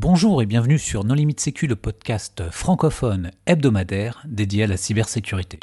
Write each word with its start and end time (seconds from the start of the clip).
Bonjour 0.00 0.40
et 0.42 0.46
bienvenue 0.46 0.78
sur 0.78 1.02
Non 1.02 1.14
Limite 1.14 1.40
Sécu, 1.40 1.66
le 1.66 1.74
podcast 1.74 2.44
francophone 2.52 3.32
hebdomadaire 3.46 4.22
dédié 4.28 4.62
à 4.62 4.66
la 4.68 4.76
cybersécurité. 4.76 5.58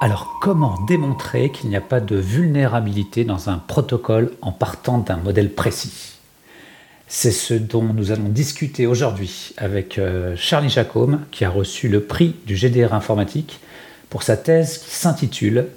Alors, 0.00 0.38
comment 0.40 0.80
démontrer 0.86 1.50
qu'il 1.50 1.70
n'y 1.70 1.76
a 1.76 1.80
pas 1.80 1.98
de 1.98 2.14
vulnérabilité 2.14 3.24
dans 3.24 3.50
un 3.50 3.58
protocole 3.58 4.30
en 4.40 4.52
partant 4.52 4.98
d'un 4.98 5.16
modèle 5.16 5.52
précis? 5.52 6.17
C'est 7.08 7.32
ce 7.32 7.54
dont 7.54 7.82
nous 7.82 8.12
allons 8.12 8.28
discuter 8.28 8.86
aujourd'hui 8.86 9.54
avec 9.56 9.98
euh, 9.98 10.36
Charlie 10.36 10.68
Jacome, 10.68 11.24
qui 11.30 11.44
a 11.44 11.50
reçu 11.50 11.88
le 11.88 12.02
prix 12.02 12.36
du 12.46 12.54
GDR 12.54 12.92
informatique 12.92 13.60
pour 14.10 14.22
sa 14.22 14.36
thèse 14.36 14.78
qui 14.78 14.94
s'intitule 14.94 15.68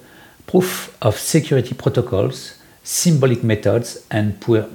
Proof 0.46 0.90
of 1.00 1.18
Security 1.18 1.72
Protocols, 1.72 2.34
Symbolic 2.84 3.42
Methods 3.42 4.00
and 4.12 4.32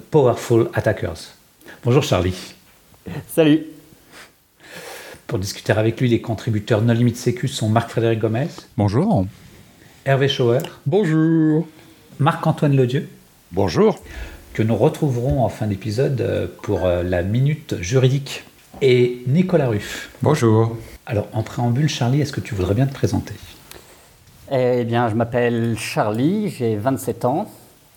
Powerful 0.10 0.70
Attackers. 0.74 1.36
Bonjour 1.84 2.02
Charlie. 2.02 2.36
Salut. 3.28 3.64
Pour 5.28 5.40
discuter 5.40 5.74
avec 5.74 6.02
lui, 6.02 6.10
les 6.10 6.22
contributeurs 6.22 6.82
No 6.82 6.94
Limit 6.94 7.16
Sécu 7.16 7.48
sont 7.48 7.70
Marc-Frédéric 7.70 8.20
Gomez. 8.20 8.48
Bonjour. 8.78 9.26
Hervé 10.06 10.28
Schauer. 10.28 10.62
Bonjour. 10.86 11.68
Marc-Antoine 12.18 12.76
Ledieu. 12.76 13.08
Bonjour 13.52 14.00
que 14.58 14.64
nous 14.64 14.76
retrouverons 14.76 15.44
en 15.44 15.50
fin 15.50 15.68
d'épisode 15.68 16.20
euh, 16.20 16.48
pour 16.64 16.88
euh, 16.88 17.04
la 17.04 17.22
minute 17.22 17.76
juridique. 17.80 18.44
Et 18.82 19.22
Nicolas 19.28 19.68
Ruff. 19.68 20.10
Bonjour. 20.24 20.76
Alors, 21.06 21.28
en 21.34 21.44
préambule, 21.44 21.88
Charlie, 21.88 22.22
est-ce 22.22 22.34
que 22.34 22.42
tu 22.42 22.56
voudrais 22.56 22.74
bien 22.74 22.88
te 22.88 22.94
présenter? 22.96 23.36
Eh 24.52 24.84
bien, 24.84 25.10
je 25.10 25.14
m'appelle 25.14 25.76
Charlie, 25.78 26.50
j'ai 26.50 26.76
27 26.76 27.26
ans. 27.26 27.46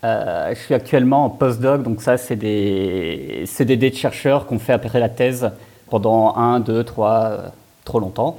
Euh, 0.03 0.53
je 0.53 0.59
suis 0.59 0.75
actuellement 0.75 1.25
en 1.25 1.29
postdoc, 1.31 1.81
donc 1.81 1.99
ça, 1.99 2.17
c'est 2.17 2.35
des 2.35 3.41
CDD 3.47 3.89
de 3.89 3.95
chercheurs 3.95 4.45
qu'on 4.45 4.59
fait 4.59 4.73
après 4.73 4.99
la 4.99 5.09
thèse 5.09 5.49
pendant 5.89 6.37
1, 6.37 6.59
2, 6.59 6.83
3, 6.83 7.55
trop 7.85 7.99
longtemps, 7.99 8.37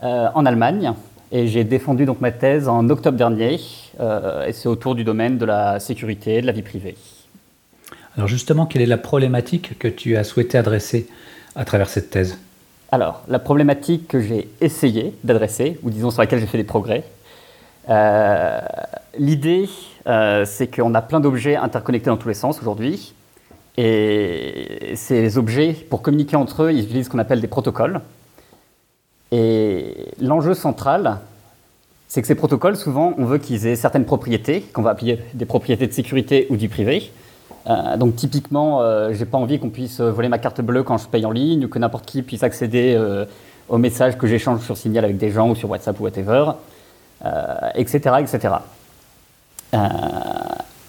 en 0.00 0.44
Allemagne. 0.46 0.94
Et 1.30 1.46
j'ai 1.46 1.62
défendu 1.62 2.06
donc 2.06 2.20
ma 2.20 2.32
thèse 2.32 2.66
en 2.66 2.88
octobre 2.90 3.16
dernier, 3.16 3.60
et 4.00 4.52
c'est 4.52 4.68
autour 4.68 4.96
du 4.96 5.04
domaine 5.04 5.38
de 5.38 5.44
la 5.44 5.78
sécurité, 5.78 6.42
de 6.42 6.46
la 6.46 6.52
vie 6.52 6.62
privée. 6.62 6.96
Alors 8.16 8.28
justement, 8.28 8.66
quelle 8.66 8.82
est 8.82 8.86
la 8.86 8.98
problématique 8.98 9.78
que 9.78 9.88
tu 9.88 10.16
as 10.16 10.24
souhaité 10.24 10.58
adresser 10.58 11.08
à 11.54 11.64
travers 11.64 11.88
cette 11.88 12.10
thèse? 12.10 12.38
Alors, 12.90 13.22
la 13.28 13.38
problématique 13.38 14.06
que 14.06 14.20
j'ai 14.20 14.48
essayé 14.60 15.14
d'adresser, 15.24 15.78
ou 15.82 15.90
disons 15.90 16.10
sur 16.10 16.20
laquelle 16.20 16.40
j'ai 16.40 16.46
fait 16.46 16.58
des 16.58 16.64
progrès, 16.64 17.04
euh, 17.88 18.60
l'idée, 19.18 19.68
euh, 20.06 20.44
c'est 20.44 20.66
qu'on 20.66 20.94
a 20.94 21.00
plein 21.00 21.20
d'objets 21.20 21.56
interconnectés 21.56 22.10
dans 22.10 22.18
tous 22.18 22.28
les 22.28 22.34
sens 22.34 22.60
aujourd'hui. 22.60 23.14
Et 23.78 24.92
ces 24.94 25.38
objets, 25.38 25.72
pour 25.72 26.02
communiquer 26.02 26.36
entre 26.36 26.64
eux, 26.64 26.72
ils 26.72 26.84
utilisent 26.84 27.06
ce 27.06 27.10
qu'on 27.10 27.18
appelle 27.18 27.40
des 27.40 27.46
protocoles. 27.46 28.02
Et 29.30 29.94
l'enjeu 30.20 30.52
central, 30.52 31.20
c'est 32.08 32.20
que 32.20 32.26
ces 32.28 32.34
protocoles, 32.34 32.76
souvent, 32.76 33.14
on 33.16 33.24
veut 33.24 33.38
qu'ils 33.38 33.66
aient 33.66 33.76
certaines 33.76 34.04
propriétés, 34.04 34.60
qu'on 34.60 34.82
va 34.82 34.90
appeler 34.90 35.18
des 35.32 35.46
propriétés 35.46 35.86
de 35.86 35.92
sécurité 35.92 36.46
ou 36.50 36.56
du 36.56 36.68
privé. 36.68 37.10
Euh, 37.68 37.96
donc 37.96 38.16
typiquement, 38.16 38.80
euh, 38.80 39.12
j'ai 39.12 39.24
pas 39.24 39.38
envie 39.38 39.58
qu'on 39.58 39.70
puisse 39.70 40.00
voler 40.00 40.28
ma 40.28 40.38
carte 40.38 40.60
bleue 40.60 40.82
quand 40.82 40.98
je 40.98 41.06
paye 41.06 41.24
en 41.24 41.30
ligne 41.30 41.64
ou 41.64 41.68
que 41.68 41.78
n'importe 41.78 42.06
qui 42.06 42.22
puisse 42.22 42.42
accéder 42.42 42.94
euh, 42.96 43.24
aux 43.68 43.78
messages 43.78 44.18
que 44.18 44.26
j'échange 44.26 44.62
sur 44.62 44.76
Signal 44.76 45.04
avec 45.04 45.18
des 45.18 45.30
gens 45.30 45.50
ou 45.50 45.54
sur 45.54 45.70
WhatsApp 45.70 45.98
ou 46.00 46.04
whatever, 46.04 46.52
etc., 47.76 48.16
etc. 48.20 48.54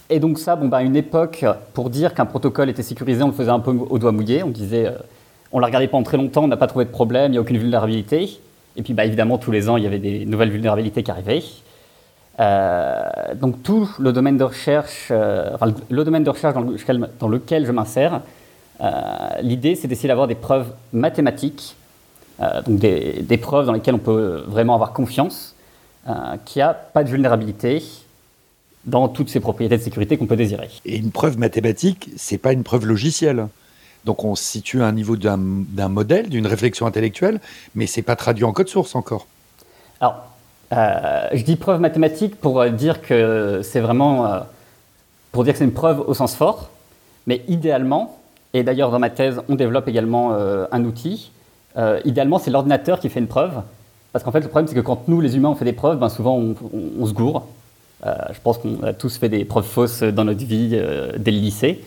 et 0.09 0.19
donc 0.19 0.39
ça, 0.39 0.55
bon, 0.55 0.67
bah, 0.67 0.77
à 0.77 0.81
une 0.81 0.95
époque, 0.95 1.45
pour 1.73 1.91
dire 1.91 2.15
qu'un 2.15 2.25
protocole 2.25 2.69
était 2.69 2.81
sécurisé, 2.81 3.21
on 3.21 3.27
le 3.27 3.33
faisait 3.33 3.51
un 3.51 3.59
peu 3.59 3.71
au 3.71 3.99
doigt 3.99 4.11
mouillé. 4.11 4.41
On 4.41 4.49
disait, 4.49 4.91
on 5.51 5.59
l'a 5.59 5.67
regardé 5.67 5.87
pendant 5.87 6.03
très 6.03 6.17
longtemps, 6.17 6.43
on 6.43 6.47
n'a 6.47 6.57
pas 6.57 6.67
trouvé 6.67 6.85
de 6.85 6.89
problème, 6.89 7.27
il 7.27 7.33
n'y 7.33 7.37
a 7.37 7.41
aucune 7.41 7.59
vulnérabilité. 7.59 8.39
Et 8.75 8.81
puis 8.81 8.93
bah, 8.93 9.05
évidemment, 9.05 9.37
tous 9.37 9.51
les 9.51 9.69
ans, 9.69 9.77
il 9.77 9.83
y 9.83 9.87
avait 9.87 9.99
des 9.99 10.25
nouvelles 10.25 10.49
vulnérabilités 10.49 11.03
qui 11.03 11.11
arrivaient. 11.11 11.43
Euh, 12.39 13.35
donc 13.35 13.61
tout 13.61 13.89
le 13.99 14.11
domaine 14.11 14.37
de 14.37 14.43
recherche, 14.43 15.09
euh, 15.11 15.51
enfin, 15.53 15.71
le 15.89 16.03
domaine 16.03 16.23
de 16.23 16.29
recherche 16.29 16.55
dans 17.19 17.27
lequel, 17.27 17.65
je 17.65 17.71
m'insère, 17.71 18.21
euh, 18.81 18.89
l'idée 19.41 19.75
c'est 19.75 19.87
d'essayer 19.87 20.07
d'avoir 20.07 20.27
des 20.27 20.35
preuves 20.35 20.73
mathématiques, 20.91 21.75
donc 22.65 22.79
des, 22.79 23.39
preuves 23.41 23.67
dans 23.67 23.71
lesquelles 23.71 23.95
on 23.95 23.99
peut 23.99 24.43
vraiment 24.47 24.73
avoir 24.73 24.91
confiance, 24.91 25.55
qu'il 26.43 26.59
n'y 26.59 26.63
a 26.63 26.73
pas 26.73 27.03
de 27.05 27.09
vulnérabilité 27.09 27.81
dans 28.83 29.07
toutes 29.07 29.29
ces 29.29 29.39
propriétés 29.39 29.77
de 29.77 29.81
sécurité 29.81 30.17
qu'on 30.17 30.25
peut 30.25 30.35
désirer. 30.35 30.69
Et 30.83 30.97
une 30.97 31.11
preuve 31.11 31.37
mathématique, 31.37 32.09
c'est 32.17 32.39
pas 32.39 32.51
une 32.51 32.63
preuve 32.63 32.85
logicielle. 32.85 33.47
Donc 34.03 34.25
on 34.25 34.35
se 34.35 34.43
situe 34.43 34.81
à 34.81 34.87
un 34.87 34.91
niveau 34.91 35.15
d'un 35.15 35.37
modèle, 35.37 36.27
d'une 36.27 36.47
réflexion 36.47 36.85
intellectuelle, 36.85 37.39
mais 37.75 37.87
c'est 37.87 38.01
pas 38.01 38.17
traduit 38.17 38.43
en 38.43 38.51
code 38.51 38.67
source 38.67 38.95
encore. 38.95 39.27
Alors, 40.01 40.32
euh, 40.73 41.27
je 41.33 41.43
dis 41.43 41.55
preuve 41.55 41.79
mathématique 41.79 42.35
pour 42.39 42.59
euh, 42.59 42.69
dire 42.69 43.01
que 43.01 43.61
c'est 43.63 43.79
vraiment 43.79 44.25
euh, 44.25 44.39
pour 45.31 45.43
dire 45.43 45.53
que 45.53 45.59
c'est 45.59 45.65
une 45.65 45.73
preuve 45.73 45.99
au 45.99 46.13
sens 46.13 46.35
fort, 46.35 46.71
mais 47.27 47.43
idéalement, 47.47 48.17
et 48.53 48.63
d'ailleurs 48.63 48.89
dans 48.91 48.99
ma 48.99 49.09
thèse 49.09 49.41
on 49.49 49.55
développe 49.55 49.87
également 49.87 50.35
un 50.35 50.83
outil, 50.85 51.31
idéalement 52.05 52.37
c'est 52.37 52.51
l'ordinateur 52.51 52.99
qui 52.99 53.09
fait 53.09 53.19
une 53.19 53.27
preuve, 53.27 53.63
parce 54.11 54.23
qu'en 54.23 54.31
fait 54.31 54.41
le 54.41 54.47
problème 54.47 54.67
c'est 54.67 54.75
que 54.75 54.79
quand 54.79 55.07
nous 55.07 55.21
les 55.21 55.35
humains 55.35 55.49
on 55.49 55.55
fait 55.55 55.65
des 55.65 55.73
preuves, 55.73 55.97
ben, 55.97 56.09
souvent 56.09 56.37
on, 56.37 57.05
se 57.07 57.13
gourre. 57.13 57.47
je 58.05 58.39
pense 58.43 58.59
qu'on 58.59 58.83
a 58.83 58.93
tous 58.93 59.17
fait 59.17 59.29
des 59.29 59.43
preuves 59.43 59.65
fausses 59.65 60.03
dans 60.03 60.23
notre 60.23 60.45
vie 60.45 60.79
dès 61.17 61.31
le 61.31 61.39
lycée. 61.39 61.83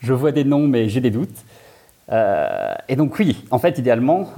Je 0.00 0.12
vois 0.12 0.32
des 0.32 0.44
noms 0.44 0.68
mais 0.68 0.90
j'ai 0.90 1.00
des 1.00 1.10
doutes. 1.10 1.38
et 2.10 2.96
donc 2.96 3.18
oui, 3.18 3.42
en 3.50 3.58
fait 3.58 3.78
idéalement 3.78 4.28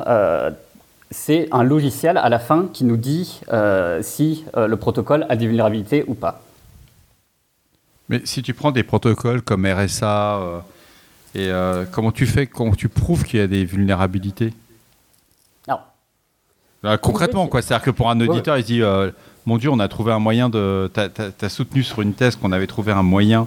c'est 1.11 1.49
un 1.53 1.63
logiciel 1.63 2.17
à 2.19 2.29
la 2.29 2.39
fin 2.39 2.69
qui 2.73 2.85
nous 2.85 2.97
dit 2.97 3.41
euh, 3.53 4.03
si 4.03 4.45
euh, 4.57 4.67
le 4.67 4.77
protocole 4.77 5.27
a 5.29 5.37
des 5.37 5.47
vulnérabilités 5.47 6.05
ou 6.07 6.15
pas. 6.15 6.43
Mais 8.09 8.21
si 8.25 8.43
tu 8.43 8.55
prends 8.55 8.73
des 8.73 8.83
protocoles 8.83 9.43
comme 9.43 9.67
RSA, 9.67 10.39
euh, 10.39 10.61
et 11.35 11.51
comment 11.93 12.11
tu 12.11 12.27
fais, 12.27 12.47
comment 12.47 12.75
tu 12.75 12.89
prouves 12.89 13.25
qu'il 13.25 13.39
y 13.39 13.43
a 13.43 13.47
des 13.47 13.65
vulnérabilités? 13.65 14.53
Bah, 16.83 16.97
Concrètement, 16.97 17.49
quoi. 17.49 17.61
C'est-à-dire 17.61 17.85
que 17.85 17.91
pour 17.91 18.09
un 18.09 18.21
auditeur, 18.21 18.57
il 18.57 18.65
dit 18.65 18.83
Mon 19.47 19.59
Dieu, 19.59 19.69
on 19.69 19.79
a 19.79 19.89
trouvé 19.89 20.13
un 20.13 20.21
moyen 20.21 20.49
de. 20.49 20.91
Tu 20.95 21.45
as, 21.45 21.49
soutenu 21.49 21.83
sur 21.83 22.01
une 22.01 22.15
thèse 22.15 22.37
qu'on 22.37 22.53
avait 22.53 22.67
trouvé 22.67 22.93
un 22.93 23.03
moyen 23.03 23.47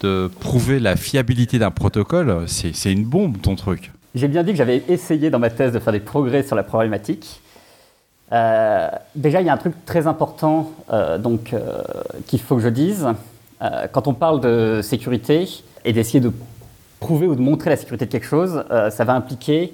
de 0.00 0.30
prouver 0.40 0.78
la 0.78 0.94
fiabilité 0.96 1.58
d'un 1.58 1.70
protocole. 1.70 2.44
C'est 2.46 2.92
une 2.92 3.04
bombe, 3.04 3.40
ton 3.40 3.56
truc. 3.56 3.90
J'ai 4.14 4.28
bien 4.28 4.42
dit 4.42 4.50
que 4.50 4.58
j'avais 4.58 4.82
essayé 4.88 5.30
dans 5.30 5.38
ma 5.38 5.48
thèse 5.48 5.72
de 5.72 5.78
faire 5.78 5.92
des 5.92 6.00
progrès 6.00 6.42
sur 6.42 6.54
la 6.54 6.62
problématique. 6.62 7.40
Euh, 8.32 8.88
déjà, 9.14 9.40
il 9.40 9.46
y 9.46 9.50
a 9.50 9.54
un 9.54 9.58
truc 9.58 9.74
très 9.86 10.06
important 10.06 10.70
euh, 10.90 11.16
donc 11.16 11.54
euh, 11.54 11.82
qu'il 12.26 12.40
faut 12.40 12.56
que 12.56 12.62
je 12.62 12.68
dise. 12.68 13.06
quand 13.92 14.08
on 14.08 14.14
parle 14.14 14.40
de 14.40 14.80
sécurité 14.82 15.48
et 15.84 15.92
d'essayer 15.92 16.20
de 16.20 16.32
prouver 17.00 17.26
ou 17.26 17.34
de 17.34 17.40
montrer 17.40 17.70
la 17.70 17.76
sécurité 17.76 18.06
de 18.06 18.10
quelque 18.10 18.26
chose, 18.26 18.64
ça 18.90 19.04
va 19.04 19.14
impliquer 19.14 19.72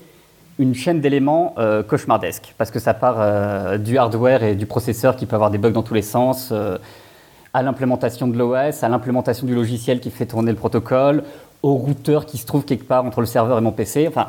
une 0.58 0.74
chaîne 0.74 1.00
d'éléments 1.00 1.54
cauchemardesques, 1.88 2.54
parce 2.58 2.70
que 2.70 2.78
ça 2.78 2.92
part 2.92 3.78
du 3.78 3.96
hardware 3.96 4.42
et 4.42 4.54
du 4.54 4.66
processeur 4.66 5.16
qui 5.16 5.24
peut 5.24 5.36
avoir 5.36 5.50
des 5.50 5.56
bugs 5.56 5.70
dans 5.70 5.82
tous 5.82 5.94
les 5.94 6.02
sens, 6.02 6.52
à 7.54 7.62
l'implémentation 7.62 8.28
de 8.28 8.36
l'OS, 8.36 8.82
à 8.82 8.88
l'implémentation 8.90 9.46
du 9.46 9.54
logiciel 9.54 10.00
qui 10.00 10.10
fait 10.10 10.26
tourner 10.26 10.52
le 10.52 10.58
protocole, 10.58 11.22
au 11.62 11.74
routeur 11.74 12.26
qui 12.26 12.38
se 12.38 12.46
trouve 12.46 12.64
quelque 12.64 12.84
part 12.84 13.04
entre 13.04 13.20
le 13.20 13.26
serveur 13.26 13.58
et 13.58 13.60
mon 13.60 13.72
PC. 13.72 14.06
Enfin, 14.08 14.28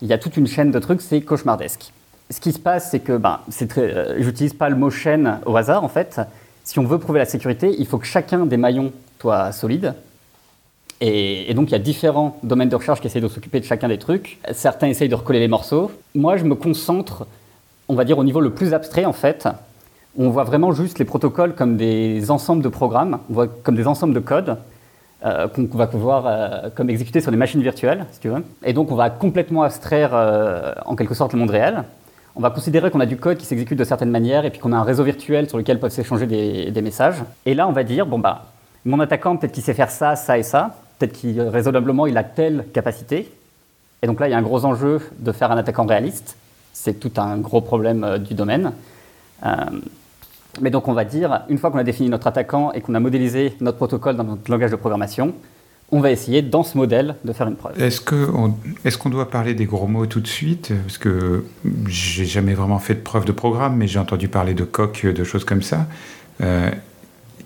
il 0.00 0.08
y 0.08 0.12
a 0.12 0.18
toute 0.18 0.36
une 0.36 0.46
chaîne 0.46 0.70
de 0.70 0.78
trucs, 0.78 1.00
c'est 1.00 1.20
cauchemardesque. 1.20 1.92
Ce 2.30 2.40
qui 2.40 2.52
se 2.52 2.58
passe, 2.58 2.90
c'est 2.90 3.00
que 3.00 3.16
ben, 3.16 3.40
euh, 3.78 4.16
j'utilise 4.18 4.54
pas 4.54 4.68
le 4.68 4.76
mot 4.76 4.90
chaîne 4.90 5.38
au 5.44 5.56
hasard 5.56 5.84
en 5.84 5.88
fait. 5.88 6.20
Si 6.64 6.78
on 6.78 6.84
veut 6.84 6.98
prouver 6.98 7.18
la 7.18 7.24
sécurité, 7.24 7.74
il 7.78 7.86
faut 7.86 7.98
que 7.98 8.06
chacun 8.06 8.46
des 8.46 8.56
maillons 8.56 8.92
soit 9.20 9.52
solide. 9.52 9.94
Et, 11.00 11.52
donc 11.54 11.68
il 11.68 11.72
y 11.72 11.74
a 11.74 11.80
différents 11.80 12.38
domaines 12.42 12.68
de 12.68 12.76
recherche 12.76 13.00
qui 13.00 13.08
essayent 13.08 13.22
de 13.22 13.28
s'occuper 13.28 13.60
de 13.60 13.64
chacun 13.64 13.88
des 13.88 13.98
trucs. 13.98 14.38
Certains 14.52 14.88
essayent 14.88 15.08
de 15.08 15.14
recoller 15.14 15.40
les 15.40 15.48
morceaux. 15.48 15.90
Moi, 16.14 16.36
je 16.36 16.44
me 16.44 16.54
concentre, 16.54 17.26
on 17.88 17.94
va 17.94 18.04
dire, 18.04 18.18
au 18.18 18.24
niveau 18.24 18.40
le 18.40 18.50
plus 18.50 18.72
abstrait 18.72 19.04
en 19.04 19.12
fait. 19.12 19.48
On 20.16 20.30
voit 20.30 20.44
vraiment 20.44 20.72
juste 20.72 20.98
les 20.98 21.04
protocoles 21.04 21.54
comme 21.54 21.76
des 21.76 22.30
ensembles 22.30 22.62
de 22.62 22.68
programmes, 22.68 23.18
on 23.30 23.34
voit 23.34 23.46
comme 23.48 23.76
des 23.76 23.86
ensembles 23.86 24.14
de 24.14 24.20
codes 24.20 24.56
euh, 25.24 25.46
qu'on 25.46 25.78
va 25.78 25.86
pouvoir 25.86 26.24
euh, 26.26 26.68
comme 26.74 26.90
exécuter 26.90 27.20
sur 27.20 27.30
des 27.30 27.36
machines 27.36 27.62
virtuelles, 27.62 28.06
si 28.10 28.18
tu 28.18 28.28
veux. 28.28 28.42
Et 28.64 28.72
donc 28.72 28.90
on 28.90 28.96
va 28.96 29.08
complètement 29.08 29.62
abstraire 29.62 30.10
euh, 30.14 30.72
en 30.84 30.96
quelque 30.96 31.14
sorte 31.14 31.32
le 31.32 31.38
monde 31.38 31.50
réel. 31.50 31.84
On 32.34 32.40
va 32.40 32.50
considérer 32.50 32.90
qu'on 32.90 32.98
a 32.98 33.06
du 33.06 33.16
code 33.16 33.38
qui 33.38 33.46
s'exécute 33.46 33.78
de 33.78 33.84
certaines 33.84 34.10
manières 34.10 34.44
et 34.44 34.50
puis 34.50 34.58
qu'on 34.58 34.72
a 34.72 34.76
un 34.76 34.82
réseau 34.82 35.04
virtuel 35.04 35.48
sur 35.48 35.58
lequel 35.58 35.78
peuvent 35.78 35.92
s'échanger 35.92 36.26
des, 36.26 36.82
messages. 36.82 37.22
Et 37.46 37.54
là 37.54 37.68
on 37.68 37.72
va 37.72 37.84
dire, 37.84 38.04
bon 38.04 38.18
bah, 38.18 38.46
mon 38.84 38.98
attaquant 38.98 39.36
peut-être 39.36 39.52
qu'il 39.52 39.62
sait 39.62 39.74
faire 39.74 39.92
ça, 39.92 40.16
ça 40.16 40.38
et 40.38 40.42
ça, 40.42 40.76
peut-être 40.98 41.12
qu'il 41.12 41.40
raisonnablement 41.40 42.08
il 42.08 42.16
a 42.16 42.24
telle 42.24 42.64
capacité. 42.74 43.32
Et 44.02 44.08
donc 44.08 44.18
là 44.18 44.26
il 44.26 44.32
y 44.32 44.34
a 44.34 44.38
un 44.38 44.42
gros 44.42 44.64
enjeu 44.64 45.00
de 45.20 45.30
faire 45.30 45.52
un 45.52 45.56
attaquant 45.56 45.86
réaliste. 45.86 46.36
c'est 46.72 46.98
tout 46.98 47.12
un 47.20 47.38
gros 47.38 47.60
problème 47.60 48.18
du 48.18 48.34
domaine. 48.34 48.72
Mais 50.60 50.70
donc 50.70 50.88
on 50.88 50.92
va 50.92 51.04
dire, 51.04 51.42
une 51.48 51.58
fois 51.58 51.70
qu'on 51.70 51.78
a 51.78 51.84
défini 51.84 52.08
notre 52.08 52.26
attaquant 52.26 52.72
et 52.72 52.80
qu'on 52.80 52.94
a 52.94 53.00
modélisé 53.00 53.54
notre 53.60 53.78
protocole 53.78 54.16
dans 54.16 54.24
notre 54.24 54.50
langage 54.50 54.70
de 54.70 54.76
programmation, 54.76 55.34
on 55.92 56.00
va 56.00 56.10
essayer 56.10 56.40
dans 56.40 56.62
ce 56.62 56.78
modèle 56.78 57.16
de 57.22 57.32
faire 57.32 57.46
une 57.46 57.56
preuve. 57.56 57.80
Est-ce 57.80 58.00
qu'on 58.00 58.54
est 58.84 58.96
qu'on 58.96 59.10
doit 59.10 59.30
parler 59.30 59.54
des 59.54 59.66
gros 59.66 59.86
mots 59.86 60.06
tout 60.06 60.20
de 60.20 60.26
suite? 60.26 60.72
Parce 60.86 60.96
que 60.96 61.44
j'ai 61.86 62.24
jamais 62.24 62.54
vraiment 62.54 62.78
fait 62.78 62.94
de 62.94 63.00
preuve 63.00 63.26
de 63.26 63.32
programme, 63.32 63.76
mais 63.76 63.86
j'ai 63.86 63.98
entendu 63.98 64.28
parler 64.28 64.54
de 64.54 64.64
coq, 64.64 65.04
de 65.04 65.24
choses 65.24 65.44
comme 65.44 65.62
ça. 65.62 65.86
Euh, 66.40 66.70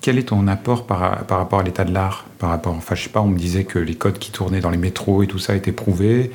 quel 0.00 0.18
est 0.18 0.28
ton 0.28 0.46
apport 0.46 0.86
par, 0.86 1.24
par 1.24 1.38
rapport 1.38 1.58
à 1.58 1.62
l'état 1.64 1.84
de 1.84 1.92
l'art 1.92 2.26
par 2.38 2.50
rapport, 2.50 2.74
Enfin, 2.74 2.94
je 2.94 3.02
sais 3.02 3.10
pas, 3.10 3.20
on 3.20 3.26
me 3.26 3.38
disait 3.38 3.64
que 3.64 3.80
les 3.80 3.96
codes 3.96 4.18
qui 4.18 4.30
tournaient 4.30 4.60
dans 4.60 4.70
les 4.70 4.76
métros 4.76 5.24
et 5.24 5.26
tout 5.26 5.40
ça 5.40 5.56
étaient 5.56 5.72
prouvés. 5.72 6.30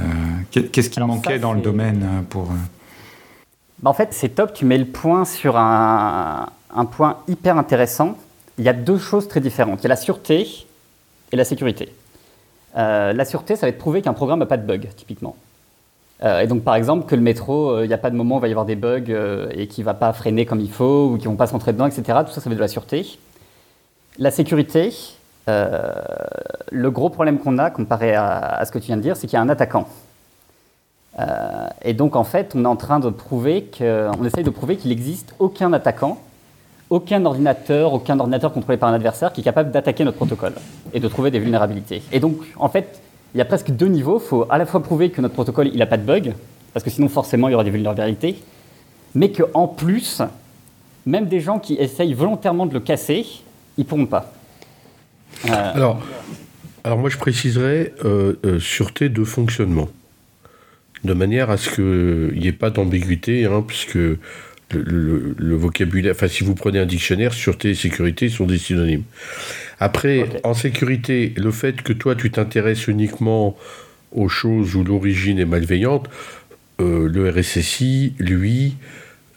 Euh, 0.00 0.02
qu'est-ce 0.50 0.90
qui 0.90 0.98
manquait 0.98 1.38
dans 1.38 1.52
le 1.52 1.60
domaine 1.60 2.02
euh, 2.02 2.22
pour... 2.28 2.50
Bah, 3.80 3.90
en 3.90 3.92
fait, 3.92 4.08
c'est 4.12 4.30
top, 4.30 4.52
tu 4.52 4.64
mets 4.64 4.78
le 4.78 4.86
point 4.86 5.24
sur 5.24 5.56
un, 5.56 6.46
point 6.90 7.18
hyper 7.28 7.58
intéressant. 7.58 8.16
Il 8.58 8.64
y 8.64 8.68
a 8.68 8.72
deux 8.72 8.98
choses 8.98 9.28
très 9.28 9.40
différentes. 9.40 9.80
Il 9.80 9.84
y 9.84 9.86
a 9.86 9.90
la 9.90 9.96
sûreté 9.96 10.66
et 11.32 11.36
la 11.36 11.44
sécurité. 11.44 11.92
Euh, 12.76 13.12
la 13.12 13.24
sûreté, 13.24 13.56
ça 13.56 13.66
va 13.66 13.68
être 13.70 13.78
prouver 13.78 14.02
qu'un 14.02 14.12
programme 14.12 14.38
n'a 14.38 14.46
pas 14.46 14.56
de 14.56 14.66
bug, 14.66 14.88
typiquement. 14.96 15.36
Euh, 16.22 16.40
et 16.40 16.46
donc, 16.46 16.62
par 16.62 16.76
exemple, 16.76 17.06
que 17.06 17.14
le 17.14 17.20
métro, 17.20 17.70
euh, 17.70 17.84
il 17.84 17.88
n'y 17.88 17.94
a 17.94 17.98
pas 17.98 18.10
de 18.10 18.16
moment 18.16 18.36
où 18.36 18.38
il 18.38 18.42
va 18.42 18.48
y 18.48 18.52
avoir 18.52 18.66
des 18.66 18.76
bugs 18.76 19.48
et 19.50 19.66
qu'il 19.66 19.82
ne 19.82 19.86
va 19.86 19.94
pas 19.94 20.12
freiner 20.12 20.46
comme 20.46 20.60
il 20.60 20.70
faut 20.70 21.10
ou 21.10 21.16
qu'ils 21.16 21.26
ne 21.26 21.32
vont 21.32 21.36
pas 21.36 21.46
se 21.46 21.52
rentrer 21.52 21.72
dedans, 21.72 21.86
etc. 21.86 22.20
Tout 22.24 22.32
ça, 22.32 22.40
ça 22.40 22.48
va 22.48 22.52
être 22.52 22.58
de 22.58 22.60
la 22.60 22.68
sûreté. 22.68 23.18
La 24.18 24.30
sécurité, 24.30 24.94
le 25.48 26.90
gros 26.90 27.10
problème 27.10 27.38
qu'on 27.38 27.58
a 27.58 27.70
comparé 27.70 28.14
à, 28.14 28.62
ce 28.64 28.70
que 28.70 28.78
tu 28.78 28.86
viens 28.86 28.96
de 28.96 29.02
dire, 29.02 29.16
c'est 29.16 29.26
qu'il 29.26 29.36
y 29.36 29.38
a 29.38 29.42
un 29.42 29.48
attaquant. 29.48 29.88
Et 31.84 31.94
donc, 31.94 32.16
en 32.16 32.24
fait, 32.24 32.52
on 32.56 32.64
est 32.64 32.68
en 32.68 32.76
train 32.76 32.98
de 32.98 33.08
prouver 33.08 33.70
qu'on 33.76 34.24
essaye 34.24 34.42
de 34.42 34.50
prouver 34.50 34.76
qu'il 34.76 34.90
n'existe 34.90 35.34
aucun 35.38 35.72
attaquant 35.72 36.18
aucun 36.90 37.24
ordinateur, 37.24 37.92
aucun 37.92 38.18
ordinateur 38.18 38.52
contrôlé 38.52 38.78
par 38.78 38.88
un 38.88 38.94
adversaire 38.94 39.32
qui 39.32 39.40
est 39.40 39.44
capable 39.44 39.70
d'attaquer 39.70 40.04
notre 40.04 40.16
protocole 40.16 40.52
et 40.92 41.00
de 41.00 41.08
trouver 41.08 41.30
des 41.30 41.38
vulnérabilités. 41.38 42.02
Et 42.12 42.20
donc, 42.20 42.36
en 42.56 42.68
fait, 42.68 43.00
il 43.34 43.38
y 43.38 43.40
a 43.40 43.44
presque 43.44 43.70
deux 43.70 43.88
niveaux. 43.88 44.20
Il 44.22 44.28
faut 44.28 44.46
à 44.48 44.58
la 44.58 44.66
fois 44.66 44.82
prouver 44.82 45.10
que 45.10 45.20
notre 45.20 45.34
protocole, 45.34 45.68
il 45.68 45.78
n'a 45.78 45.86
pas 45.86 45.96
de 45.96 46.04
bug, 46.04 46.34
parce 46.72 46.84
que 46.84 46.90
sinon, 46.90 47.08
forcément, 47.08 47.48
il 47.48 47.52
y 47.52 47.54
aura 47.54 47.64
des 47.64 47.70
vulnérabilités, 47.70 48.36
mais 49.14 49.32
qu'en 49.32 49.66
plus, 49.66 50.22
même 51.06 51.26
des 51.26 51.40
gens 51.40 51.58
qui 51.58 51.74
essayent 51.74 52.14
volontairement 52.14 52.66
de 52.66 52.74
le 52.74 52.80
casser, 52.80 53.26
ils 53.76 53.84
pourront 53.84 54.06
pas. 54.06 54.32
Euh, 55.46 55.72
alors, 55.74 56.00
alors, 56.84 56.98
moi, 56.98 57.10
je 57.10 57.18
préciserais 57.18 57.92
euh, 58.04 58.38
euh, 58.44 58.60
sûreté 58.60 59.08
de 59.08 59.24
fonctionnement, 59.24 59.88
de 61.04 61.12
manière 61.12 61.50
à 61.50 61.56
ce 61.56 61.70
qu'il 61.70 62.38
n'y 62.38 62.48
ait 62.48 62.52
pas 62.52 62.70
d'ambiguïté, 62.70 63.44
hein, 63.44 63.64
puisque 63.66 63.98
le, 64.72 65.56
vocabulaire. 65.56 66.12
Enfin, 66.14 66.28
si 66.28 66.44
vous 66.44 66.54
prenez 66.54 66.78
un 66.78 66.86
dictionnaire, 66.86 67.32
sûreté 67.32 67.70
et 67.70 67.74
sécurité 67.74 68.28
sont 68.28 68.46
des 68.46 68.58
synonymes. 68.58 69.04
Après, 69.78 70.26
en 70.42 70.54
sécurité, 70.54 71.32
le 71.36 71.50
fait 71.50 71.82
que 71.82 71.92
toi, 71.92 72.14
tu 72.14 72.30
t'intéresses 72.30 72.86
uniquement 72.86 73.56
aux 74.12 74.28
choses 74.28 74.74
où 74.76 74.84
l'origine 74.84 75.38
est 75.38 75.44
malveillante, 75.44 76.08
euh, 76.80 77.08
le 77.08 77.28
RSSI, 77.30 78.14
lui, 78.18 78.76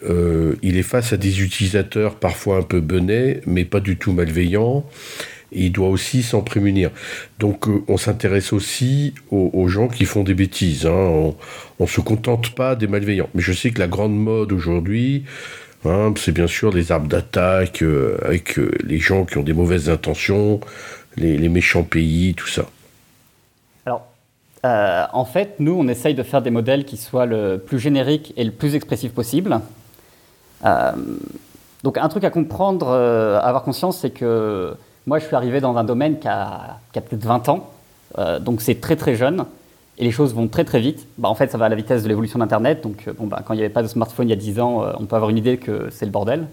euh, 0.08 0.56
il 0.62 0.78
est 0.78 0.84
face 0.84 1.14
à 1.14 1.18
des 1.18 1.42
utilisateurs 1.42 2.16
parfois 2.16 2.58
un 2.58 2.62
peu 2.62 2.80
benets, 2.80 3.42
mais 3.46 3.66
pas 3.66 3.80
du 3.80 3.98
tout 3.98 4.12
malveillants 4.12 4.86
il 5.52 5.72
doit 5.72 5.90
aussi 5.90 6.24
s'en 6.24 6.42
prémunir. 6.42 6.92
Donc 7.40 7.68
euh, 7.68 7.84
on 7.88 7.98
s'intéresse 7.98 8.54
aussi 8.54 9.14
aux, 9.32 9.68
gens 9.68 9.88
qui 9.88 10.06
font 10.06 10.24
des 10.24 10.34
bêtises. 10.34 10.86
Hein. 10.86 10.92
On 10.92 11.36
ne 11.80 11.88
se 11.88 12.02
contente 12.02 12.52
pas 12.52 12.76
des 12.76 12.88
malveillants. 12.88 13.30
Mais 13.34 13.42
je 13.42 13.54
sais 13.54 13.72
que 13.72 13.80
la 13.80 13.88
grande 13.88 14.18
mode 14.18 14.52
aujourd'hui, 14.52 15.24
hein, 15.86 16.14
c'est 16.18 16.32
bien 16.32 16.48
sûr 16.48 16.72
les 16.72 16.92
arbres 16.92 17.08
d'attaque 17.08 17.82
euh, 17.82 18.18
avec 18.24 18.60
euh, 18.60 18.72
les 18.84 19.00
gens 19.00 19.26
qui 19.26 19.38
ont 19.38 19.44
des 19.44 19.54
mauvaises 19.54 19.90
intentions, 19.90 20.60
les, 21.16 21.50
méchants 21.50 21.84
pays, 21.84 22.34
tout 22.36 22.48
ça. 22.48 22.66
Alors, 23.86 24.06
en 25.14 25.26
fait, 25.26 25.56
nous, 25.60 25.74
on 25.74 25.88
essaye 25.88 26.14
de 26.14 26.24
faire 26.24 26.42
des 26.42 26.50
modèles 26.50 26.84
qui 26.84 26.98
soient 26.98 27.26
le 27.26 27.58
plus 27.58 27.80
génériques 27.80 28.34
et 28.36 28.44
le 28.44 28.52
plus 28.52 28.76
expressifs 28.76 29.14
possible. 29.14 29.62
donc 30.64 31.98
un 31.98 32.10
truc 32.10 32.26
à 32.26 32.30
comprendre, 32.30 32.90
à 32.90 33.48
avoir 33.48 33.64
conscience, 33.64 34.00
c'est 34.00 34.10
que 34.10 34.76
moi, 35.08 35.20
je 35.20 35.26
suis 35.26 35.36
arrivé 35.36 35.62
dans 35.62 35.78
un 35.78 35.86
domaine 35.86 36.20
qui 36.20 36.28
a, 36.28 36.80
peut-être 36.94 37.24
20 37.24 37.50
ans, 37.50 37.70
euh, 38.18 38.40
donc 38.40 38.62
c'est 38.62 38.82
très 38.82 38.98
très 38.98 39.16
jeune, 39.16 39.46
et 39.98 40.04
les 40.04 40.12
choses 40.12 40.36
vont 40.36 40.50
très 40.50 40.66
très 40.66 40.82
vite. 40.82 41.08
Bah, 41.18 41.30
en 41.30 41.34
fait, 41.34 41.50
ça 41.50 41.58
va 41.58 41.66
à 41.66 41.70
la 41.70 41.76
vitesse 41.76 42.04
de 42.04 42.10
l'évolution 42.10 42.40
d'Internet, 42.40 42.84
donc 42.84 43.06
euh, 43.08 43.14
bon, 43.18 43.26
bah, 43.26 43.42
quand 43.44 43.54
il 43.54 43.58
n'y 43.58 43.64
avait 43.64 43.74
pas 43.74 43.82
de 43.82 43.88
smartphone 43.88 44.28
il 44.28 44.32
y 44.32 44.34
a 44.34 44.36
10 44.36 44.60
ans, 44.60 44.84
euh, 44.84 44.92
on 45.00 45.06
peut 45.06 45.16
avoir 45.16 45.32
une 45.32 45.38
idée 45.38 45.58
que 45.58 45.88
c'est 45.92 46.06
le 46.06 46.12
bordel. 46.12 46.46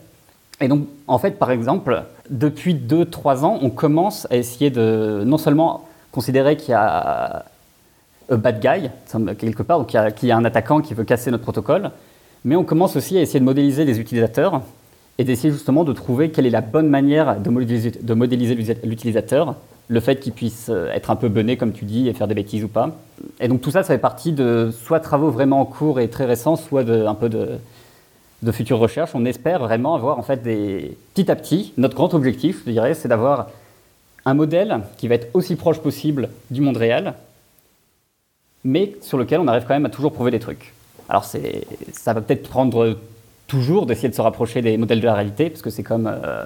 Et 0.60 0.68
donc, 0.68 0.86
en 1.08 1.18
fait, 1.18 1.32
par 1.32 1.50
exemple, 1.50 2.04
depuis 2.30 2.76
2-3 2.76 3.44
ans, 3.44 3.58
on 3.60 3.70
commence 3.70 4.28
à 4.30 4.36
essayer 4.36 4.70
de 4.70 5.24
non 5.26 5.36
seulement 5.36 5.88
considérer 6.12 6.56
qu'il 6.56 6.70
y 6.70 6.74
a 6.74 7.44
un 8.30 8.36
bad 8.36 8.60
guy, 8.60 8.88
quelque 9.36 9.64
part, 9.64 9.80
donc 9.80 9.88
qu'il 9.88 10.28
y, 10.28 10.32
a 10.32 10.36
un 10.36 10.44
attaquant 10.44 10.80
qui 10.80 10.94
veut 10.94 11.02
casser 11.02 11.32
notre 11.32 11.42
protocole, 11.42 11.90
mais 12.44 12.54
on 12.54 12.62
commence 12.62 12.94
aussi 12.94 13.18
à 13.18 13.20
essayer 13.20 13.40
de 13.40 13.44
modéliser 13.44 13.84
les 13.84 13.98
utilisateurs 13.98 14.62
et 15.18 15.24
d'essayer 15.24 15.52
justement 15.52 15.84
de 15.84 15.92
trouver 15.92 16.30
quelle 16.30 16.46
est 16.46 16.50
la 16.50 16.60
bonne 16.60 16.88
manière 16.88 17.38
de 17.40 17.50
modéliser, 18.14 18.76
l'utilisateur, 18.84 19.54
le 19.88 20.00
fait 20.00 20.16
qu'il 20.16 20.32
puisse 20.32 20.68
euh, 20.70 20.90
être 20.92 21.10
un 21.10 21.16
peu 21.16 21.28
bené, 21.28 21.56
comme 21.56 21.72
tu 21.72 21.84
dis, 21.84 22.08
et 22.08 22.14
faire 22.14 22.26
des 22.26 22.34
bêtises 22.34 22.64
ou 22.64 22.68
pas. 22.68 22.96
Et 23.40 23.48
donc 23.48 23.60
tout 23.60 23.70
ça, 23.70 23.82
ça 23.82 23.94
fait 23.94 23.98
partie 23.98 24.32
de 24.32 24.70
soit 24.72 25.00
travaux 25.00 25.30
vraiment 25.30 25.60
en 25.60 25.66
cours 25.66 26.00
et 26.00 26.08
très 26.08 26.24
récents, 26.24 26.56
soit 26.56 26.84
de, 26.84 27.04
un 27.04 27.14
peu 27.14 27.28
de, 27.28 27.58
futures 28.52 28.78
recherches. 28.78 29.14
On 29.14 29.24
espère 29.24 29.60
vraiment 29.60 29.94
avoir 29.94 30.18
en 30.18 30.22
fait. 30.22 30.42
Petit 31.14 31.30
à 31.30 31.36
petit, 31.36 31.72
notre 31.76 31.94
grand 31.94 32.12
objectif, 32.12 32.62
je 32.66 32.72
dirais, 32.72 32.94
c'est 32.94 33.08
d'avoir 33.08 33.48
un 34.26 34.34
modèle 34.34 34.80
qui 34.98 35.08
va 35.08 35.14
être 35.14 35.28
aussi 35.34 35.56
proche 35.56 35.78
possible 35.78 36.28
du 36.50 36.60
monde 36.60 36.76
réel, 36.76 37.14
mais 38.64 38.96
sur 39.00 39.16
lequel 39.16 39.40
on 39.40 39.48
arrive 39.48 39.64
quand 39.66 39.74
même 39.74 39.86
à 39.86 39.90
toujours 39.90 40.12
prouver 40.12 40.30
des 40.30 40.40
trucs. 40.40 40.74
Alors 41.08 41.24
ça 41.24 42.12
va 42.12 42.20
peut-être 42.20 42.48
prendre 42.48 42.96
toujours 43.46 43.86
d'essayer 43.86 44.08
de 44.08 44.14
se 44.14 44.22
rapprocher 44.22 44.62
des 44.62 44.76
modèles 44.76 45.00
de 45.00 45.06
la 45.06 45.14
réalité, 45.14 45.50
parce 45.50 45.62
que 45.62 45.70
c'est 45.70 45.82
comme, 45.82 46.06
euh, 46.06 46.44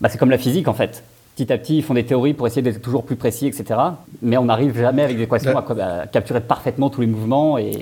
bah, 0.00 0.08
c'est 0.08 0.18
comme 0.18 0.30
la 0.30 0.38
physique 0.38 0.68
en 0.68 0.74
fait. 0.74 1.02
Petit 1.34 1.52
à 1.52 1.58
petit, 1.58 1.78
ils 1.78 1.82
font 1.82 1.94
des 1.94 2.04
théories 2.04 2.32
pour 2.32 2.46
essayer 2.46 2.62
d'être 2.62 2.80
toujours 2.80 3.04
plus 3.04 3.16
précis, 3.16 3.46
etc. 3.46 3.78
Mais 4.22 4.38
on 4.38 4.46
n'arrive 4.46 4.78
jamais 4.78 5.02
avec 5.02 5.18
des 5.18 5.24
équations 5.24 5.56
à, 5.58 6.06
capturer 6.06 6.40
parfaitement 6.40 6.88
tous 6.88 7.02
les 7.02 7.06
mouvements 7.06 7.58
et, 7.58 7.78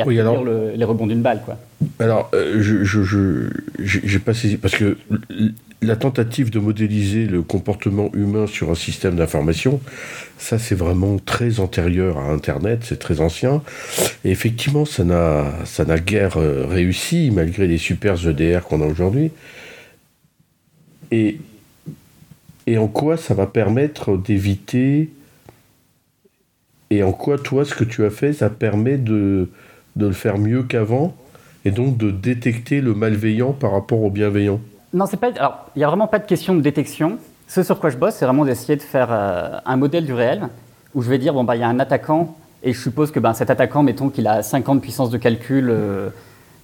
à 0.00 0.06
oui, 0.06 0.16
les 0.16 0.84
rebonds 0.84 1.06
d'une 1.06 1.22
balle. 1.22 1.42
Quoi. 1.44 1.58
Alors, 1.98 2.30
euh, 2.34 2.60
je 2.60 4.12
n'ai 4.12 4.18
pas 4.18 4.34
saisi, 4.34 4.56
parce 4.56 4.74
que 4.74 4.96
la 5.82 5.96
tentative 5.96 6.50
de 6.50 6.58
modéliser 6.58 7.26
le 7.26 7.42
comportement 7.42 8.10
humain 8.14 8.46
sur 8.46 8.70
un 8.70 8.74
système 8.74 9.16
d'information, 9.16 9.80
ça 10.38 10.58
c'est 10.58 10.74
vraiment 10.74 11.18
très 11.18 11.60
antérieur 11.60 12.18
à 12.18 12.30
Internet, 12.30 12.80
c'est 12.82 12.98
très 12.98 13.20
ancien. 13.20 13.62
Et 14.24 14.30
effectivement, 14.30 14.84
ça 14.84 15.04
n'a, 15.04 15.52
ça 15.64 15.84
n'a 15.84 15.98
guère 15.98 16.36
euh, 16.38 16.66
réussi, 16.66 17.30
malgré 17.32 17.66
les 17.66 17.78
super 17.78 18.26
EDR 18.26 18.60
qu'on 18.62 18.80
a 18.80 18.86
aujourd'hui. 18.86 19.30
Et, 21.10 21.38
et 22.66 22.78
en 22.78 22.88
quoi 22.88 23.16
ça 23.16 23.34
va 23.34 23.46
permettre 23.46 24.16
d'éviter... 24.16 25.10
Et 26.90 27.02
en 27.02 27.12
quoi, 27.12 27.38
toi, 27.38 27.64
ce 27.64 27.74
que 27.74 27.82
tu 27.82 28.04
as 28.04 28.10
fait, 28.10 28.32
ça 28.32 28.50
permet 28.50 28.98
de, 28.98 29.48
de 29.96 30.06
le 30.06 30.12
faire 30.12 30.38
mieux 30.38 30.62
qu'avant, 30.62 31.14
et 31.64 31.70
donc 31.70 31.96
de 31.96 32.10
détecter 32.10 32.80
le 32.80 32.94
malveillant 32.94 33.52
par 33.52 33.72
rapport 33.72 34.02
au 34.02 34.10
bienveillant 34.10 34.60
non, 34.94 35.06
c'est 35.06 35.16
pas. 35.16 35.32
Alors, 35.36 35.66
il 35.74 35.80
n'y 35.80 35.84
a 35.84 35.88
vraiment 35.88 36.06
pas 36.06 36.20
de 36.20 36.24
question 36.24 36.54
de 36.54 36.60
détection. 36.60 37.18
Ce 37.48 37.64
sur 37.64 37.80
quoi 37.80 37.90
je 37.90 37.96
bosse, 37.96 38.14
c'est 38.14 38.24
vraiment 38.24 38.44
d'essayer 38.44 38.76
de 38.76 38.82
faire 38.82 39.08
euh, 39.10 39.58
un 39.66 39.76
modèle 39.76 40.06
du 40.06 40.14
réel 40.14 40.48
où 40.94 41.02
je 41.02 41.10
vais 41.10 41.18
dire 41.18 41.34
bon 41.34 41.42
bah 41.42 41.56
il 41.56 41.60
y 41.60 41.64
a 41.64 41.68
un 41.68 41.80
attaquant 41.80 42.36
et 42.62 42.72
je 42.72 42.80
suppose 42.80 43.10
que 43.10 43.18
ben, 43.18 43.34
cet 43.34 43.50
attaquant, 43.50 43.82
mettons 43.82 44.08
qu'il 44.08 44.26
a 44.28 44.42
50 44.42 44.80
puissance 44.80 45.10
de 45.10 45.18
calcul 45.18 45.68
euh, 45.68 46.10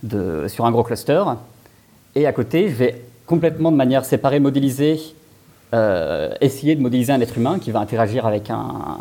de, 0.05 0.47
sur 0.47 0.65
un 0.65 0.71
gros 0.71 0.85
cluster, 0.85 1.23
et 2.15 2.27
à 2.27 2.33
côté, 2.33 2.69
je 2.69 2.75
vais 2.75 3.03
complètement 3.27 3.71
de 3.71 3.77
manière 3.77 4.05
séparée 4.05 4.41
modéliser, 4.41 4.99
euh, 5.75 6.33
essayer 6.41 6.77
de 6.77 6.81
modéliser 6.81 7.13
un 7.13 7.21
être 7.21 7.37
humain 7.37 7.59
qui 7.59 7.73
va 7.73 7.81
interagir 7.81 8.25
avec 8.27 8.49
un, 8.49 8.99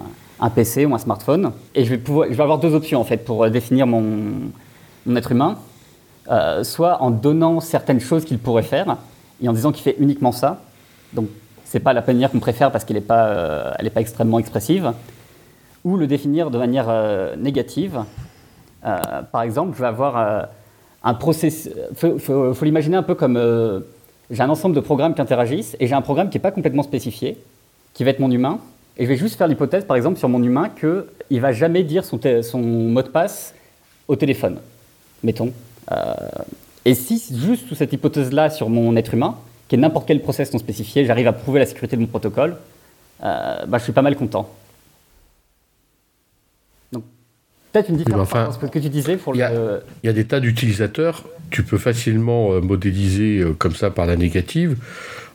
PC 0.50 0.86
ou 0.86 0.96
un 0.96 1.00
smartphone, 1.00 1.52
et 1.76 1.84
je 1.84 1.90
vais 1.90 1.98
pouvoir, 1.98 2.28
je 2.30 2.36
vais 2.36 2.44
avoir 2.44 2.60
deux 2.60 2.74
options 2.74 3.02
en 3.02 3.04
fait 3.04 3.26
pour 3.26 3.50
définir 3.50 3.88
mon, 3.88 4.04
mon 5.06 5.16
être 5.16 5.32
humain, 5.32 5.58
soit 6.64 7.02
en 7.02 7.12
donnant 7.12 7.60
certaines 7.60 8.00
choses 8.00 8.24
qu'il 8.24 8.40
pourrait 8.40 8.64
faire 8.64 8.98
et 9.42 9.50
en 9.50 9.54
disant 9.54 9.72
qu'il 9.72 9.84
fait 9.84 9.96
uniquement 10.00 10.32
ça. 10.32 10.62
Donc, 11.14 11.28
c'est 11.66 11.80
pas 11.80 11.94
la 11.94 12.02
manière 12.02 12.32
qu'on 12.32 12.40
préfère 12.40 12.72
parce 12.72 12.84
qu'elle 12.84 12.98
n'est 12.98 13.02
pas, 13.02 13.28
euh, 13.28 13.90
pas 13.94 14.02
extrêmement 14.02 14.40
expressive. 14.40 14.94
Ou 15.84 15.98
le 15.98 16.08
définir 16.08 16.50
de 16.52 16.58
manière 16.58 16.88
euh, 16.90 17.36
négative. 17.36 18.04
Euh, 18.86 18.98
par 19.32 19.44
exemple, 19.44 19.76
je 19.76 19.82
vais 19.82 19.88
avoir 19.88 20.48
un 21.04 21.14
processus. 21.14 21.72
Faut, 21.96 22.18
faut 22.20 22.66
l'imaginer 22.66 22.98
un 22.98 23.04
peu 23.04 23.16
comme 23.16 23.38
j'ai 24.30 24.42
un 24.42 24.50
ensemble 24.50 24.76
de 24.76 24.80
programmes 24.80 25.14
qui 25.14 25.22
interagissent 25.22 25.76
et 25.80 25.88
j'ai 25.88 25.96
un 25.96 26.02
programme 26.02 26.30
qui 26.30 26.38
n'est 26.38 26.42
pas 26.42 26.52
complètement 26.52 26.84
spécifié, 26.84 27.38
qui 27.94 28.04
va 28.04 28.12
être 28.12 28.20
mon 28.20 28.32
humain. 28.32 28.60
Et 29.00 29.04
je 29.04 29.08
vais 29.08 29.16
juste 29.16 29.38
faire 29.38 29.48
l'hypothèse, 29.48 29.86
par 29.86 29.96
exemple, 29.96 30.20
sur 30.20 30.28
mon 30.28 30.44
humain, 30.44 30.70
qu'il 30.70 31.06
ne 31.32 31.40
va 31.40 31.54
jamais 31.54 31.84
dire 31.84 32.04
son, 32.04 32.20
son, 32.44 32.60
mot 32.60 33.02
de 33.02 33.08
passe 33.08 33.56
au 34.10 34.18
téléphone. 34.18 34.60
mettons. 35.24 35.54
et 36.84 36.94
si 36.94 37.24
juste 37.34 37.68
sous 37.70 37.76
cette 37.76 37.94
hypothèse-là 37.94 38.50
sur 38.50 38.70
mon 38.70 38.96
être 38.98 39.14
humain, 39.14 39.38
qui 39.70 39.76
est 39.76 39.78
n'importe 39.78 40.06
quel 40.06 40.22
process 40.22 40.52
non 40.52 40.60
spécifié, 40.60 41.06
j'arrive 41.06 41.28
à 41.28 41.34
prouver 41.34 41.60
la 41.60 41.66
sécurité 41.66 41.96
de 41.96 42.02
mon 42.02 42.08
protocole, 42.08 42.58
bah, 43.22 43.68
je 43.74 43.84
suis 43.84 43.94
pas 43.94 44.02
mal 44.02 44.18
content. 44.18 44.54
Donc, 46.92 47.06
peut-être 47.72 47.90
une 47.90 47.98
différence 47.98 48.36
entre 48.36 48.54
ce 48.54 48.66
que 48.66 48.80
tu 48.80 48.90
disais 48.90 49.16
pour 49.16 49.34
Il 49.34 49.40
y 49.40 50.10
a 50.10 50.14
des 50.14 50.26
tas 50.26 50.42
d'utilisateurs, 50.42 51.24
tu 51.52 51.64
peux 51.64 51.78
facilement 51.78 52.60
modéliser 52.60 53.46
comme 53.60 53.76
ça 53.76 53.92
par 53.92 54.08
la 54.08 54.18
négative, 54.18 54.76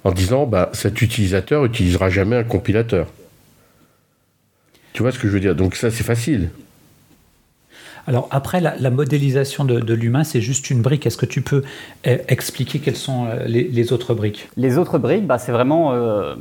en 0.03 0.13
disant 0.13 0.45
bah, 0.45 0.69
cet 0.75 1.01
utilisateur 1.01 1.65
utilisera 1.65 2.11
jamais 2.11 2.37
un 2.37 2.45
compilateur. 2.45 3.07
Tu 4.95 5.03
vois 5.03 5.11
ce 5.11 5.19
que 5.19 5.27
je 5.27 5.33
veux 5.33 5.41
dire? 5.41 5.57
Donc 5.57 5.75
ça, 5.75 5.91
c'est 5.91 6.05
facile. 6.05 6.51
Alors 8.07 8.29
après, 8.31 8.61
la, 8.61 8.91
modélisation 8.91 9.65
de, 9.65 9.95
l'humain, 9.95 10.23
c'est 10.23 10.41
juste 10.41 10.71
une 10.71 10.83
brique. 10.83 11.05
Est-ce 11.05 11.17
que 11.17 11.27
tu 11.27 11.43
peux 11.43 11.65
eh, 12.05 12.21
expliquer 12.29 12.79
quelles 12.79 12.97
sont 12.97 13.27
euh, 13.27 13.45
les, 13.47 13.93
autres 13.93 14.15
briques? 14.15 14.49
Les 14.57 14.79
autres 14.79 14.99
briques, 14.99 15.27
bah, 15.27 15.39
c'est 15.39 15.51
vraiment... 15.51 15.93
Euh, 15.93 16.37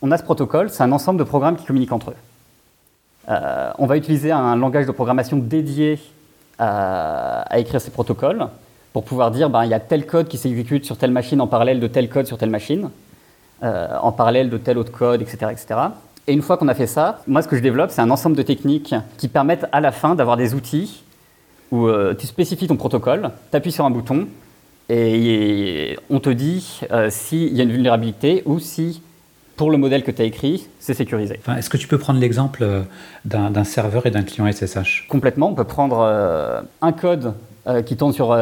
on 0.00 0.12
a 0.12 0.16
ce 0.16 0.22
protocole, 0.22 0.70
c'est 0.70 0.84
un 0.84 0.92
ensemble 0.92 1.18
de 1.18 1.24
programmes 1.24 1.56
qui 1.56 1.64
communiquent 1.64 1.92
entre 1.92 2.10
eux. 2.10 2.16
Euh, 3.30 3.72
on 3.78 3.86
va 3.86 3.96
utiliser 3.96 4.30
un 4.30 4.54
langage 4.54 4.86
de 4.86 4.92
programmation 4.92 5.36
dédié 5.36 5.98
à, 6.58 7.46
écrire 7.56 7.80
ces 7.80 7.90
protocoles 7.90 8.46
pour 8.92 9.04
pouvoir 9.04 9.32
dire 9.32 9.50
bah, 9.50 9.66
il 9.66 9.70
y 9.70 9.74
a 9.74 9.80
tel 9.80 10.06
code 10.06 10.28
qui 10.28 10.38
s'exécute 10.38 10.84
sur 10.84 10.98
telle 10.98 11.10
machine 11.10 11.40
en 11.40 11.48
parallèle 11.48 11.80
de 11.80 11.88
tel 11.88 12.08
code 12.08 12.26
sur 12.26 12.38
telle 12.38 12.50
machine, 12.50 12.90
en 13.60 14.12
parallèle 14.12 14.50
de 14.50 14.56
tel 14.56 14.78
autre 14.78 14.92
code, 14.92 15.20
etc. 15.20 15.50
etc. 15.50 15.76
Et 16.28 16.34
une 16.34 16.42
fois 16.42 16.58
qu'on 16.58 16.68
a 16.68 16.74
fait 16.74 16.86
ça, 16.86 17.22
moi 17.26 17.40
ce 17.40 17.48
que 17.48 17.56
je 17.56 17.62
développe, 17.62 17.90
c'est 17.90 18.02
un 18.02 18.10
ensemble 18.10 18.36
de 18.36 18.42
techniques 18.42 18.94
qui 19.16 19.28
permettent 19.28 19.64
à 19.72 19.80
la 19.80 19.92
fin 19.92 20.14
d'avoir 20.14 20.36
des 20.36 20.52
outils 20.52 21.02
où 21.72 21.86
euh, 21.86 22.14
tu 22.14 22.26
spécifies 22.26 22.66
ton 22.66 22.76
protocole, 22.76 23.30
tu 23.50 23.56
appuies 23.56 23.72
sur 23.72 23.86
un 23.86 23.90
bouton 23.90 24.28
et 24.90 25.98
on 26.10 26.20
te 26.20 26.28
dit 26.28 26.80
euh, 26.92 27.08
s'il 27.08 27.56
y 27.56 27.60
a 27.60 27.64
une 27.64 27.72
vulnérabilité 27.72 28.42
ou 28.44 28.58
si 28.58 29.00
pour 29.56 29.70
le 29.70 29.78
modèle 29.78 30.04
que 30.04 30.10
tu 30.10 30.20
as 30.20 30.26
écrit, 30.26 30.68
c'est 30.78 30.92
sécurisé. 30.92 31.40
Est-ce 31.56 31.70
que 31.70 31.78
tu 31.78 31.88
peux 31.88 31.98
prendre 31.98 32.20
l'exemple 32.20 32.62
euh, 32.62 32.82
d'un 33.24 33.64
serveur 33.64 34.04
et 34.04 34.10
d'un 34.10 34.22
client 34.22 34.52
SSH 34.52 35.06
Complètement. 35.08 35.48
On 35.48 35.54
peut 35.54 35.64
prendre 35.64 36.62
un 36.82 36.92
code 36.92 37.32
qui 37.86 37.96
tourne 37.96 38.12
sur 38.12 38.38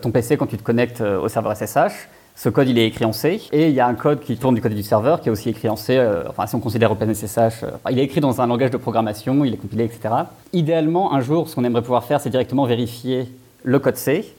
ton 0.00 0.10
PC 0.10 0.36
quand 0.36 0.46
tu 0.46 0.58
te 0.58 0.62
connectes 0.62 1.00
au 1.00 1.28
serveur 1.28 1.56
SSH 1.56 2.08
ce 2.42 2.48
code, 2.48 2.70
il 2.70 2.78
est 2.78 2.86
écrit 2.86 3.04
en 3.04 3.12
C, 3.12 3.42
et 3.52 3.68
il 3.68 3.74
y 3.74 3.80
a 3.80 3.86
un 3.86 3.92
code 3.92 4.20
qui 4.20 4.38
tourne 4.38 4.54
du 4.54 4.62
côté 4.62 4.74
du 4.74 4.82
serveur, 4.82 5.20
qui 5.20 5.28
est 5.28 5.30
aussi 5.30 5.50
écrit 5.50 5.68
en 5.68 5.76
C, 5.76 5.98
euh, 5.98 6.22
enfin 6.26 6.46
si 6.46 6.54
on 6.54 6.60
considère 6.60 6.90
OpenSSH, 6.90 7.64
euh, 7.64 7.70
il 7.90 7.98
est 7.98 8.04
écrit 8.04 8.22
dans 8.22 8.40
un 8.40 8.46
langage 8.46 8.70
de 8.70 8.78
programmation, 8.78 9.44
il 9.44 9.52
est 9.52 9.58
compilé, 9.58 9.84
etc. 9.84 10.08
Idéalement, 10.54 11.12
un 11.12 11.20
jour, 11.20 11.50
ce 11.50 11.54
qu'on 11.54 11.64
aimerait 11.64 11.82
pouvoir 11.82 12.04
faire, 12.04 12.18
c'est 12.18 12.30
directement 12.30 12.64
vérifier 12.64 13.30
le 13.62 13.78
code 13.78 13.96
C. 13.96 14.34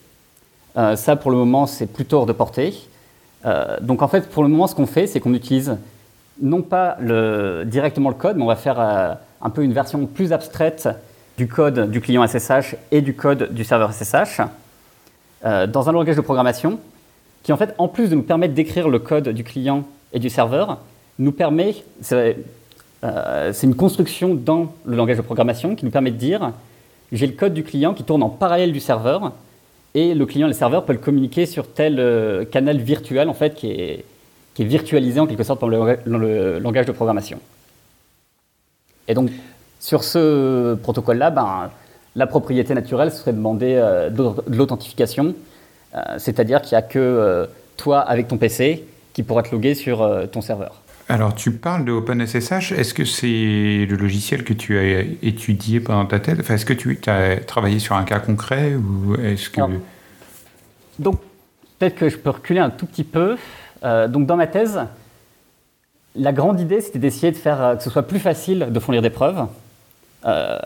Euh, 0.77 0.96
ça, 0.96 1.15
pour 1.15 1.29
le 1.29 1.38
moment, 1.38 1.67
c'est 1.67 1.86
plutôt 1.86 2.17
hors 2.17 2.25
de 2.25 2.34
portée. 2.34 2.74
donc 3.81 4.01
en 4.01 4.08
fait, 4.08 4.31
pour 4.31 4.41
le 4.41 4.50
moment, 4.50 4.65
ce 4.65 4.74
qu'on 4.74 4.88
fait, 4.88 5.05
c'est 5.05 5.20
qu'on 5.20 5.36
utilise 5.36 5.77
non 6.41 6.63
pas 6.63 6.98
directement 7.65 8.10
le 8.10 8.15
code, 8.15 8.36
mais 8.36 8.43
on 8.43 8.48
va 8.48 8.55
faire 8.55 8.79
un 8.79 9.50
peu 9.51 9.62
une 9.63 9.74
version 9.74 10.08
plus 10.08 10.34
abstraite 10.34 10.89
du 11.38 11.48
code 11.48 11.91
du 11.91 12.01
client 12.01 12.25
SSH 12.25 12.77
et 12.91 13.01
du 13.01 13.13
code 13.13 13.53
du 13.53 13.63
serveur 13.63 13.93
SSH 13.93 14.41
dans 15.43 15.89
un 15.89 15.91
langage 15.91 16.15
de 16.15 16.22
programmation 16.22 16.79
qui 17.44 17.52
en 17.52 17.58
fait, 17.58 17.74
en 17.78 17.88
plus 17.88 18.10
de 18.10 18.16
nous 18.16 18.24
permettre 18.24 18.54
d'écrire 18.54 18.90
le 18.90 19.00
code 19.00 19.30
du 19.30 19.44
client 19.44 19.84
et 20.14 20.20
du 20.20 20.30
serveur, 20.30 20.80
nous 21.20 21.32
permet, 21.32 21.76
c'est 22.02 22.38
euh, 23.04 23.54
une 23.64 23.76
construction 23.76 24.36
dans 24.36 24.74
le 24.86 24.96
langage 24.96 25.18
de 25.18 25.22
programmation 25.22 25.76
qui 25.76 25.86
nous 25.86 25.92
permet 25.92 26.12
de 26.12 26.18
dire, 26.18 26.52
j'ai 27.12 27.28
le 27.28 27.34
code 27.34 27.54
du 27.54 27.64
client 27.64 27.94
qui 27.94 28.04
tourne 28.04 28.24
en 28.24 28.30
parallèle 28.30 28.72
du 28.72 28.80
serveur, 28.80 29.34
et 29.94 30.14
le 30.14 30.26
client 30.26 30.48
et 30.48 30.52
le 30.52 30.56
serveur 30.56 30.86
peuvent 30.86 31.00
communiquer 31.00 31.46
sur 31.46 31.68
tel 31.68 32.00
euh, 32.00 32.46
canal 32.46 32.78
virtuel, 32.78 33.28
en 33.28 33.34
fait, 33.34 33.56
qui 33.56 33.72
est, 33.72 34.06
qui 34.54 34.62
est, 34.62 34.66
virtualisé 34.66 35.20
en 35.20 35.28
quelque 35.28 35.44
sorte 35.44 35.62
dans 35.62 35.68
le, 35.68 36.60
langage 36.60 36.86
de 36.86 36.92
programmation. 36.92 37.40
Et 39.08 39.14
donc, 39.14 39.32
sur 39.80 40.04
ce 40.04 40.76
protocole-là, 40.76 41.32
ben, 41.32 41.70
la 42.16 42.28
propriété 42.28 42.74
naturelle 42.74 43.12
serait 43.12 43.32
de 43.32 43.38
demander 43.38 43.76
euh, 43.76 44.10
de 44.10 44.56
l'authentification, 44.56 45.36
c'est-à-dire 46.18 46.62
qu'il 46.62 46.76
n'y 46.76 46.84
a 46.84 46.88
que 46.88 47.00
euh, 47.00 47.46
toi, 47.78 48.00
avec 48.00 48.28
ton 48.28 48.38
PC, 48.38 48.86
qui 49.14 49.24
pourra 49.24 49.44
te 49.44 49.52
loguer 49.52 49.76
sur 49.76 50.02
euh, 50.02 50.26
ton 50.26 50.42
serveur. 50.42 50.82
Alors, 51.10 51.36
tu 51.36 51.52
parles 51.52 51.84
de 51.84 51.92
OpenSSH. 51.92 52.72
Est-ce 52.72 52.94
que 52.94 53.04
c'est 53.04 53.86
le 53.90 53.96
logiciel 53.98 54.46
que 54.46 54.54
tu 54.54 54.78
as 54.78 55.02
étudié 55.22 55.82
pendant 55.82 56.06
ta 56.06 56.20
thèse? 56.20 56.50
Est-ce 56.50 56.66
que 56.66 56.74
tu 56.74 56.98
as 57.08 57.38
travaillé 57.38 57.80
sur 57.80 57.96
un 57.96 58.04
cas 58.04 58.20
concret 58.20 58.76
ou 58.76 59.16
est-ce 59.16 59.50
que... 59.50 59.60
donc, 61.00 61.20
peut-être 61.78 61.96
que 61.96 62.08
je 62.08 62.18
peux 62.18 62.30
reculer 62.30 62.62
un 62.62 62.70
tout 62.70 62.86
petit 62.86 63.04
peu. 63.04 63.36
donc, 63.84 64.26
dans 64.26 64.38
ma 64.38 64.48
thèse, 64.48 64.80
la 66.16 66.32
grande 66.32 66.62
idée, 66.62 66.80
c'était 66.80 67.00
d'essayer 67.00 67.34
de 67.34 67.38
faire 67.38 67.76
que 67.78 67.84
ce 67.84 67.90
soit 67.90 68.08
plus 68.08 68.20
facile 68.20 68.68
de 68.70 68.80
fournir 68.80 69.02
des 69.02 69.10
preuves. 69.10 69.48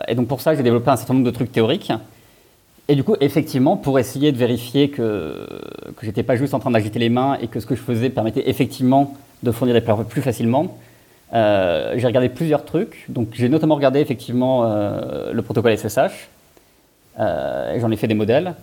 et 0.06 0.14
donc, 0.14 0.28
pour 0.28 0.40
ça, 0.40 0.54
j'ai 0.54 0.62
développé 0.62 0.90
un 0.90 0.96
certain 0.96 1.14
nombre 1.14 1.26
de 1.26 1.32
trucs 1.32 1.50
théoriques. 1.50 1.90
Et 2.88 2.94
du 2.94 3.02
coup, 3.02 3.16
effectivement, 3.20 3.76
pour 3.76 3.98
essayer 3.98 4.30
de 4.30 4.36
vérifier 4.36 4.90
que, 4.90 5.46
que 5.96 6.06
j'étais 6.06 6.22
pas 6.22 6.36
juste 6.36 6.54
en 6.54 6.60
train 6.60 6.70
d'agiter 6.70 6.98
les 6.98 7.08
mains 7.08 7.36
et 7.40 7.48
que 7.48 7.58
ce 7.58 7.66
que 7.66 7.74
je 7.74 7.80
faisais 7.80 8.10
permettait 8.10 8.48
effectivement 8.48 9.14
de 9.42 9.50
fournir 9.50 9.74
des 9.74 9.80
preuves 9.80 10.04
plus 10.04 10.22
facilement, 10.22 10.76
euh, 11.32 11.94
j'ai 11.96 12.06
regardé 12.06 12.28
plusieurs 12.28 12.64
trucs. 12.64 13.04
Donc, 13.08 13.28
j'ai 13.32 13.48
notamment 13.48 13.74
regardé 13.74 14.00
effectivement 14.00 14.64
euh, 14.64 15.32
le 15.32 15.42
protocole 15.42 15.76
SSH. 15.76 16.28
Euh, 17.18 17.78
j'en 17.80 17.90
ai 17.90 17.96
fait 17.96 18.06
des 18.06 18.14
modèles. 18.14 18.54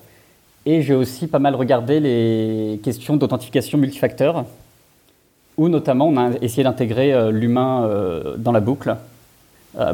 Et 0.65 0.81
j'ai 0.81 0.93
aussi 0.93 1.27
pas 1.27 1.39
mal 1.39 1.55
regardé 1.55 1.99
les 1.99 2.79
questions 2.81 3.17
d'authentification 3.17 3.77
multifacteur, 3.77 4.45
où 5.57 5.67
notamment 5.67 6.07
on 6.07 6.15
a 6.15 6.29
essayé 6.41 6.63
d'intégrer 6.63 7.31
l'humain 7.33 7.89
dans 8.37 8.53
la 8.53 8.61
boucle 8.61 8.95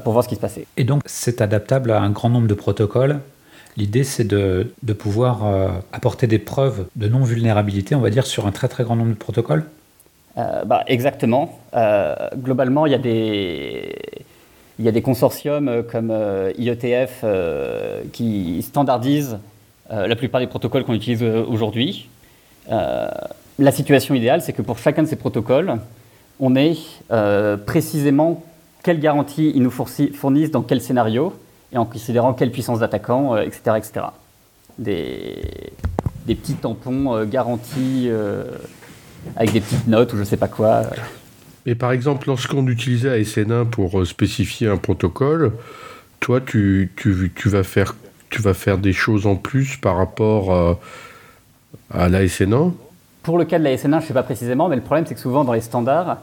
pour 0.04 0.14
voir 0.14 0.24
ce 0.24 0.30
qui 0.30 0.36
se 0.36 0.40
passait. 0.40 0.68
Et 0.78 0.84
donc, 0.84 1.02
c'est 1.08 1.42
adaptable 1.42 1.90
à 1.90 2.00
un 2.00 2.12
grand 2.12 2.30
nombre 2.30 2.48
de 2.48 2.54
protocoles 2.54 3.20
L'idée, 3.78 4.04
c'est 4.04 4.28
de, 4.28 4.68
pouvoir 4.98 5.46
euh, 5.46 5.70
apporter 5.94 6.28
des 6.28 6.40
preuves 6.40 6.88
de 6.96 7.08
non-vulnérabilité, 7.08 7.96
on 7.96 8.02
va 8.02 8.10
dire, 8.10 8.26
sur 8.26 8.48
un 8.48 8.52
très 8.52 8.68
très 8.68 8.84
grand 8.84 8.96
nombre 8.96 9.12
de 9.12 9.16
protocoles 9.16 9.66
euh, 10.38 10.64
bah, 10.66 10.84
Exactement. 10.88 11.60
Euh, 11.76 12.16
globalement, 12.36 12.86
il 12.86 12.92
y, 12.92 12.96
a 12.96 13.00
des, 13.00 13.96
il 14.80 14.86
y 14.86 14.88
a 14.88 14.92
des 14.92 15.02
consortiums 15.02 15.84
comme 15.90 16.14
IETF 16.58 17.24
qui 18.12 18.62
standardisent 18.64 19.38
la 19.90 20.16
plupart 20.16 20.42
des 20.42 20.48
protocoles 20.48 20.84
qu'on 20.84 20.94
utilise 20.94 21.24
aujourd'hui. 21.24 22.10
la 22.68 23.72
situation 23.72 24.14
idéale, 24.14 24.42
c'est 24.42 24.54
que 24.54 24.62
pour 24.62 24.78
chacun 24.78 25.04
de 25.04 25.08
ces 25.08 25.16
protocoles, 25.16 25.78
on 26.40 26.56
ait 26.56 26.76
précisément 27.66 28.44
quelles 28.84 29.00
garanties 29.00 29.52
ils 29.56 29.64
nous 29.64 29.72
fournissent 29.72 30.52
dans 30.52 30.62
quel 30.62 30.82
scénario 30.82 31.34
et 31.72 31.78
en 31.78 31.86
considérant 31.86 32.34
quelle 32.34 32.52
puissance 32.52 32.80
d'attaquant, 32.80 33.38
etc., 33.38 33.62
euh, 33.68 33.76
etc. 33.76 34.06
Des, 34.78 35.72
des 36.26 36.36
petits 36.36 36.56
tampons 36.56 37.16
euh, 37.16 37.26
garantis 37.26 38.08
euh, 38.08 38.46
avec 39.36 39.52
des 39.52 39.62
petites 39.62 39.88
notes 39.88 40.14
ou 40.14 40.16
je 40.16 40.22
ne 40.22 40.26
sais 40.26 40.38
pas 40.38 40.48
quoi. 40.48 40.84
Et 41.66 41.76
par 41.76 41.92
exemple, 41.92 42.28
lorsqu'on 42.28 42.66
utilisait 42.68 43.22
ASN1 43.22 43.66
pour 43.66 44.06
spécifier 44.08 44.68
un 44.68 44.78
protocole, 44.78 45.52
toi, 46.20 46.42
tu, 46.42 46.92
tu, 46.96 47.32
tu, 47.36 47.50
vas 47.50 47.64
faire, 47.64 47.96
tu 48.30 48.42
vas 48.42 48.54
faire 48.54 48.78
des 48.78 48.94
choses 48.94 49.28
en 49.28 49.36
plus 49.36 49.78
par 49.78 49.98
rapport 49.98 50.54
à, 50.54 50.80
à 51.92 52.10
l'ASN1 52.10 52.72
Pour 53.22 53.38
le 53.38 53.46
cas 53.46 53.60
de 53.60 53.66
l'ASN1, 53.66 53.82
je 53.82 53.96
ne 53.96 54.02
sais 54.02 54.14
pas 54.14 54.24
précisément, 54.24 54.70
mais 54.70 54.78
le 54.78 54.82
problème, 54.82 55.06
c'est 55.06 55.16
que 55.16 55.22
souvent 55.22 55.44
dans 55.44 55.54
les 55.54 55.62
standards, 55.62 56.18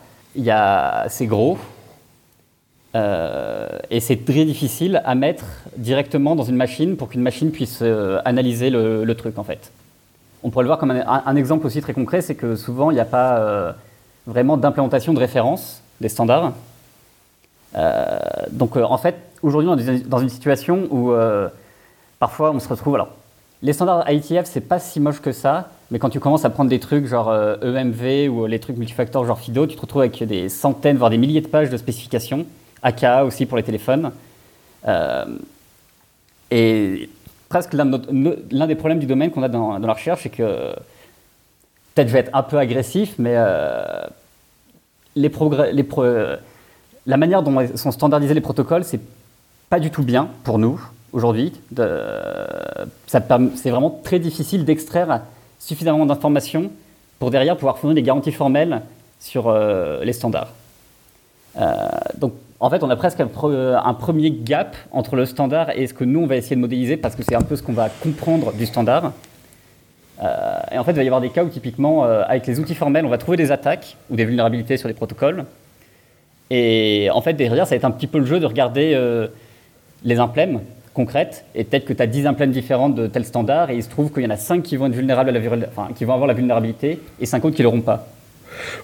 c'est 1.09 1.27
gros, 1.27 1.59
et 3.91 4.01
c'est 4.01 4.25
très 4.25 4.45
difficile 4.45 5.03
à 5.05 5.15
mettre 5.15 5.45
directement 5.77 6.37
dans 6.37 6.45
une 6.45 6.57
machine 6.57 6.97
pour 6.97 7.09
qu'une 7.09 7.23
machine 7.23 7.51
puisse 7.51 7.81
euh, 7.83 8.21
analyser 8.25 8.71
le, 8.71 9.15
truc 9.15 9.39
en 9.39 9.45
fait. 9.45 9.73
On 10.43 10.51
pourrait 10.51 10.65
le 10.65 10.69
voir 10.69 10.79
comme 10.79 10.91
un, 10.91 11.37
exemple 11.37 11.67
aussi 11.67 11.81
très 11.81 11.95
concret, 11.95 12.21
c'est 12.21 12.35
que 12.35 12.57
souvent 12.57 12.91
il 12.91 12.95
n'y 12.95 13.01
a 13.01 13.07
pas 13.07 13.39
euh, 13.39 13.73
vraiment 14.27 14.57
d'implémentation 14.57 15.13
de 15.15 15.19
référence 15.19 15.83
des 16.01 16.09
standards. 16.09 16.53
donc 18.51 18.77
en 18.77 18.99
fait, 18.99 19.17
aujourd'hui 19.43 19.71
on 19.71 19.79
est 19.79 20.09
dans 20.09 20.19
une 20.19 20.29
situation 20.29 20.87
où 20.91 21.13
parfois 22.19 22.53
on 22.53 22.61
se 22.61 22.69
retrouve. 22.69 22.95
Alors, 22.95 23.09
les 23.63 23.73
standards 23.73 24.09
IETF 24.11 24.45
c'est 24.45 24.61
pas 24.61 24.79
si 24.79 25.01
moche 25.01 25.21
que 25.21 25.33
ça, 25.33 25.71
mais 25.91 25.99
quand 25.99 26.11
tu 26.11 26.21
commences 26.21 26.45
à 26.45 26.51
prendre 26.51 26.71
des 26.71 26.81
trucs 26.81 27.07
genre 27.07 27.33
EMV 27.63 28.27
e 28.27 28.29
ou 28.29 28.47
les 28.47 28.61
trucs 28.61 28.77
multifacteurs 28.77 29.25
genre 29.25 29.39
FIDO, 29.39 29.67
tu 29.67 29.77
te 29.77 29.81
retrouves 29.81 30.03
avec 30.03 30.23
des 30.23 30.49
centaines 30.49 30.99
voire 30.99 31.11
des 31.11 31.19
milliers 31.19 31.41
de 31.41 31.49
pages 31.49 31.71
de 31.71 31.77
spécifications 31.77 32.47
AKA 32.87 33.25
aussi 33.25 33.47
pour 33.47 33.57
les 33.57 33.65
téléphones. 33.65 34.13
Euh, 34.87 35.25
et 36.51 37.11
presque 37.49 37.75
l'un 37.75 38.67
des 38.67 38.75
problèmes 38.77 39.01
du 39.01 39.07
domaine 39.07 39.31
qu'on 39.31 39.43
a 39.43 39.49
dans, 39.49 39.79
la 39.79 39.93
recherche, 39.93 40.23
c'est 40.23 40.31
que, 40.31 40.73
peut-être 41.95 42.09
je 42.09 42.13
vais 42.13 42.21
être 42.21 42.35
un 42.35 42.45
peu 42.45 42.59
agressif, 42.59 43.15
mais 43.19 43.35
euh, 43.35 44.05
les 45.17 45.29
progrès, 45.29 45.73
les 45.73 45.87
la 47.07 47.17
manière 47.17 47.43
dont 47.43 47.77
sont 47.77 47.93
standardisés 47.93 48.35
les 48.35 48.41
protocoles, 48.41 48.85
c'est 48.85 49.01
pas 49.69 49.81
du 49.81 49.91
tout 49.91 50.03
bien 50.03 50.29
pour 50.45 50.59
nous 50.59 50.81
aujourd'hui. 51.13 51.53
C'est 53.07 53.71
vraiment 53.71 54.01
très 54.03 54.19
difficile 54.19 54.65
d'extraire 54.65 55.23
suffisamment 55.59 56.07
d'informations 56.07 56.71
pour 57.19 57.31
derrière 57.31 57.57
pouvoir 57.57 57.79
fournir 57.79 57.95
des 57.95 58.03
garanties 58.03 58.33
formelles 58.33 58.83
sur 59.21 59.53
les 59.53 60.13
standards. 60.13 60.53
Donc 62.19 62.33
en 62.59 62.71
fait, 62.71 62.83
on 62.83 62.91
a 62.91 62.97
presque 62.97 63.21
un, 63.21 63.95
premier 63.95 64.31
gap 64.31 64.77
entre 64.91 65.17
le 65.17 65.27
standard 65.27 65.71
et 65.71 65.87
ce 65.87 65.95
que 65.95 66.05
nous, 66.05 66.21
on 66.21 66.27
va 66.27 66.37
essayer 66.37 66.57
de 66.57 66.61
modéliser, 66.61 66.97
parce 66.97 67.15
que 67.15 67.23
c'est 67.23 67.35
un 67.35 67.43
peu 67.43 67.55
ce 67.57 67.63
qu'on 67.63 67.75
va 67.75 67.89
comprendre 67.89 68.53
du 68.55 68.65
standard. 68.65 69.13
Euh, 70.23 70.59
et 70.73 70.79
en 70.79 70.85
fait, 70.85 70.93
il 70.93 70.97
va 70.97 71.03
y 71.03 71.07
avoir 71.07 71.21
des 71.21 71.29
cas 71.29 71.45
où, 71.45 71.49
typiquement, 71.49 72.05
euh, 72.05 72.23
avec 72.27 72.47
les 72.47 72.59
outils 72.59 72.75
formels, 72.75 73.05
on 73.05 73.11
va 73.11 73.19
trouver 73.19 73.37
des 73.37 73.53
attaques 73.53 73.97
ou 74.11 74.17
des 74.17 74.25
vulnérabilités 74.25 74.79
sur 74.79 74.89
les 74.89 74.95
protocoles. 74.95 75.45
Et 76.49 77.09
en 77.13 77.21
fait, 77.21 77.35
derrière, 77.35 77.67
ça 77.67 77.71
va 77.71 77.77
être 77.77 77.85
un 77.85 77.91
petit 77.91 78.07
peu 78.07 78.19
le 78.19 78.25
jeu 78.25 78.41
de 78.41 78.47
regarder 78.47 78.93
euh, 78.95 79.27
les 80.05 80.19
implèmes 80.19 80.61
concrètes. 80.95 81.45
Et 81.55 81.65
peut-être 81.65 81.85
que 81.85 81.93
tu 81.93 82.03
as 82.03 82.07
10 82.07 82.27
implèmes 82.27 82.53
différentes 82.53 82.95
de 82.95 83.07
tel 83.07 83.27
standard, 83.27 83.69
et 83.69 83.77
il 83.77 83.83
se 83.83 83.91
trouve 83.91 84.11
qu'il 84.11 84.23
y 84.23 84.27
en 84.27 84.31
a 84.31 84.37
5 84.37 84.63
qui 84.63 84.77
vont, 84.77 84.87
être 84.87 84.95
vulnérables 84.95 85.29
à 85.29 85.33
la, 85.33 85.89
qui 85.95 86.07
vont 86.07 86.15
avoir 86.15 86.27
la 86.27 86.35
vulnérabilité, 86.35 87.01
et 87.21 87.27
5 87.27 87.45
autres 87.45 87.57
qui 87.57 87.61
ne 87.61 87.65
l'auront 87.65 87.83
pas. 87.83 88.07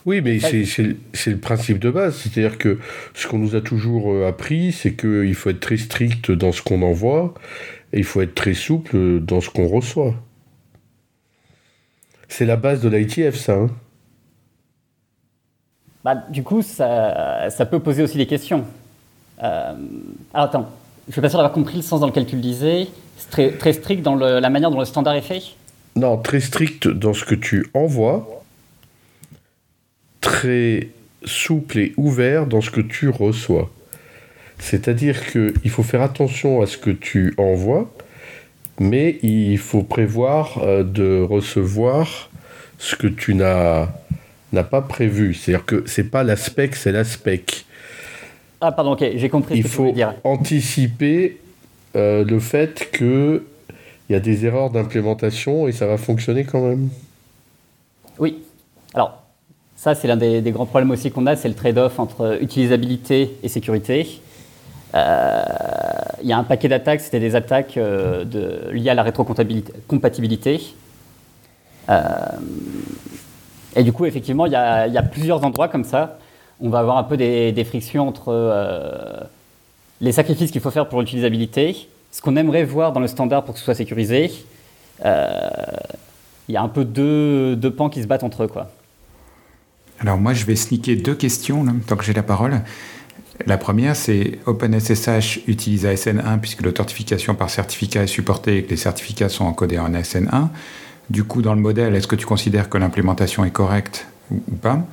Oui, 0.07 0.21
mais 0.21 0.39
c'est 0.41 1.31
le 1.31 1.39
principe 1.39 1.79
de 1.79 1.91
base. 1.91 2.17
C'est-à-dire 2.17 2.59
que 2.59 2.79
ce 3.15 3.27
qu'on 3.27 3.39
nous 3.39 3.55
a 3.55 3.61
toujours 3.61 4.13
euh, 4.13 4.29
appris, 4.29 4.73
c'est 4.73 4.95
qu'il 4.95 5.35
faut 5.35 5.51
être 5.51 5.61
très 5.61 5.77
strict 5.77 6.31
dans 6.31 6.53
ce 6.53 6.63
qu'on 6.63 6.83
envoie 6.83 7.35
et 7.93 7.99
il 7.99 8.05
faut 8.05 8.23
être 8.23 8.35
très 8.35 8.55
souple 8.55 9.21
dans 9.21 9.41
ce 9.41 9.51
qu'on 9.51 9.67
reçoit. 9.67 10.15
C'est 12.29 12.47
la 12.47 12.57
base 12.57 12.81
de 12.81 12.89
l'ITF, 12.89 13.37
ça. 13.37 13.53
Hein 13.55 13.71
bah, 16.05 16.17
du 16.31 16.43
coup, 16.43 16.63
ça, 16.63 17.51
ça, 17.51 17.67
peut 17.67 17.79
poser 17.79 18.03
aussi 18.03 18.17
des 18.17 18.27
questions. 18.27 18.65
Euh, 19.43 19.75
alors 20.33 20.47
attends, 20.47 20.69
je 21.07 21.13
suis 21.13 21.21
pas 21.21 21.29
sûr 21.29 21.39
d'avoir 21.39 21.53
compris 21.53 21.77
le 21.77 21.83
sens 21.83 22.01
dans 22.01 22.07
lequel 22.07 22.27
tu 22.27 22.37
le 22.37 22.43
disais. 22.43 22.89
Très, 23.31 23.51
très 23.51 23.73
strict 23.73 24.03
dans 24.03 24.17
la 24.17 24.51
manière 24.51 24.71
dont 24.71 24.81
le 24.81 24.85
standard 24.85 25.15
est 25.15 25.23
fait? 25.23 25.43
Non, 25.95 26.17
très 26.17 26.41
strict 26.41 26.89
dans 26.89 27.13
ce 27.13 27.25
que 27.25 27.35
tu 27.35 27.67
envoies 27.75 28.42
très 30.23 30.89
souple 31.25 31.79
et 31.79 31.93
ouvert 31.99 32.47
dans 32.47 32.63
ce 32.63 32.71
que 32.71 32.81
tu 32.81 33.11
reçois. 33.11 33.71
C'est-à-dire 34.59 35.31
qu'il 35.31 35.71
faut 35.71 35.83
faire 35.83 36.01
attention 36.01 36.63
à 36.63 36.67
ce 36.67 36.79
que 36.79 36.91
tu 36.91 37.35
envoies, 37.37 37.93
mais 38.79 39.19
il 39.23 39.59
faut 39.59 39.83
prévoir 39.83 40.59
euh, 40.59 40.83
de 40.83 41.21
recevoir 41.21 42.31
ce 42.79 42.97
que 42.97 43.09
tu 43.09 43.35
n'as 43.35 43.89
pas 44.53 44.81
prévu. 44.83 45.35
C'est-à-dire 45.35 45.67
que 45.67 45.83
c'est 45.87 46.11
pas 46.11 46.23
l'aspect, 46.23 46.71
c'est 46.73 46.93
l'aspect. 46.93 47.45
Ah 48.61 48.73
pardon, 48.73 48.93
ok, 48.93 49.05
j'ai 49.17 49.29
compris 49.29 49.59
il 49.59 49.65
ce 49.65 49.69
que 49.69 49.77
tu 49.77 49.83
veux 49.83 49.93
dire. 49.93 50.15
Faut 50.23 50.29
anticiper 50.29 51.39
euh, 51.97 52.25
le 52.25 52.39
fait 52.39 52.91
que 52.93 53.45
il 54.09 54.13
y 54.13 54.17
a 54.17 54.21
des 54.21 54.45
erreurs 54.45 54.71
d'implémentation 54.71 55.69
et 55.69 55.73
ça 55.73 55.87
va 55.87 55.97
fonctionner 55.97 56.45
quand 56.45 56.61
même. 56.69 56.89
Oui. 58.19 58.43
Alors, 58.95 59.22
ça, 59.83 59.97
c'est 59.97 60.07
l'un 60.07 60.17
des, 60.17 60.53
grands 60.53 60.65
problèmes 60.65 60.93
aussi 60.93 61.11
qu'on 61.11 61.27
a, 61.27 61.35
c'est 61.35 61.49
le 61.49 61.57
trade-off 61.57 61.99
entre 61.99 62.41
utilisabilité 62.41 63.37
et 63.43 63.49
sécurité. 63.49 64.21
Euh, 64.95 65.43
il 66.23 66.29
y 66.29 66.33
a 66.33 66.39
un 66.39 66.45
paquet 66.45 66.69
d'attaques, 66.69 67.01
c'était 67.01 67.19
des 67.19 67.35
attaques 67.35 67.77
euh, 67.77 68.25
liées 68.71 68.91
à 68.91 68.95
la 68.95 69.03
rétrocompatibilité. 69.03 70.63
Euh, 71.89 72.01
et 73.75 73.83
du 73.83 73.93
coup, 73.93 74.05
effectivement, 74.05 74.47
il 74.47 74.53
y, 74.53 74.55
a, 74.55 75.03
plusieurs 75.03 75.45
endroits 75.45 75.67
comme 75.67 75.83
ça. 75.83 76.17
On 76.61 76.69
va 76.69 76.79
avoir 76.79 76.97
un 76.97 77.03
peu 77.03 77.17
des, 77.17 77.65
frictions 77.65 78.07
entre 78.07 79.27
les 80.01 80.13
sacrifices 80.13 80.53
qu'il 80.53 80.61
faut 80.61 80.71
faire 80.71 80.89
pour 80.89 81.01
l'utilisabilité, 81.01 81.89
ce 82.13 82.23
qu'on 82.23 82.37
aimerait 82.37 82.63
voir 82.63 82.93
dans 82.93 83.01
le 83.01 83.09
standard 83.09 83.43
pour 83.43 83.55
que 83.55 83.59
ce 83.59 83.65
soit 83.65 83.75
sécurisé. 83.75 84.31
Il 85.05 85.11
y 86.51 86.57
a 86.57 86.63
un 86.63 86.69
peu 86.69 86.85
deux, 86.85 87.57
deux 87.57 87.73
pans 87.73 87.89
qui 87.89 88.01
se 88.01 88.07
battent 88.07 88.23
entre 88.23 88.45
eux. 88.45 88.49
Quoi. 88.49 88.69
Alors 90.01 90.19
moi, 90.19 90.35
je 90.35 90.45
vais 90.45 90.57
sneaker 90.57 90.97
deux 90.97 91.15
questions 91.15 91.65
tant 91.87 91.97
que 91.97 92.05
j'ai 92.05 92.13
la 92.13 92.23
parole. 92.23 92.63
La 93.47 93.57
première, 93.59 93.97
c'est 93.97 94.39
OpenSSH 94.47 95.41
utilise 95.47 95.85
ASN1 95.85 96.39
puisque 96.41 96.63
l'authentification 96.63 97.35
par 97.35 97.51
certificat 97.51 98.03
est 98.03 98.09
supportée 98.09 98.59
et 98.59 98.65
que 98.65 98.71
les 98.71 98.77
certificats 98.77 99.29
sont 99.29 99.45
encodés 99.45 99.79
en 99.79 99.93
ASN1. 99.93 100.49
Du 101.11 101.25
coup, 101.25 101.43
dans 101.43 101.55
le 101.55 101.61
modèle, 101.61 101.95
est-ce 101.95 102.07
que 102.07 102.17
tu 102.17 102.27
considères 102.27 102.69
que 102.69 102.79
l'implémentation 102.79 103.45
est 103.45 103.51
correcte 103.51 104.07
ou, 104.31 104.39
pas? 104.61 104.87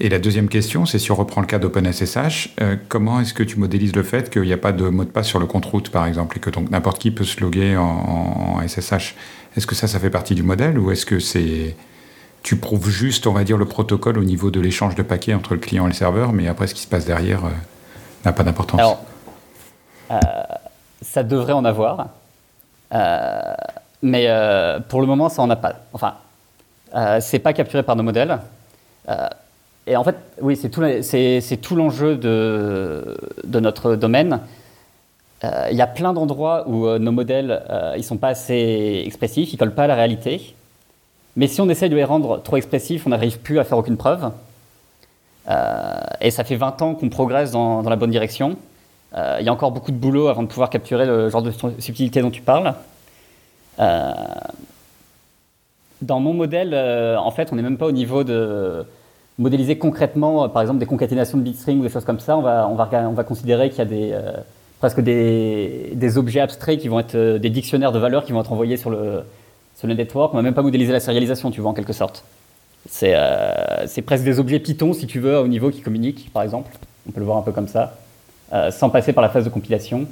Et 0.00 0.08
la 0.08 0.18
deuxième 0.18 0.48
question, 0.48 0.86
c'est 0.86 0.98
si 0.98 1.10
on 1.10 1.16
reprend 1.16 1.40
le 1.40 1.46
cas 1.46 1.58
d'OpenSSH, 1.58 2.54
euh, 2.60 2.76
comment 2.88 3.20
est-ce 3.20 3.34
que 3.34 3.42
tu 3.42 3.58
modélises 3.58 3.94
le 3.94 4.04
fait 4.04 4.30
qu'il 4.30 4.42
n'y 4.42 4.52
a 4.52 4.58
pas 4.58 4.72
de 4.72 4.88
mot 4.88 5.04
de 5.04 5.10
passe 5.10 5.26
sur 5.26 5.40
le 5.40 5.46
compte 5.46 5.64
route, 5.64 5.90
par 5.90 6.06
exemple, 6.06 6.36
et 6.36 6.40
que 6.40 6.50
donc 6.50 6.70
n'importe 6.70 7.00
qui 7.00 7.10
peut 7.10 7.24
se 7.24 7.40
loguer 7.40 7.76
en 7.76 8.60
SSH 8.66 9.14
Est-ce 9.56 9.66
que 9.66 9.74
ça, 9.74 9.88
ça 9.88 9.98
fait 9.98 10.10
partie 10.10 10.34
du 10.34 10.42
modèle 10.42 10.78
ou 10.78 10.90
est-ce 10.92 11.04
que 11.04 11.18
c'est 11.18 11.74
tu 12.42 12.56
prouves 12.56 12.88
juste, 12.88 13.26
on 13.26 13.32
va 13.32 13.44
dire, 13.44 13.56
le 13.56 13.64
protocole 13.64 14.18
au 14.18 14.24
niveau 14.24 14.50
de 14.50 14.60
l'échange 14.60 14.94
de 14.94 15.02
paquets 15.02 15.34
entre 15.34 15.54
le 15.54 15.60
client 15.60 15.84
et 15.84 15.88
le 15.88 15.94
serveur, 15.94 16.32
mais 16.32 16.48
après, 16.48 16.66
ce 16.66 16.74
qui 16.74 16.82
se 16.82 16.86
passe 16.86 17.04
derrière 17.04 17.44
euh, 17.44 17.50
n'a 18.24 18.32
pas 18.32 18.44
d'importance. 18.44 18.80
Alors, 18.80 19.00
euh, 20.10 20.16
ça 21.02 21.22
devrait 21.22 21.52
en 21.52 21.64
avoir, 21.64 22.08
euh, 22.94 23.54
mais 24.02 24.28
pour 24.88 25.00
le 25.00 25.06
moment, 25.06 25.28
ça 25.28 25.42
en 25.42 25.50
a 25.50 25.56
pas. 25.56 25.74
Enfin, 25.92 26.14
c'est 27.20 27.40
pas 27.40 27.52
capturé 27.52 27.82
par 27.82 27.96
nos 27.96 28.02
modèles. 28.02 28.38
et 29.86 29.96
en 29.96 30.04
fait, 30.04 30.16
oui, 30.40 30.56
c'est 30.56 30.70
tout, 31.60 31.76
l'enjeu 31.76 32.16
de, 32.16 33.18
de, 33.44 33.60
notre 33.60 33.96
domaine. 33.96 34.40
Il 35.42 35.76
y 35.76 35.82
a 35.82 35.86
plein 35.86 36.12
d'endroits 36.12 36.68
où 36.68 36.86
nos 36.98 37.12
modèles, 37.12 37.62
ils 37.96 38.04
sont 38.04 38.16
pas 38.16 38.28
assez 38.28 39.02
expressifs, 39.04 39.52
ils 39.52 39.56
collent 39.58 39.74
pas 39.74 39.84
à 39.84 39.88
la 39.88 39.96
réalité. 39.96 40.54
Mais 41.38 41.46
si 41.46 41.60
on 41.60 41.68
essaie 41.68 41.88
de 41.88 41.94
les 41.94 42.02
rendre 42.02 42.42
trop 42.42 42.56
expressifs, 42.56 43.06
on 43.06 43.10
n'arrive 43.10 43.38
plus 43.38 43.60
à 43.60 43.64
faire 43.64 43.78
aucune 43.78 43.96
preuve. 43.96 44.32
Euh, 45.48 45.94
et 46.20 46.32
ça 46.32 46.42
fait 46.42 46.56
20 46.56 46.82
ans 46.82 46.94
qu'on 46.96 47.08
progresse 47.10 47.52
dans, 47.52 47.80
la 47.82 47.94
bonne 47.94 48.10
direction. 48.10 48.56
Euh, 49.16 49.36
il 49.38 49.46
y 49.46 49.48
a 49.48 49.52
encore 49.52 49.70
beaucoup 49.70 49.92
de 49.92 49.96
boulot 49.96 50.26
avant 50.26 50.42
de 50.42 50.48
pouvoir 50.48 50.68
capturer 50.68 51.06
le 51.06 51.30
genre 51.30 51.42
de 51.42 51.52
subtilité 51.78 52.22
dont 52.22 52.32
tu 52.32 52.42
parles. 52.42 52.74
Euh, 53.78 54.12
dans 56.02 56.18
mon 56.18 56.34
modèle, 56.34 56.74
en 57.16 57.30
fait, 57.30 57.52
on 57.52 57.56
n'est 57.56 57.62
même 57.62 57.78
pas 57.78 57.86
au 57.86 57.92
niveau 57.92 58.24
de 58.24 58.84
modéliser 59.38 59.78
concrètement, 59.78 60.48
par 60.48 60.62
exemple, 60.62 60.80
des 60.80 60.86
concaténations 60.86 61.38
de 61.38 61.44
bitstring 61.44 61.78
ou 61.78 61.82
des 61.84 61.88
choses 61.88 62.04
comme 62.04 62.18
ça. 62.18 62.36
On 62.36 62.74
va 62.74 63.24
considérer 63.24 63.70
qu'il 63.70 63.78
y 63.78 63.82
a 63.82 63.84
des, 63.84 64.18
presque 64.80 65.00
des, 65.00 65.92
des, 65.94 66.18
objets 66.18 66.40
abstraits 66.40 66.80
qui 66.80 66.88
vont 66.88 66.98
être 66.98 67.16
des 67.16 67.50
dictionnaires 67.50 67.92
de 67.92 68.00
valeurs 68.00 68.24
qui 68.24 68.32
vont 68.32 68.40
être 68.40 68.52
envoyés 68.52 68.76
sur 68.76 68.90
le, 68.90 69.22
sur 69.78 69.86
le 69.86 69.94
network, 69.94 70.34
on 70.34 70.36
va 70.36 70.42
même 70.42 70.54
pas 70.54 70.62
modéliser 70.62 70.92
la 70.92 70.98
sérialisation, 70.98 71.52
tu 71.52 71.60
vois, 71.60 71.70
en 71.70 71.74
quelque 71.74 71.92
sorte. 71.92 72.24
Euh, 73.04 73.84
c'est 73.86 74.02
presque 74.02 74.24
des 74.24 74.40
objets 74.40 74.58
Python, 74.58 74.92
si 74.92 75.06
tu 75.06 75.20
veux, 75.20 75.38
au 75.38 75.46
niveau 75.46 75.70
qui 75.70 75.82
communiquent, 75.82 76.32
par 76.32 76.42
exemple. 76.42 76.72
On 77.08 77.12
peut 77.12 77.20
le 77.20 77.26
voir 77.26 77.38
un 77.38 77.42
peu 77.42 77.52
comme 77.52 77.68
ça, 77.68 77.96
euh, 78.52 78.72
sans 78.72 78.90
passer 78.90 79.12
par 79.12 79.22
la 79.22 79.28
phase 79.28 79.44
de 79.44 79.50
compilation. 79.50 80.06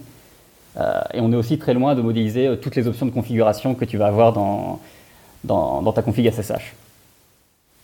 Euh, 0.79 1.01
et 1.15 1.21
on 1.21 1.33
est 1.33 1.37
aussi 1.37 1.59
très 1.59 1.75
loin 1.75 1.97
de 1.97 2.01
modéliser 2.01 2.57
toutes 2.63 2.77
les 2.77 2.87
options 2.87 3.07
de 3.07 3.11
configuration 3.11 3.75
que 3.75 3.85
tu 3.85 3.97
vas 3.97 4.07
avoir 4.07 4.33
dans, 4.33 4.79
dans, 5.43 5.93
ta 5.93 6.03
config 6.03 6.31
SSH. 6.31 6.75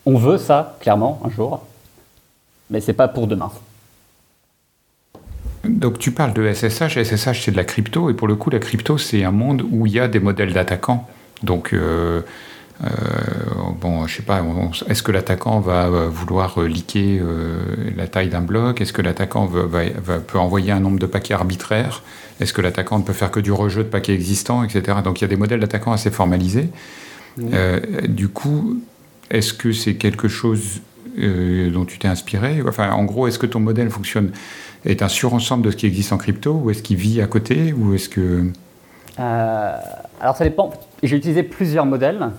On 0.06 0.16
veut 0.16 0.38
ça, 0.38 0.76
clairement, 0.78 1.20
un 1.24 1.30
jour, 1.30 1.66
mais 2.70 2.80
c'est 2.80 2.92
pas 2.92 3.08
pour 3.08 3.26
demain. 3.26 3.50
Donc 5.64 5.98
tu 5.98 6.12
parles 6.12 6.32
de 6.32 6.52
SSH, 6.52 7.02
SSH 7.02 7.44
c'est 7.44 7.50
de 7.50 7.56
la 7.56 7.64
crypto, 7.64 8.08
et 8.08 8.14
pour 8.14 8.28
le 8.28 8.34
coup 8.34 8.50
la 8.50 8.58
crypto 8.58 8.98
c'est 8.98 9.22
un 9.22 9.30
monde 9.30 9.62
où 9.70 9.86
il 9.86 9.92
y 9.92 10.00
a 10.00 10.08
des 10.08 10.18
modèles 10.18 10.52
d'attaquants. 10.52 11.08
Donc, 11.42 11.72
euh, 11.72 12.22
euh, 12.84 12.88
bon, 13.80 14.06
je 14.06 14.16
sais 14.16 14.22
pas, 14.22 14.42
est-ce 14.88 15.02
que 15.02 15.12
l'attaquant 15.12 15.60
va 15.60 15.88
vouloir 16.08 16.60
liquer 16.60 17.20
euh, 17.20 17.60
la 17.96 18.06
taille 18.06 18.28
d'un 18.28 18.40
bloc? 18.40 18.80
Est-ce 18.80 18.92
que 18.92 19.02
l'attaquant 19.02 19.48
peut 19.48 20.38
envoyer 20.38 20.72
un 20.72 20.80
nombre 20.80 20.98
de 20.98 21.06
paquets 21.06 21.34
arbitraires? 21.34 22.02
Est-ce 22.40 22.52
que 22.52 22.60
l'attaquant 22.60 22.98
ne 22.98 23.04
peut 23.04 23.12
faire 23.12 23.30
que 23.30 23.40
du 23.40 23.52
rejeu 23.52 23.84
de 23.84 23.88
paquets 23.88 24.14
existants, 24.14 24.64
etc. 24.64 24.98
Donc 25.04 25.20
il 25.20 25.22
y 25.22 25.26
a 25.26 25.28
des 25.28 25.36
modèles 25.36 25.60
d'attaquants 25.60 25.92
assez 25.92 26.10
formalisés. 26.10 26.68
du 28.08 28.28
coup, 28.28 28.80
est-ce 29.30 29.52
que 29.52 29.72
c'est 29.72 29.94
quelque 29.94 30.28
chose 30.28 30.80
dont 31.16 31.84
tu 31.84 31.98
t'es 31.98 32.08
inspiré? 32.08 32.62
Enfin, 32.66 32.90
en 32.90 33.04
gros, 33.04 33.28
est-ce 33.28 33.38
que 33.38 33.46
ton 33.46 33.60
modèle 33.60 33.90
fonctionne 33.90 34.32
est 34.84 35.02
un 35.02 35.08
surensemble 35.08 35.64
de 35.64 35.70
ce 35.70 35.76
qui 35.76 35.86
existe 35.86 36.12
en 36.12 36.18
crypto 36.18 36.60
ou 36.64 36.70
est-ce 36.70 36.82
qu'il 36.82 36.96
vit 36.96 37.20
à 37.20 37.26
côté 37.26 37.72
ou 37.72 37.94
est-ce 37.94 38.08
que 38.08 38.46
alors 40.22 40.36
ça 40.36 40.44
dépend. 40.44 40.72
J'ai 41.02 41.16
utilisé 41.16 41.42
plusieurs 41.42 41.84
modèles 41.84 42.30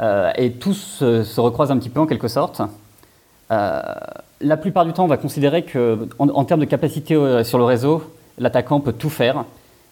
euh, 0.00 0.32
et 0.36 0.52
tous 0.52 0.98
se, 0.98 1.40
recroisent 1.40 1.70
un 1.70 1.78
petit 1.78 1.90
peu 1.90 2.00
en 2.00 2.06
quelque 2.06 2.26
sorte. 2.26 2.60
Euh, 3.52 3.80
la 4.40 4.56
plupart 4.56 4.84
du 4.84 4.92
temps, 4.92 5.04
on 5.04 5.08
va 5.08 5.16
considérer 5.16 5.62
que, 5.64 6.08
en, 6.18 6.44
termes 6.44 6.60
de 6.60 6.64
capacité 6.64 7.14
euh, 7.14 7.44
sur 7.44 7.58
le 7.58 7.64
réseau, 7.64 8.02
l'attaquant 8.38 8.80
peut 8.80 8.92
tout 8.92 9.10
faire. 9.10 9.44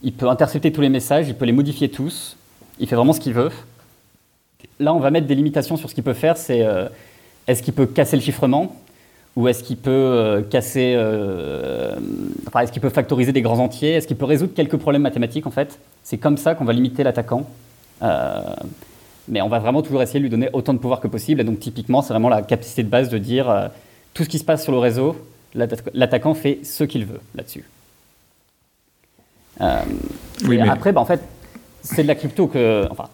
Il 0.03 0.13
peut 0.13 0.29
intercepter 0.29 0.73
tous 0.73 0.81
les 0.81 0.89
messages, 0.89 1.29
il 1.29 1.35
peut 1.37 1.45
les 1.45 1.53
modifier 1.53 1.91
tous. 1.91 2.37
Il 2.81 2.89
fait 2.89 2.97
vraiment 2.97 3.13
ce 3.13 3.21
qu'il 3.21 3.35
veut. 3.35 3.51
Là, 4.81 4.93
on 4.95 4.99
va 4.99 5.11
mettre 5.11 5.29
des 5.29 5.35
limitations 5.37 5.77
sur 5.77 5.89
ce 5.89 5.95
qu'il 5.95 6.05
peut 6.05 6.13
faire. 6.13 6.37
C'est 6.37 6.65
est-ce 7.47 7.63
qu'il 7.63 7.75
peut 7.75 7.87
casser 7.87 8.17
le 8.17 8.23
chiffrement 8.23 8.77
ou 9.37 9.47
est-ce 9.47 9.63
qu'il 9.63 9.77
peut 9.77 10.45
casser, 10.51 10.97
enfin, 12.47 12.61
est-ce 12.61 12.73
qu'il 12.73 12.83
peut 12.83 12.89
factoriser 12.89 13.33
des 13.33 13.43
grands 13.43 13.59
entiers, 13.59 13.95
est-ce 13.95 14.07
qu'il 14.07 14.17
peut 14.17 14.25
résoudre 14.25 14.55
quelques 14.55 14.77
problèmes 14.77 15.03
mathématiques 15.03 15.47
en 15.47 15.51
fait? 15.51 15.81
C'est 16.05 16.19
comme 16.19 16.37
ça 16.37 16.55
qu'on 16.55 16.65
va 16.65 16.73
limiter 16.73 17.03
l'attaquant. 17.03 17.45
Mais 18.01 19.43
on 19.43 19.49
va 19.49 19.59
vraiment 19.59 19.83
toujours 19.83 20.03
essayer 20.03 20.21
de 20.21 20.25
lui 20.25 20.31
donner 20.31 20.49
autant 20.53 20.73
de 20.73 20.79
pouvoir 20.79 21.01
que 21.01 21.09
possible. 21.09 21.41
Et 21.41 21.45
donc 21.45 21.61
typiquement, 21.61 22.03
c'est 22.03 22.13
vraiment 22.13 22.29
la 22.29 22.43
capacité 22.43 22.83
de 22.83 22.89
base 22.89 23.09
de 23.09 23.19
dire 23.19 23.71
tout 24.15 24.25
ce 24.25 24.29
qui 24.29 24.39
se 24.39 24.45
passe 24.45 24.63
sur 24.63 24.73
le 24.73 24.79
réseau, 24.79 25.17
l'attaquant 25.55 26.35
fait 26.35 26.61
ce 26.65 26.85
qu'il 26.85 27.05
veut 27.05 27.21
là-dessus. 27.35 27.65
Euh, 29.61 29.81
et 30.51 30.61
après, 30.61 30.93
bah, 30.93 31.01
en 31.01 31.05
fait, 31.05 31.21
c'est 31.83 32.03
de 32.03 32.09
la 32.09 32.15
crypto 32.15 32.47
que. 32.47 32.87
Enfin, 32.91 33.09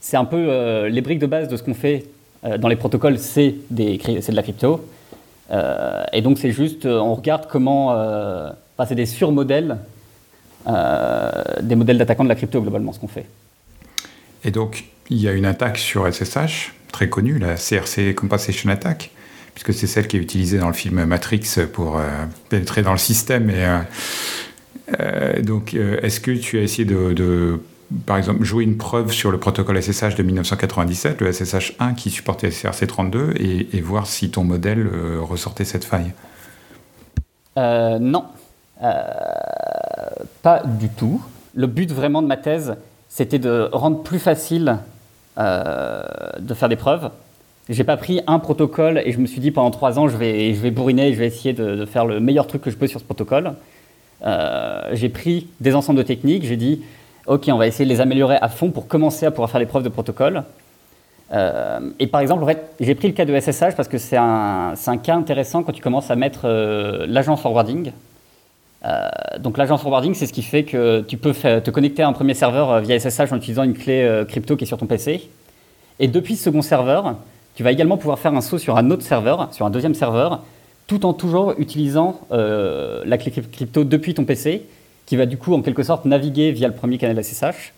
c'est 0.00 0.16
un 0.16 0.24
peu 0.24 0.46
euh, 0.48 0.88
les 0.88 1.00
briques 1.00 1.18
de 1.18 1.26
base 1.26 1.48
de 1.48 1.56
ce 1.56 1.62
qu'on 1.62 1.74
fait 1.74 2.04
euh, 2.44 2.58
dans 2.58 2.68
les 2.68 2.76
protocoles, 2.76 3.18
c'est 3.18 3.54
de 3.70 4.34
la 4.34 4.42
crypto. 4.42 4.84
et 6.12 6.22
donc, 6.22 6.38
c'est 6.38 6.50
juste, 6.50 6.86
on 6.86 7.14
regarde 7.14 7.46
comment. 7.48 7.90
Enfin, 7.90 8.86
c'est 8.88 8.94
des 8.94 9.06
surmodèles, 9.06 9.78
des 10.66 11.76
modèles 11.76 11.98
d'attaquants 11.98 12.24
de 12.24 12.28
la 12.28 12.34
crypto, 12.34 12.60
globalement, 12.60 12.92
ce 12.92 12.98
qu'on 12.98 13.08
fait. 13.08 13.26
Et 14.44 14.50
donc, 14.50 14.84
il 15.10 15.18
y 15.18 15.28
a 15.28 15.32
une 15.32 15.46
attaque 15.46 15.78
sur 15.78 16.12
SSH, 16.12 16.72
très 16.92 17.08
connue, 17.08 17.38
la 17.38 17.54
CRC 17.56 18.14
Compensation 18.14 18.70
Attack, 18.70 19.10
puisque 19.54 19.74
c'est 19.74 19.86
celle 19.86 20.06
qui 20.06 20.16
est 20.16 20.20
utilisée 20.20 20.58
dans 20.58 20.68
le 20.68 20.74
film 20.74 21.04
Matrix 21.04 21.42
pour 21.72 22.00
pénétrer 22.48 22.82
dans 22.82 22.92
le 22.92 22.98
système. 22.98 23.50
Et 23.50 23.66
euh, 25.00 25.42
donc, 25.42 25.74
euh, 25.74 25.98
est-ce 26.02 26.20
que 26.20 26.30
tu 26.30 26.58
as 26.58 26.62
essayé 26.62 26.84
de, 26.84 27.60
par 28.06 28.16
exemple, 28.16 28.44
jouer 28.44 28.64
une 28.64 28.76
preuve 28.76 29.12
sur 29.12 29.30
le 29.30 29.38
protocole 29.38 29.80
SSH 29.82 30.14
de 30.16 30.22
1997, 30.22 31.20
le 31.20 31.32
SSH 31.32 31.74
1 31.78 31.94
qui 31.94 32.10
supportait 32.10 32.48
SRC32, 32.48 33.36
et, 33.36 33.80
voir 33.80 34.06
si 34.06 34.30
ton 34.30 34.44
modèle 34.44 34.86
euh, 34.86 35.20
ressortait 35.20 35.64
cette 35.64 35.84
faille? 35.84 36.12
Non, 37.56 38.24
pas 40.42 40.62
du 40.64 40.88
tout. 40.88 41.22
Le 41.54 41.68
but 41.68 41.92
vraiment 41.92 42.20
de 42.20 42.26
ma 42.26 42.36
thèse, 42.36 42.74
c'était 43.14 43.38
de 43.38 43.68
rendre 43.72 44.02
plus 44.02 44.18
facile 44.18 44.78
de 45.36 46.54
faire 46.54 46.68
des 46.68 46.76
preuves. 46.76 47.10
J'ai 47.68 47.84
pas 47.84 47.96
pris 47.96 48.20
un 48.26 48.40
protocole 48.40 49.00
et 49.06 49.12
je 49.12 49.18
me 49.18 49.26
suis 49.26 49.40
dit 49.40 49.50
pendant 49.52 49.70
trois 49.70 49.98
ans 49.98 50.08
je 50.08 50.16
vais, 50.16 50.52
je 50.52 50.60
vais 50.60 50.72
bourriner, 50.72 51.14
je 51.14 51.18
vais 51.18 51.26
essayer 51.26 51.54
de, 51.54 51.86
faire 51.86 52.04
le 52.04 52.18
meilleur 52.18 52.46
truc 52.46 52.60
que 52.60 52.70
je 52.70 52.76
peux 52.76 52.88
sur 52.88 52.98
ce 52.98 53.04
protocole. 53.04 53.54
Euh, 54.26 54.90
j'ai 54.92 55.08
pris 55.08 55.46
des 55.60 55.74
ensembles 55.74 55.98
de 55.98 56.02
techniques, 56.02 56.44
j'ai 56.44 56.56
dit, 56.56 56.82
OK, 57.26 57.48
on 57.48 57.56
va 57.56 57.66
essayer 57.66 57.86
de 57.86 57.90
les 57.90 58.00
améliorer 58.00 58.36
à 58.40 58.48
fond 58.48 58.70
pour 58.70 58.88
commencer 58.88 59.24
à 59.26 59.30
pouvoir 59.30 59.48
faire 59.48 59.60
les 59.60 59.66
preuves 59.66 59.82
de 59.82 59.88
protocole. 59.88 60.42
Euh, 61.32 61.80
et 61.98 62.06
par 62.06 62.20
exemple, 62.20 62.44
j'ai 62.80 62.94
pris 62.94 63.08
le 63.08 63.14
cas 63.14 63.24
de 63.24 63.38
SSH 63.38 63.76
parce 63.76 63.88
que 63.88 63.96
c'est 63.96 64.18
un, 64.18 64.74
un, 64.86 64.96
cas 64.98 65.14
intéressant 65.14 65.62
quand 65.62 65.72
tu 65.72 65.82
commences 65.82 66.10
à 66.10 66.16
mettre 66.16 66.40
euh, 66.44 67.06
l'agent 67.08 67.36
forwarding. 67.36 67.92
Donc 69.38 69.56
l'agent 69.56 69.78
forwarding, 69.78 70.14
c'est 70.14 70.26
ce 70.26 70.32
qui 70.32 70.42
fait 70.42 70.64
que 70.64 71.00
tu 71.00 71.16
peux 71.16 71.32
te 71.32 71.70
connecter 71.70 72.02
à 72.02 72.08
un 72.08 72.12
premier 72.12 72.34
serveur 72.34 72.80
via 72.80 72.98
SSH 72.98 73.32
en 73.32 73.36
utilisant 73.36 73.62
une 73.62 73.74
clé 73.74 74.24
crypto 74.28 74.56
qui 74.56 74.64
est 74.64 74.66
sur 74.66 74.78
ton 74.78 74.86
PC. 74.86 75.28
Et 76.00 76.08
depuis 76.08 76.36
ce 76.36 76.44
second 76.44 76.62
serveur, 76.62 77.16
tu 77.54 77.62
vas 77.62 77.70
également 77.70 77.96
pouvoir 77.96 78.18
faire 78.18 78.34
un 78.34 78.40
saut 78.40 78.58
sur 78.58 78.76
un 78.76 78.90
autre 78.90 79.02
serveur, 79.02 79.48
sur 79.52 79.64
un 79.64 79.70
deuxième 79.70 79.94
serveur, 79.94 80.42
tout 80.86 81.06
en 81.06 81.12
toujours 81.12 81.54
utilisant 81.58 82.20
euh, 82.32 83.02
la 83.06 83.16
clé 83.16 83.30
crypto 83.30 83.84
depuis 83.84 84.14
ton 84.14 84.24
PC, 84.24 84.66
qui 85.06 85.16
va 85.16 85.26
du 85.26 85.36
coup 85.36 85.54
en 85.54 85.62
quelque 85.62 85.82
sorte 85.82 86.04
naviguer 86.04 86.50
via 86.50 86.68
le 86.68 86.74
premier 86.74 86.98
canal 86.98 87.22
SSH. 87.22 87.72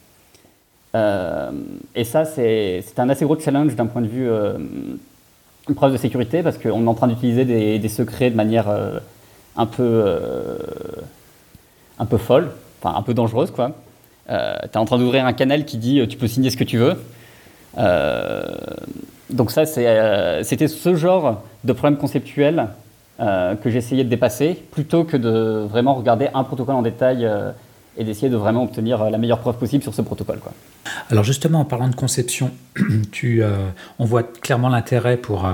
Euh, 0.95 1.51
et 1.95 2.05
ça, 2.05 2.25
c'est 2.25 2.83
un 2.97 3.09
assez 3.09 3.25
gros 3.25 3.39
challenge 3.39 3.77
d'un 3.77 3.87
point 3.87 4.01
de 4.01 4.07
vue 4.07 4.29
euh, 4.29 4.55
preuve 5.75 5.93
de 5.93 5.99
sécurité, 5.99 6.43
parce 6.43 6.57
qu'on 6.57 6.85
est 6.85 6.89
en 6.89 6.95
train 6.95 7.09
d'utiliser 7.09 7.45
des, 7.45 7.89
secrets 7.89 8.31
de 8.31 8.37
manière 8.37 8.67
un, 9.57 9.67
peu, 9.67 10.17
un 11.99 12.07
peu 12.07 12.19
folle, 12.19 12.51
enfin 12.83 12.97
un 12.99 13.03
peu 13.03 13.15
dangereuse. 13.15 13.51
quoi. 13.51 13.73
tu 14.29 14.35
es 14.35 14.77
en 14.77 14.85
train 14.85 14.99
d'ouvrir 14.99 15.27
un 15.27 15.33
canal 15.33 15.65
qui 15.65 15.79
dit 15.79 16.07
tu 16.09 16.17
peux 16.17 16.29
signer 16.29 16.51
ce 16.51 16.57
que 16.57 16.65
tu 16.65 16.79
veux. 16.79 16.97
donc 19.31 19.51
ça, 19.51 19.67
c'était 19.67 20.69
ce 20.69 20.95
genre 20.95 21.43
de 21.65 21.73
problème 21.73 21.99
conceptuel 21.99 22.69
euh, 23.19 23.55
que 23.55 23.71
j'essayais 23.71 24.05
de 24.05 24.11
dépasser, 24.11 24.63
plutôt 24.73 25.05
que 25.05 25.17
de 25.17 25.67
vraiment 25.71 25.95
regarder 25.95 26.29
un 26.35 26.45
protocole 26.45 26.75
en 26.75 26.83
détail 26.83 27.25
euh, 27.25 27.51
et 27.97 28.05
d'essayer 28.05 28.29
de 28.29 28.37
vraiment 28.37 28.65
obtenir 28.65 29.01
euh, 29.01 29.09
la 29.09 29.17
meilleure 29.17 29.39
preuve 29.39 29.57
possible 29.57 29.83
sur 29.83 29.95
ce 29.95 30.03
protocole. 30.03 30.39
Quoi. 30.39 30.53
Alors 31.11 31.25
justement, 31.25 31.61
en 31.61 31.65
parlant 31.65 31.89
de 31.89 31.95
conception, 31.95 32.51
on 33.99 34.05
voit 34.05 34.23
clairement 34.23 34.69
l'intérêt 34.69 35.17
pour 35.17 35.49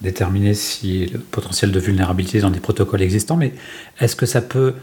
déterminer 0.00 0.54
si 0.54 1.06
le 1.06 1.18
potentiel 1.18 1.72
de 1.72 1.80
vulnérabilité 1.80 2.40
dans 2.40 2.50
des 2.50 2.60
protocoles 2.60 3.02
existants, 3.02 3.36
mais 3.36 3.52
est-ce 4.00 4.16
que 4.16 4.26
ça 4.26 4.40
peut 4.40 4.74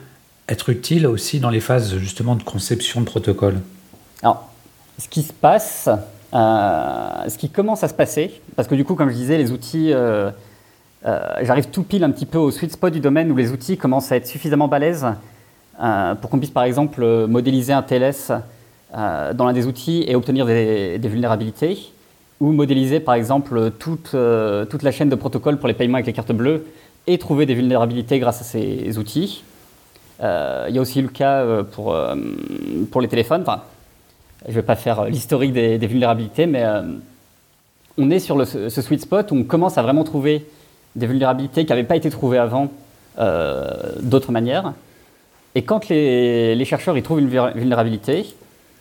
être 0.50 0.70
utile 0.70 1.08
aussi 1.08 1.40
dans 1.40 1.50
les 1.50 1.60
phases 1.60 1.98
justement 1.98 2.36
de 2.36 2.44
conception 2.44 3.02
de 3.02 3.06
protocole? 3.06 3.60
Alors, 4.24 4.50
ce 5.00 5.08
qui 5.08 5.24
se 5.24 5.34
passe, 5.34 5.90
ce 6.32 7.38
qui 7.38 7.50
commence 7.50 7.84
à 7.84 7.88
se 7.88 7.94
passer, 7.94 8.42
parce 8.56 8.68
que 8.68 8.76
du 8.76 8.86
coup, 8.86 8.96
comme 8.96 9.10
je 9.10 9.16
disais, 9.16 9.38
les 9.38 9.52
outils 9.52 9.92
euh, 11.06 11.22
j'arrive 11.42 11.68
tout 11.70 11.84
pile 11.84 12.04
un 12.04 12.12
petit 12.12 12.26
peu 12.26 12.38
au 12.38 12.52
sweet 12.52 12.72
spot 12.72 12.92
du 12.92 13.00
domaine 13.00 13.32
où 13.32 13.36
les 13.36 13.52
outils 13.52 13.78
commencent 13.78 14.12
à 14.12 14.16
être 14.16 14.28
suffisamment 14.28 14.68
balèzes 14.68 15.08
euh, 15.82 16.16
pour 16.16 16.30
qu'on 16.30 16.40
puisse 16.40 16.52
par 16.52 16.64
exemple 16.64 17.06
modéliser 17.28 17.72
un 17.72 17.84
TLS 17.84 18.32
euh, 18.96 19.34
dans 19.34 19.46
l'un 19.46 19.54
des 19.54 19.68
outils 19.68 20.04
et 20.08 20.16
obtenir 20.16 20.46
des, 20.46 21.00
vulnérabilités, 21.04 21.78
ou 22.40 22.52
modéliser 22.52 23.00
par 23.00 23.16
exemple 23.16 23.72
toute, 23.80 24.16
toute, 24.70 24.84
la 24.84 24.92
chaîne 24.92 25.10
de 25.10 25.16
protocoles 25.16 25.58
pour 25.58 25.68
les 25.68 25.74
paiements 25.74 25.96
avec 25.96 26.06
les 26.06 26.14
cartes 26.14 26.32
bleues 26.32 26.66
et 27.08 27.18
trouver 27.18 27.46
des 27.46 27.56
vulnérabilités 27.56 28.20
grâce 28.20 28.42
à 28.42 28.44
ces 28.44 28.98
outils. 28.98 29.44
Il 30.20 30.76
y 30.76 30.78
a 30.78 30.82
aussi 30.82 31.02
le 31.02 31.08
cas 31.08 31.64
pour, 31.64 31.98
pour 32.92 33.02
les 33.02 33.08
téléphones. 33.08 33.44
Je 34.46 34.50
ne 34.50 34.56
vais 34.56 34.62
pas 34.62 34.76
faire 34.76 35.06
l'historique 35.06 35.54
des, 35.54 35.78
vulnérabilités, 35.78 36.46
mais 36.46 36.64
on 37.98 38.12
est 38.12 38.20
sur 38.20 38.46
ce 38.46 38.82
sweet 38.82 39.02
spot 39.02 39.32
où 39.32 39.36
on 39.36 39.44
commence 39.44 39.78
à 39.78 39.82
vraiment 39.82 40.04
trouver 40.04 40.46
des 40.98 41.08
vulnérabilités 41.08 41.66
qui 41.66 41.70
n'avaient 41.72 41.84
pas 41.84 41.96
été 41.96 42.10
trouvées 42.10 42.38
avant 42.38 42.70
euh, 43.20 43.94
d'autres 44.02 44.32
manières. 44.32 44.74
Et 45.56 45.64
quand 45.64 45.90
les, 45.90 46.66
chercheurs 46.66 46.98
ils 46.98 47.04
trouvent 47.04 47.20
une 47.20 47.30
vulnérabilité, 47.30 48.26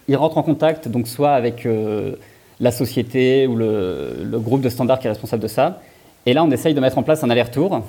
ils 0.09 0.16
rentrent 0.16 0.38
en 0.38 0.42
contact 0.42 0.88
donc 0.88 1.09
soit 1.09 1.33
avec 1.33 1.64
euh, 1.66 2.16
la 2.61 2.71
société 2.71 3.47
ou 3.47 3.57
le, 3.57 4.29
groupe 4.35 4.61
de 4.61 4.69
standards 4.69 4.99
qui 4.99 5.07
est 5.07 5.11
responsable 5.11 5.42
de 5.42 5.49
ça. 5.49 5.81
Et 6.25 6.33
là, 6.33 6.45
on 6.45 6.51
essaye 6.51 6.75
de 6.75 6.81
mettre 6.81 6.99
en 6.99 7.03
place 7.03 7.23
un 7.23 7.31
aller-retour 7.31 7.83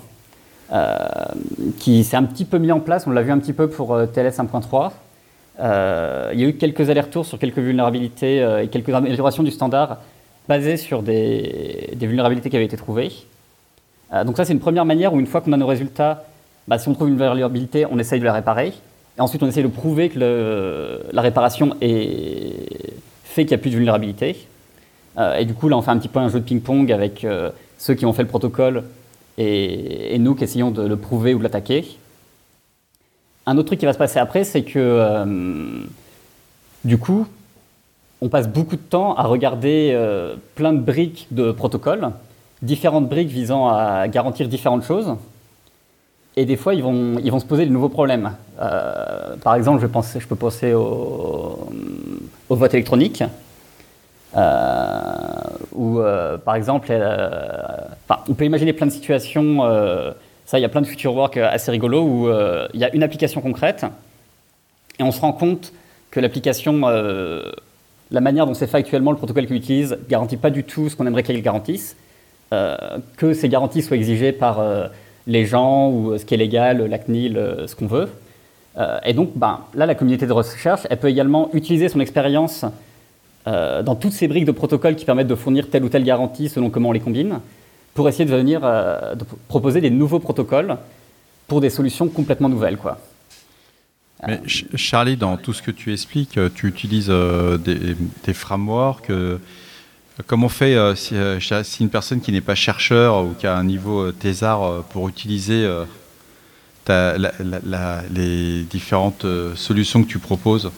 euh, 0.71 0.97
qui 1.79 2.03
s'est 2.03 2.17
un 2.17 2.23
petit 2.23 2.45
peu 2.45 2.57
mis 2.57 2.71
en 2.71 2.79
place. 2.79 3.07
On 3.07 3.11
l'a 3.11 3.21
vu 3.21 3.31
un 3.31 3.39
petit 3.39 3.53
peu 3.53 3.69
pour 3.69 3.97
TLS 4.13 4.37
1.3. 4.39 4.91
il 6.33 6.39
y 6.39 6.43
a 6.43 6.47
eu 6.47 6.53
quelques 6.53 6.89
allers-retours 6.89 7.25
sur 7.25 7.39
quelques 7.39 7.59
vulnérabilités 7.59 8.45
et 8.63 8.67
quelques 8.67 8.93
améliorations 8.93 9.43
du 9.43 9.51
standard 9.51 9.97
basées 10.47 10.77
sur 10.77 11.01
des 11.01 11.97
vulnérabilités 11.99 12.49
qui 12.49 12.55
avaient 12.55 12.65
été 12.65 12.77
trouvées. 12.77 13.11
Euh, 14.13 14.23
donc 14.23 14.37
ça, 14.37 14.45
c'est 14.45 14.53
une 14.53 14.59
première 14.59 14.85
manière 14.85 15.13
où 15.13 15.19
une 15.19 15.27
fois 15.27 15.41
qu'on 15.41 15.53
a 15.53 15.57
nos 15.57 15.67
résultats, 15.67 16.25
bah, 16.67 16.79
si 16.79 16.87
on 16.87 16.93
trouve 16.93 17.09
une 17.09 17.17
vulnérabilité, 17.17 17.85
on 17.89 17.99
essaye 17.99 18.19
de 18.19 18.25
la 18.25 18.33
réparer. 18.33 18.73
Et 19.17 19.21
ensuite, 19.21 19.43
on 19.43 19.47
essaye 19.47 19.63
de 19.63 19.67
prouver 19.67 20.09
que 20.09 21.01
la 21.11 21.21
réparation 21.21 21.75
est... 21.81 22.93
fait 23.23 23.45
qu'il 23.45 23.55
n'y 23.55 23.55
a 23.55 23.57
plus 23.57 23.71
de 23.71 23.75
vulnérabilité. 23.75 24.47
Euh, 25.17 25.37
et 25.37 25.45
du 25.45 25.53
coup, 25.53 25.69
là, 25.69 25.77
on 25.77 25.81
fait 25.81 25.91
un 25.91 25.97
petit 25.97 26.07
peu 26.07 26.19
un 26.19 26.29
jeu 26.29 26.39
de 26.39 26.45
ping-pong 26.45 26.91
avec 26.91 27.23
euh, 27.23 27.49
ceux 27.77 27.93
qui 27.93 28.05
ont 28.05 28.13
fait 28.13 28.23
le 28.23 28.27
protocole 28.27 28.83
et, 29.37 30.17
nous 30.19 30.35
qui 30.35 30.43
essayons 30.43 30.71
de 30.71 30.81
le 30.81 30.97
prouver 30.97 31.33
ou 31.33 31.39
de 31.39 31.43
l'attaquer. 31.43 31.97
Un 33.45 33.57
autre 33.57 33.67
truc 33.67 33.79
qui 33.79 33.85
va 33.85 33.93
se 33.93 33.97
passer 33.97 34.19
après, 34.19 34.43
c'est 34.43 34.63
que 34.63 35.85
du 36.83 36.97
coup, 36.97 37.27
on 38.19 38.29
passe 38.29 38.49
beaucoup 38.49 38.75
de 38.75 38.81
temps 38.81 39.15
à 39.15 39.23
regarder 39.23 39.97
plein 40.55 40.73
de 40.73 40.79
briques 40.79 41.27
de 41.31 41.51
protocoles 41.51 42.11
différentes 42.61 43.07
briques 43.07 43.29
visant 43.29 43.67
à 43.67 44.07
garantir 44.07 44.47
différentes 44.47 44.83
choses. 44.83 45.15
Et 46.35 46.45
des 46.45 46.55
fois, 46.55 46.75
ils 46.75 46.83
vont, 46.83 47.17
ils 47.23 47.31
vont 47.31 47.39
se 47.39 47.45
poser 47.45 47.65
de 47.65 47.71
nouveaux 47.71 47.89
problèmes. 47.89 48.33
Euh, 48.59 49.35
par 49.43 49.55
exemple, 49.55 49.81
je 49.81 50.27
peux 50.27 50.35
penser 50.35 50.73
au, 50.73 51.69
au 52.49 52.55
vote 52.55 52.73
électronique. 52.73 53.23
Euh, 55.77 55.81
ou 55.81 55.99
euh, 55.99 56.37
par 56.37 56.55
exemple, 56.55 56.91
on 58.27 58.33
peut 58.33 58.45
imaginer 58.45 58.73
plein 58.73 58.87
de 58.87 58.91
situations. 58.91 59.61
ça, 60.45 60.59
il 60.59 60.61
y 60.61 60.65
a 60.65 60.69
plein 60.69 60.81
de 60.81 60.87
future 60.87 61.13
work 61.15 61.37
assez 61.37 61.71
rigolos 61.71 62.03
où 62.03 62.29
il 62.73 62.79
y 62.79 62.83
a 62.83 62.93
une 62.95 63.03
application 63.03 63.41
concrète 63.41 63.85
et 64.99 65.03
on 65.03 65.11
se 65.11 65.21
rend 65.21 65.33
compte 65.33 65.73
que 66.09 66.19
l'application, 66.19 66.81
la 66.81 68.21
manière 68.21 68.45
dont 68.45 68.53
c'est 68.53 68.67
fait 68.67 68.77
actuellement, 68.77 69.11
le 69.11 69.17
protocole 69.17 69.45
qu'il 69.45 69.55
utilise, 69.55 69.97
garantit 70.09 70.37
pas 70.37 70.49
du 70.49 70.63
tout 70.63 70.89
ce 70.89 70.95
qu'on 70.95 71.05
aimerait 71.05 71.23
qu'elle 71.23 71.41
garantisse. 71.41 71.95
Euh, 72.53 72.77
que 73.17 73.33
ces 73.33 73.49
garanties 73.49 73.81
soient 73.81 73.97
exigées 73.97 74.31
par 74.31 74.61
euh, 74.61 74.87
les 75.25 75.45
gens 75.45 75.89
ou 75.89 76.11
euh, 76.11 76.17
ce 76.17 76.23
qui 76.23 76.33
est 76.33 76.37
légal, 76.37 76.85
la 76.85 76.97
CNIL, 76.97 77.37
ce 77.67 77.75
qu'on 77.75 77.87
veut. 77.87 78.07
et 79.03 79.13
donc, 79.13 79.31
ben, 79.35 79.61
là, 79.73 79.85
la 79.85 79.95
communauté 79.95 80.27
de 80.27 80.31
recherche, 80.31 80.87
elle 80.89 80.97
peut 80.97 81.09
également 81.09 81.49
utiliser 81.53 81.89
son 81.89 81.99
expérience 81.99 82.63
dans 83.47 83.95
toutes 83.95 84.11
ces 84.11 84.27
briques 84.27 84.45
de 84.45 84.51
protocoles 84.51 84.95
qui 84.95 85.05
permettent 85.05 85.27
de 85.27 85.35
fournir 85.35 85.69
telle 85.69 85.83
ou 85.83 85.89
telle 85.89 86.03
garantie 86.03 86.49
selon 86.49 86.69
comment 86.69 86.89
on 86.89 86.91
les 86.91 86.99
combine, 86.99 87.39
pour 87.93 88.09
essayer 88.09 88.25
de 88.25 88.35
venir 88.35 88.61
de 88.61 89.25
proposer 89.47 89.81
des 89.81 89.89
nouveaux 89.89 90.19
protocoles 90.19 90.77
pour 91.47 91.61
des 91.61 91.69
solutions 91.69 92.09
complètement 92.09 92.49
nouvelles. 92.49 92.77
Quoi. 92.77 92.99
Mais 94.27 94.41
Charlie, 94.45 95.15
dans 95.15 95.37
tout 95.37 95.53
ce 95.53 95.61
que 95.61 95.71
tu 95.71 95.93
expliques, 95.93 96.39
tu 96.55 96.67
utilises 96.67 97.09
des, 97.09 97.95
des, 98.25 98.33
frameworks. 98.33 99.11
Comment 100.25 100.47
on 100.47 100.49
fait 100.49 100.75
si, 100.95 101.15
si, 101.63 101.83
une 101.83 101.89
personne 101.89 102.19
qui 102.19 102.31
n'est 102.31 102.41
pas 102.41 102.55
chercheur 102.55 103.23
ou 103.23 103.33
qui 103.33 103.47
a 103.47 103.55
un 103.55 103.63
niveau 103.63 104.11
thésard 104.11 104.83
pour 104.89 105.07
utiliser 105.07 105.65
les 108.11 108.63
différentes 108.63 109.25
euh, 109.25 109.55
solutions 109.55 110.03
que 110.03 110.07
tu 110.07 110.19
proposes? 110.19 110.71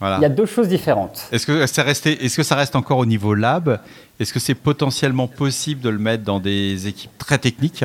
Il 0.00 0.20
y 0.20 0.24
a 0.24 0.28
deux 0.28 0.46
choses 0.46 0.68
différentes. 0.68 1.28
Est-ce 1.32 1.46
que, 1.46 1.66
ça 1.66 1.84
est-ce 1.86 2.36
que 2.36 2.42
ça 2.42 2.56
reste 2.56 2.76
encore 2.76 2.98
au 2.98 3.06
niveau 3.06 3.34
lab? 3.34 3.80
Est-ce 4.18 4.32
que 4.32 4.40
c'est 4.40 4.54
potentiellement 4.54 5.28
possible 5.28 5.80
de 5.80 5.88
le 5.88 5.98
mettre 5.98 6.24
dans 6.24 6.40
des 6.40 6.88
équipes 6.88 7.16
très 7.16 7.38
techniques, 7.38 7.84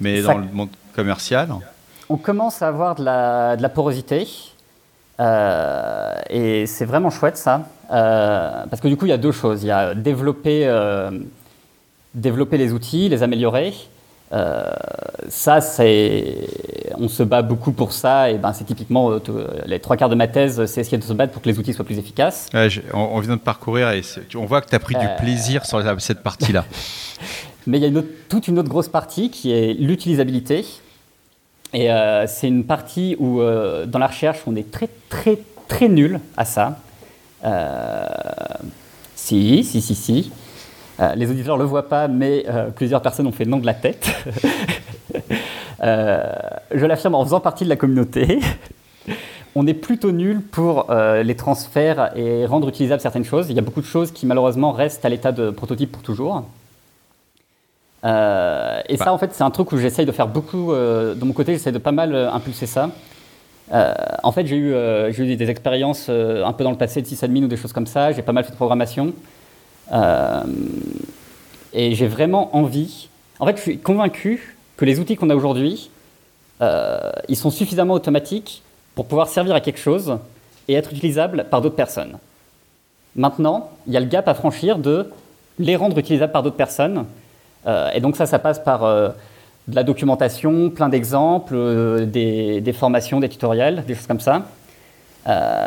mais 0.00 0.22
dans 0.22 0.38
le 0.38 0.46
monde 0.52 0.68
commercial? 0.94 1.48
On 2.08 2.16
commence 2.16 2.62
à 2.62 2.68
avoir 2.68 2.94
de 2.94 3.04
la, 3.04 3.56
de 3.56 3.62
la 3.62 3.68
porosité. 3.68 4.28
Euh, 5.18 6.12
et 6.28 6.66
c'est 6.66 6.84
vraiment 6.84 7.10
chouette 7.10 7.36
ça. 7.36 7.68
Euh, 7.90 8.64
parce 8.68 8.80
que 8.80 8.88
du 8.88 8.96
coup, 8.96 9.06
il 9.06 9.10
y 9.10 9.12
a 9.12 9.18
deux 9.18 9.32
choses. 9.32 9.62
Il 9.62 9.66
y 9.66 9.72
a 9.72 9.94
développer, 9.94 10.68
développer 12.14 12.58
les 12.58 12.72
outils, 12.72 13.08
les 13.08 13.22
améliorer. 13.22 13.74
Euh, 14.32 14.70
ça, 15.28 15.60
c'est, 15.60 16.46
on 16.96 17.08
se 17.08 17.22
bat 17.22 17.42
beaucoup 17.42 17.72
pour 17.72 17.92
ça, 17.92 18.30
et 18.30 18.38
ben 18.38 18.52
c'est 18.52 18.64
typiquement 18.64 19.10
euh, 19.10 19.18
les 19.66 19.80
trois 19.80 19.96
quarts 19.96 20.08
de 20.08 20.14
ma 20.14 20.28
thèse, 20.28 20.64
c'est 20.66 20.80
essayer 20.80 20.98
de 20.98 21.02
se 21.02 21.12
battre 21.12 21.32
pour 21.32 21.42
que 21.42 21.48
les 21.48 21.58
outils 21.58 21.72
soient 21.72 21.84
plus 21.84 21.98
efficaces. 21.98 22.48
on, 22.92 23.18
vient 23.20 23.36
de 23.36 23.40
parcourir 23.40 23.90
et 23.90 24.02
on 24.36 24.44
voit 24.44 24.60
que 24.60 24.68
tu 24.68 24.74
as 24.74 24.78
pris 24.78 24.94
du 24.94 25.04
euh, 25.04 25.16
plaisir 25.16 25.66
sur 25.66 25.82
cette 26.00 26.22
partie-là. 26.22 26.64
Mais 27.66 27.78
il 27.78 27.84
y 27.84 27.98
a 27.98 28.02
toute 28.28 28.48
une 28.48 28.58
autre 28.58 28.68
grosse 28.68 28.88
partie 28.88 29.30
qui 29.30 29.52
est 29.52 29.74
l'utilisabilité. 29.74 30.64
Et 31.72 31.88
c'est 32.26 32.48
une 32.48 32.64
partie 32.64 33.14
où, 33.20 33.38
dans 33.38 33.98
la 33.98 34.06
recherche, 34.08 34.40
on 34.46 34.56
est 34.56 34.72
très, 34.72 34.88
très, 35.08 35.38
très 35.68 35.88
nul 35.88 36.18
à 36.36 36.44
ça. 36.44 36.80
si, 39.14 39.62
si, 39.62 39.80
si, 39.80 39.94
si. 39.94 40.32
Euh, 41.00 41.14
les 41.14 41.30
auditeurs 41.30 41.56
ne 41.56 41.62
le 41.62 41.68
voient 41.68 41.88
pas, 41.88 42.08
mais 42.08 42.44
euh, 42.48 42.70
plusieurs 42.70 43.00
personnes 43.00 43.26
ont 43.26 43.32
fait 43.32 43.44
le 43.44 43.50
nom 43.50 43.58
de 43.58 43.66
la 43.66 43.74
tête. 43.74 44.08
Euh, 45.82 46.30
je 46.74 46.84
l'affirme 46.84 47.14
en 47.14 47.24
faisant 47.24 47.40
partie 47.40 47.64
de 47.64 47.70
la 47.70 47.76
communauté. 47.76 48.40
On 49.54 49.66
est 49.66 49.72
plutôt 49.72 50.12
nul 50.12 50.42
pour 50.42 50.92
les 50.92 51.34
transferts 51.36 52.12
et 52.16 52.44
rendre 52.44 52.68
utilisables 52.68 53.00
certaines 53.00 53.24
choses. 53.24 53.46
Il 53.48 53.56
y 53.56 53.58
a 53.58 53.62
beaucoup 53.62 53.80
de 53.80 53.86
choses 53.86 54.12
qui 54.12 54.26
malheureusement 54.26 54.72
restent 54.72 55.06
à 55.06 55.08
l'état 55.08 55.32
de 55.32 55.48
prototype 55.48 55.90
pour 55.90 56.02
toujours. 56.02 56.44
et 58.04 58.06
ça, 58.06 59.04
bah. 59.06 59.12
en 59.14 59.16
fait, 59.16 59.32
c'est 59.32 59.42
un 59.42 59.50
truc 59.50 59.72
où 59.72 59.78
j'essaye 59.78 60.04
de 60.04 60.12
faire 60.12 60.28
beaucoup. 60.28 60.74
de 60.74 61.24
mon 61.24 61.32
côté, 61.32 61.54
j'essaye 61.54 61.72
de 61.72 61.78
pas 61.78 61.92
mal 61.92 62.14
impulser 62.14 62.66
ça. 62.66 62.90
en 63.72 64.32
fait, 64.32 64.46
j'ai 64.46 64.56
eu, 64.56 64.74
eu, 64.74 65.36
des 65.36 65.48
expériences 65.48 66.10
un 66.10 66.52
peu 66.52 66.62
dans 66.62 66.72
le 66.72 66.78
passé 66.78 67.00
de 67.00 67.06
sysadmin 67.06 67.44
ou 67.44 67.48
des 67.48 67.56
choses 67.56 67.72
comme 67.72 67.86
ça. 67.86 68.12
J'ai 68.12 68.20
pas 68.20 68.32
mal 68.32 68.44
fait 68.44 68.50
de 68.50 68.56
programmation. 68.56 69.14
Euh, 69.92 70.42
et 71.72 71.94
j'ai 71.94 72.06
vraiment 72.06 72.56
envie. 72.56 73.08
En 73.38 73.46
fait, 73.46 73.56
je 73.56 73.62
suis 73.62 73.78
convaincu 73.78 74.56
que 74.76 74.84
les 74.84 74.98
outils 74.98 75.16
qu'on 75.16 75.30
a 75.30 75.34
aujourd'hui, 75.34 75.90
euh, 76.60 77.10
ils 77.28 77.36
sont 77.36 77.50
suffisamment 77.50 77.94
automatiques 77.94 78.62
pour 78.94 79.06
pouvoir 79.06 79.28
servir 79.28 79.54
à 79.54 79.60
quelque 79.60 79.78
chose 79.78 80.18
et 80.68 80.74
être 80.74 80.92
utilisables 80.92 81.46
par 81.50 81.60
d'autres 81.60 81.76
personnes. 81.76 82.18
Maintenant, 83.16 83.70
il 83.86 83.92
y 83.92 83.96
a 83.96 84.00
le 84.00 84.06
gap 84.06 84.28
à 84.28 84.34
franchir 84.34 84.78
de 84.78 85.10
les 85.58 85.76
rendre 85.76 85.98
utilisables 85.98 86.32
par 86.32 86.42
d'autres 86.42 86.56
personnes. 86.56 87.06
Euh, 87.66 87.90
et 87.92 88.00
donc 88.00 88.16
ça, 88.16 88.26
ça 88.26 88.38
passe 88.38 88.58
par 88.58 88.80
de 88.82 89.74
la 89.74 89.82
documentation, 89.82 90.70
plein 90.70 90.88
d'exemples, 90.88 92.06
des, 92.06 92.74
formations, 92.76 93.20
des 93.20 93.28
tutoriels, 93.28 93.84
des 93.86 93.94
choses 93.94 94.06
comme 94.06 94.20
ça. 94.20 94.46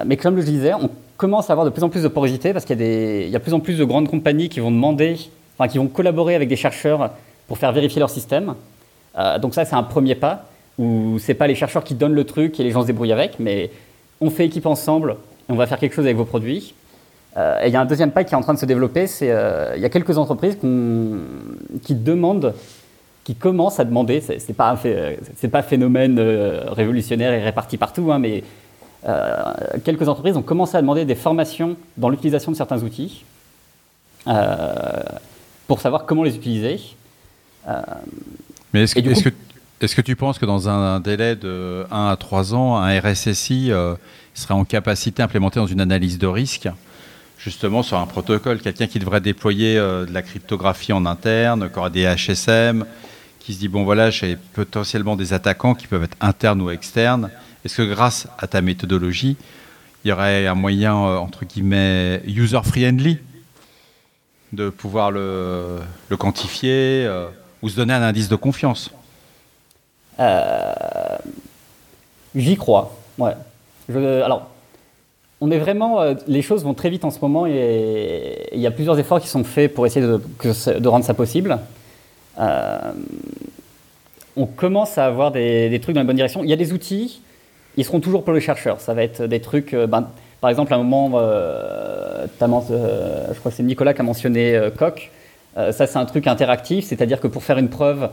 mais 0.05 0.17
comme 0.17 0.39
je 0.39 0.45
disais, 0.45 0.73
on 0.73 0.89
commence 1.17 1.49
à 1.49 1.53
avoir 1.53 1.65
de 1.65 1.71
plus 1.71 1.83
en 1.83 1.89
plus 1.89 2.03
de 2.03 2.07
porosité 2.07 2.53
parce 2.53 2.65
qu'il 2.65 2.79
y, 2.81 3.35
a 3.35 3.39
de 3.39 3.43
plus 3.43 3.53
en 3.53 3.59
plus 3.59 3.77
de 3.77 3.83
grandes 3.83 4.09
compagnies 4.09 4.49
qui 4.49 4.59
vont 4.59 4.71
demander, 4.71 5.17
enfin, 5.57 5.67
qui 5.67 5.77
vont 5.77 5.87
collaborer 5.87 6.35
avec 6.35 6.49
des 6.49 6.55
chercheurs 6.55 7.11
pour 7.47 7.57
faire 7.57 7.71
vérifier 7.71 7.99
leur 7.99 8.09
système. 8.09 8.55
Euh, 9.17 9.37
donc 9.39 9.53
ça, 9.53 9.65
c'est 9.65 9.75
un 9.75 9.83
premier 9.83 10.15
pas 10.15 10.45
où 10.79 11.19
c'est 11.19 11.35
pas 11.35 11.47
les 11.47 11.55
chercheurs 11.55 11.83
qui 11.83 11.93
donnent 11.93 12.15
le 12.15 12.23
truc 12.23 12.59
et 12.59 12.63
les 12.63 12.71
gens 12.71 12.81
se 12.81 12.87
débrouillent 12.87 13.11
avec, 13.11 13.39
mais 13.39 13.69
on 14.21 14.29
fait 14.29 14.45
équipe 14.45 14.65
ensemble 14.65 15.17
et 15.47 15.51
on 15.51 15.55
va 15.55 15.67
faire 15.67 15.77
quelque 15.77 15.93
chose 15.93 16.05
avec 16.05 16.17
vos 16.17 16.25
produits. 16.25 16.73
Euh, 17.37 17.61
et 17.63 17.67
il 17.67 17.73
y 17.73 17.75
a 17.75 17.81
un 17.81 17.85
deuxième 17.85 18.11
pas 18.11 18.23
qui 18.23 18.33
est 18.33 18.37
en 18.37 18.41
train 18.41 18.53
de 18.53 18.59
se 18.59 18.65
développer, 18.65 19.07
c'est 19.07 19.31
euh, 19.31 19.73
il 19.75 19.81
y 19.81 19.85
a 19.85 19.89
quelques 19.89 20.17
entreprises 20.17 20.57
qui 20.57 21.95
demandent, 21.95 22.53
qui 23.23 23.35
commencent 23.35 23.79
à 23.79 23.85
demander, 23.85 24.21
c'est 24.21 24.53
pas 24.53 24.77
c'est 25.35 25.47
pas 25.47 25.61
phénomène 25.61 26.19
révolutionnaire 26.19 27.33
et 27.33 27.41
réparti 27.41 27.77
partout, 27.77 28.11
hein, 28.11 28.19
mais 28.19 28.39
euh, 28.39 28.41
quelques 29.83 30.07
entreprises 30.07 30.37
ont 30.37 30.41
commencé 30.41 30.77
à 30.77 30.81
demander 30.81 31.05
des 31.05 31.15
formations 31.15 31.75
dans 31.97 32.09
l'utilisation 32.09 32.51
de 32.51 32.57
certains 32.57 32.81
outils 32.83 33.23
euh, 34.27 35.01
pour 35.67 35.81
savoir 35.81 36.05
comment 36.05 36.23
les 36.23 36.35
utiliser. 36.35 36.79
Euh, 37.67 37.81
Mais 38.73 38.83
est-ce 38.83 38.95
que, 38.95 38.99
est 38.99 39.23
que, 39.23 39.29
est 39.81 39.95
que, 39.95 40.01
tu 40.01 40.15
penses 40.15 40.39
que 40.39 40.45
dans 40.45 40.69
un, 40.69 40.99
délai 40.99 41.35
de 41.35 41.85
1 41.91 42.09
à 42.09 42.15
3 42.15 42.53
ans, 42.53 42.77
un 42.77 42.99
RSSI 42.99 43.71
serait 44.33 44.53
en 44.53 44.65
capacité 44.65 45.21
d'implémenter 45.21 45.59
dans 45.59 45.67
une 45.67 45.81
analyse 45.81 46.17
de 46.17 46.27
risque 46.27 46.69
justement 47.37 47.83
sur 47.83 47.97
un 47.97 48.05
protocole, 48.05 48.61
quelqu'un 48.61 48.87
qui 48.87 48.99
devrait 48.99 49.19
déployer 49.19 49.75
de 49.75 50.07
la 50.09 50.21
cryptographie 50.21 50.93
en 50.93 51.05
interne, 51.05 51.69
qui 51.69 51.77
aura 51.77 51.89
des 51.89 52.05
HSM, 52.05 52.85
qui 53.43 53.53
se 53.53 53.59
dit 53.59 53.67
bon 53.67 53.83
voilà, 53.83 54.09
j'ai 54.09 54.37
potentiellement 54.53 55.17
des 55.17 55.33
attaquants 55.33 55.75
qui 55.75 55.87
peuvent 55.87 56.03
être 56.03 56.17
internes 56.21 56.61
ou 56.61 56.69
externes, 56.71 57.29
est-ce 57.65 57.77
que 57.77 57.83
grâce 57.83 58.27
à 58.37 58.47
ta 58.47 58.61
méthodologie, 58.61 59.37
il 60.03 60.09
y 60.09 60.11
aurait 60.11 60.47
un 60.47 60.55
moyen, 60.55 60.95
euh, 60.95 61.17
entre 61.17 61.45
guillemets, 61.45 62.21
user-friendly 62.25 63.19
de 64.51 64.69
pouvoir 64.69 65.11
le, 65.11 65.79
quantifier 66.19 67.05
euh, 67.05 67.27
ou 67.61 67.69
se 67.69 67.75
donner 67.77 67.93
un 67.93 68.01
indice 68.01 68.27
de 68.27 68.35
confiance? 68.35 68.91
Euh, 70.19 70.73
J'y 72.35 72.57
crois, 72.57 72.97
ouais. 73.17 73.33
alors, 74.23 74.49
on 75.39 75.51
est 75.51 75.59
vraiment, 75.59 75.99
les 76.27 76.41
choses 76.41 76.63
vont 76.63 76.73
très 76.73 76.89
vite 76.89 77.05
en 77.05 77.11
ce 77.11 77.19
moment 77.19 77.45
et 77.45 78.49
il 78.53 78.59
y 78.59 78.67
a 78.67 78.71
plusieurs 78.71 78.97
efforts 78.97 79.21
qui 79.21 79.27
sont 79.27 79.43
faits 79.43 79.73
pour 79.73 79.85
essayer 79.85 80.05
de, 80.05 80.87
rendre 80.87 81.05
ça 81.05 81.13
possible. 81.13 81.59
on 84.35 84.45
commence 84.55 84.97
à 84.97 85.05
avoir 85.05 85.31
des, 85.31 85.69
des, 85.69 85.79
trucs 85.79 85.93
dans 85.95 86.01
la 86.01 86.05
bonne 86.05 86.15
direction. 86.15 86.43
Il 86.43 86.49
y 86.49 86.53
a 86.53 86.57
des 86.57 86.73
outils 86.73 87.21
ils 87.77 87.85
seront 87.85 87.99
toujours 87.99 88.23
pour 88.23 88.33
les 88.33 88.41
chercheurs. 88.41 88.81
Ça 88.81 88.93
va 88.93 89.03
être 89.03 89.23
des 89.23 89.39
trucs, 89.39 89.73
euh, 89.73 89.87
ben, 89.87 90.07
par 90.41 90.49
exemple, 90.49 90.73
à 90.73 90.75
un 90.75 90.83
moment, 90.83 91.11
euh, 91.15 92.25
euh, 92.41 93.27
je 93.33 93.39
crois 93.39 93.51
que 93.51 93.57
c'est 93.57 93.63
Nicolas 93.63 93.93
qui 93.93 94.01
a 94.01 94.03
mentionné 94.03 94.59
Coq. 94.77 95.09
ça, 95.55 95.71
c'est 95.71 95.97
un 95.97 96.05
truc 96.05 96.27
interactif, 96.27 96.85
c'est-à-dire 96.85 97.21
que 97.21 97.27
pour 97.27 97.43
faire 97.43 97.57
une 97.57 97.69
preuve, 97.69 98.09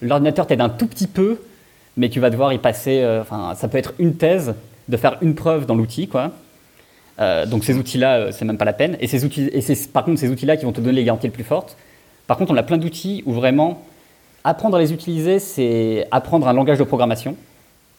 l'ordinateur 0.00 0.46
t'aide 0.46 0.60
un 0.60 0.68
tout 0.68 0.86
petit 0.86 1.08
peu, 1.08 1.40
mais 1.96 2.08
tu 2.08 2.20
vas 2.20 2.30
devoir 2.30 2.52
y 2.52 2.58
passer. 2.58 3.04
Enfin, 3.20 3.54
ça 3.56 3.66
peut 3.66 3.78
être 3.78 3.94
une 3.98 4.14
thèse 4.14 4.54
de 4.88 4.96
faire 4.96 5.18
une 5.22 5.34
preuve 5.34 5.66
dans 5.66 5.74
l'outil, 5.74 6.06
quoi. 6.06 6.30
donc 7.46 7.64
ces 7.64 7.74
outils-là, 7.74 8.30
c'est 8.30 8.44
même 8.44 8.58
pas 8.58 8.64
la 8.64 8.72
peine. 8.72 8.96
Et, 9.00 9.08
ces 9.08 9.24
outils, 9.24 9.50
et 9.52 9.60
c'est 9.60 9.90
par 9.90 10.04
contre 10.04 10.20
ces 10.20 10.28
outils-là 10.28 10.56
qui 10.56 10.66
vont 10.66 10.72
te 10.72 10.80
donner 10.80 10.98
les 10.98 11.04
garanties 11.04 11.26
les 11.26 11.32
plus 11.32 11.42
fortes. 11.42 11.76
Par 12.28 12.36
contre, 12.36 12.52
on 12.52 12.56
a 12.56 12.62
plein 12.62 12.78
d'outils 12.78 13.24
où 13.26 13.32
vraiment 13.32 13.82
apprendre 14.44 14.76
à 14.76 14.80
les 14.80 14.92
utiliser, 14.92 15.40
c'est 15.40 16.06
apprendre 16.12 16.46
un 16.46 16.52
langage 16.52 16.78
de 16.78 16.84
programmation, 16.84 17.34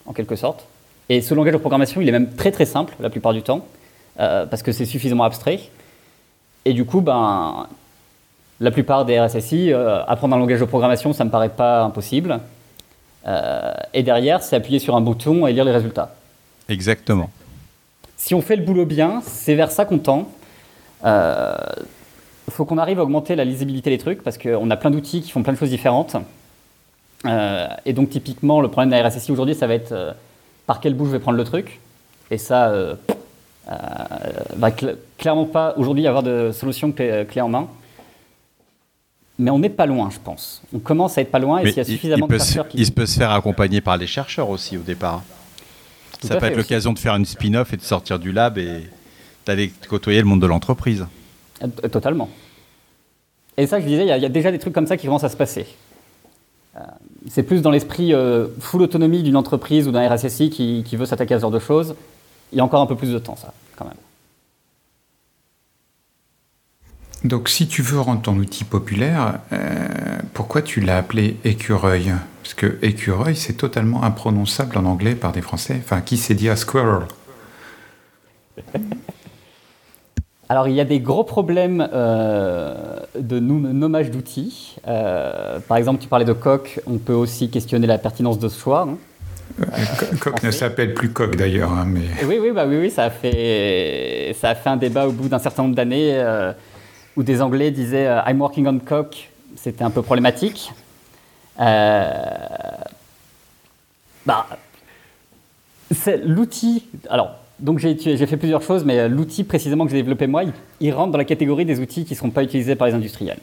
en 0.05 0.13
quelque 0.13 0.37
sorte. 0.37 0.65
Et 1.09 1.21
ce 1.21 1.33
langage 1.33 1.53
de 1.53 1.57
programmation, 1.57 2.01
il 2.01 2.09
est 2.09 2.11
même 2.11 2.35
très 2.35 2.51
très 2.51 2.65
simple 2.65 2.93
la 2.99 3.09
plupart 3.09 3.33
du 3.33 3.41
temps, 3.41 3.65
euh, 4.19 4.45
parce 4.45 4.61
que 4.61 4.71
c'est 4.71 4.85
suffisamment 4.85 5.23
abstrait. 5.23 5.59
Et 6.65 6.73
du 6.73 6.85
coup, 6.85 6.99
ben, 6.99 7.67
la 8.59 8.71
plupart 8.71 9.05
des 9.05 9.19
RSSI, 9.19 9.71
euh, 9.71 10.03
apprendre 10.05 10.35
un 10.35 10.39
langage 10.39 10.59
de 10.59 10.65
programmation, 10.65 11.13
ça 11.13 11.23
ne 11.23 11.29
me 11.29 11.31
paraît 11.31 11.49
pas 11.49 11.83
impossible. 11.83 12.39
Euh, 13.25 13.73
et 13.93 14.03
derrière, 14.03 14.43
c'est 14.43 14.55
appuyer 14.55 14.79
sur 14.79 14.95
un 14.95 15.01
bouton 15.01 15.47
et 15.47 15.53
lire 15.53 15.63
les 15.63 15.71
résultats. 15.71 16.13
Exactement. 16.67 17.29
Si 18.17 18.35
on 18.35 18.41
fait 18.41 18.55
le 18.57 18.63
boulot 18.63 18.85
bien, 18.85 19.21
c'est 19.25 19.55
vers 19.55 19.71
ça 19.71 19.85
qu'on 19.85 19.99
tend. 19.99 20.27
Il 21.05 22.53
faut 22.53 22.65
qu'on 22.65 22.77
arrive 22.77 22.99
à 22.99 23.03
augmenter 23.03 23.35
la 23.35 23.45
lisibilité 23.45 23.89
des 23.89 23.97
trucs, 23.97 24.23
parce 24.23 24.37
qu'on 24.37 24.69
a 24.69 24.75
plein 24.75 24.91
d'outils 24.91 25.21
qui 25.21 25.31
font 25.31 25.43
plein 25.43 25.53
de 25.53 25.57
choses 25.57 25.69
différentes. 25.69 26.17
et 27.25 27.93
donc 27.93 28.09
typiquement, 28.09 28.59
le 28.59 28.67
problème 28.67 28.89
de 28.89 28.95
la 28.95 29.07
RSSI 29.07 29.31
aujourd'hui, 29.31 29.55
ça 29.55 29.67
va 29.67 29.75
être 29.75 30.15
par 30.67 30.79
quel 30.79 30.93
bout 30.93 31.07
je 31.07 31.11
vais 31.11 31.19
prendre 31.19 31.37
le 31.37 31.43
truc. 31.43 31.79
Et 32.29 32.37
ça, 32.37 32.69
euh, 32.69 32.93
euh, 33.69 33.73
va 34.55 34.69
clairement 35.17 35.45
pas 35.45 35.73
aujourd'hui 35.77 36.05
avoir 36.05 36.21
de 36.21 36.51
solution 36.51 36.91
clé, 36.91 37.41
en 37.41 37.49
main. 37.49 37.67
Mais 39.39 39.49
on 39.49 39.59
n'est 39.59 39.69
pas 39.69 39.85
loin, 39.85 40.09
je 40.11 40.19
pense. 40.19 40.61
On 40.73 40.79
commence 40.79 41.17
à 41.17 41.21
être 41.21 41.31
pas 41.31 41.39
loin 41.39 41.59
et 41.59 41.67
s'il 41.67 41.77
y 41.77 41.79
a 41.79 41.83
suffisamment 41.83 42.27
de 42.27 42.37
chercheurs 42.37 42.67
qui... 42.67 42.77
Il 42.77 42.93
peut 42.93 43.05
se 43.05 43.17
faire 43.17 43.31
accompagner 43.31 43.81
par 43.81 43.97
les 43.97 44.07
chercheurs 44.07 44.49
aussi 44.49 44.77
au 44.77 44.81
départ. 44.81 45.23
ça 46.21 46.37
peut 46.37 46.47
être 46.47 46.57
l'occasion 46.57 46.91
de 46.91 46.99
faire 46.99 47.15
une 47.15 47.25
spin-off 47.25 47.71
et 47.73 47.77
de 47.77 47.81
sortir 47.81 48.19
du 48.19 48.31
lab 48.31 48.57
et 48.57 48.83
d'aller 49.45 49.71
côtoyer 49.87 50.19
le 50.19 50.25
monde 50.25 50.41
de 50.41 50.47
l'entreprise. 50.47 51.05
Euh, 51.63 51.67
totalement. 51.87 52.29
Et 53.57 53.67
ça, 53.67 53.79
je 53.79 53.85
disais, 53.85 54.03
il 54.03 54.07
y, 54.07 54.25
a 54.25 54.29
déjà 54.29 54.51
des 54.51 54.59
trucs 54.59 54.73
comme 54.73 54.85
ça 54.85 54.97
qui 54.97 55.05
commencent 55.05 55.23
à 55.23 55.29
se 55.29 55.37
passer. 55.37 55.65
Euh, 56.77 56.81
c'est 57.29 57.43
plus 57.43 57.61
dans 57.61 57.71
l'esprit 57.71 58.13
euh, 58.13 58.47
full 58.59 58.81
autonomie 58.81 59.23
d'une 59.23 59.35
entreprise 59.35 59.87
ou 59.87 59.91
d'un 59.91 60.07
RSSI 60.07 60.49
qui, 60.49 60.83
qui 60.85 60.95
veut 60.95 61.05
s'attaquer 61.05 61.33
à 61.33 61.37
ce 61.37 61.41
genre 61.41 61.51
de 61.51 61.59
choses. 61.59 61.95
Il 62.51 62.57
y 62.57 62.61
a 62.61 62.63
encore 62.63 62.81
un 62.81 62.85
peu 62.85 62.95
plus 62.95 63.11
de 63.11 63.19
temps, 63.19 63.35
ça, 63.35 63.53
quand 63.75 63.85
même. 63.85 63.93
Donc, 67.23 67.49
si 67.49 67.67
tu 67.67 67.81
veux 67.81 67.99
rendre 67.99 68.21
ton 68.21 68.37
outil 68.37 68.63
populaire, 68.63 69.39
euh, 69.51 69.87
pourquoi 70.33 70.61
tu 70.61 70.79
l'as 70.81 70.97
appelé 70.97 71.37
écureuil? 71.43 72.13
Parce 72.43 72.53
que 72.53 72.77
écureuil, 72.81 73.35
c'est 73.35 73.53
totalement 73.53 74.03
imprononçable 74.03 74.77
en 74.77 74.85
anglais 74.85 75.15
par 75.15 75.31
des 75.31 75.41
Français. 75.41 75.81
Enfin, 75.83 76.01
qui 76.01 76.17
s'est 76.17 76.35
dit 76.35 76.47
à 76.47 76.55
squirrel? 76.55 77.07
Alors, 80.49 80.67
il 80.67 80.75
y 80.75 80.79
a 80.79 80.85
des 80.85 80.99
gros 80.99 81.23
problèmes 81.23 81.87
euh, 81.91 82.99
de 83.19 83.39
nommage 83.39 84.11
d'outils. 84.11 84.75
Euh, 84.87 85.59
par 85.59 85.77
exemple, 85.77 86.01
tu 86.01 86.07
parlais 86.07 86.25
de 86.25 86.33
coq, 86.33 86.79
on 86.87 86.97
peut 86.97 87.13
aussi 87.13 87.49
questionner 87.49 87.87
la 87.87 87.97
pertinence 87.97 88.39
de 88.39 88.47
ce 88.47 88.59
choix. 88.59 88.87
Hein. 88.89 88.97
coq 90.21 90.43
ne 90.43 90.51
s'appelle 90.51 90.93
plus 90.93 91.11
coq 91.11 91.35
d'ailleurs. 91.35 91.71
Hein, 91.71 91.85
mais... 91.87 92.25
Oui, 92.25 92.39
oui, 92.41 92.51
bah, 92.51 92.65
oui, 92.65 92.77
oui, 92.77 92.91
ça 92.91 93.05
a, 93.05 93.09
fait, 93.09 94.35
ça 94.39 94.49
a 94.51 94.55
fait 94.55 94.69
un 94.69 94.77
débat 94.77 95.07
au 95.07 95.11
bout 95.11 95.27
d'un 95.27 95.39
certain 95.39 95.63
nombre 95.63 95.75
d'années 95.75 96.17
où 97.17 97.23
des 97.23 97.41
Anglais 97.41 97.71
disaient 97.71 98.07
euh, 98.07 98.21
I'm 98.25 98.39
working 98.39 98.67
on 98.67 98.79
cock, 98.79 99.29
c'était 99.55 99.83
un 99.83 99.89
peu 99.89 100.03
problématique. 100.03 100.71
Euh, 101.59 102.11
bah, 104.25 104.45
c'est 105.91 106.23
l'outil. 106.23 106.85
Alors, 107.09 107.35
donc 107.59 107.79
j'ai 107.79 108.27
fait 108.27 108.37
plusieurs 108.37 108.61
choses, 108.61 108.85
mais 108.85 108.99
euh, 108.99 109.07
l'outil 109.07 109.43
précisément 109.43 109.85
que 109.85 109.91
j'ai 109.91 109.97
développé 109.97 110.27
moi, 110.27 110.43
il, 110.79 110.93
rentre 110.93 111.11
dans 111.11 111.17
la 111.17 111.25
catégorie 111.25 111.65
des 111.65 111.79
outils 111.79 112.05
qui 112.05 112.13
ne 112.13 112.17
seront 112.17 112.29
pas 112.29 112.43
utilisés 112.43 112.75
par 112.75 112.87
les 112.87 112.93
industriels. 112.93 113.39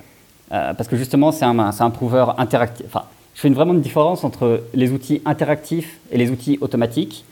parce 0.50 0.88
que 0.88 0.96
justement, 0.96 1.32
c'est 1.32 1.44
un, 1.44 1.58
un 1.58 1.90
prover 1.90 2.26
interactif. 2.38 2.86
Enfin, 2.86 3.04
je 3.34 3.40
fais 3.40 3.48
une, 3.48 3.54
vraiment 3.54 3.74
une 3.74 3.80
différence 3.80 4.22
entre 4.22 4.62
les 4.74 4.92
outils 4.92 5.20
interactifs 5.24 5.98
et 6.12 6.18
les 6.18 6.30
outils 6.30 6.58
automatiques. 6.60 7.24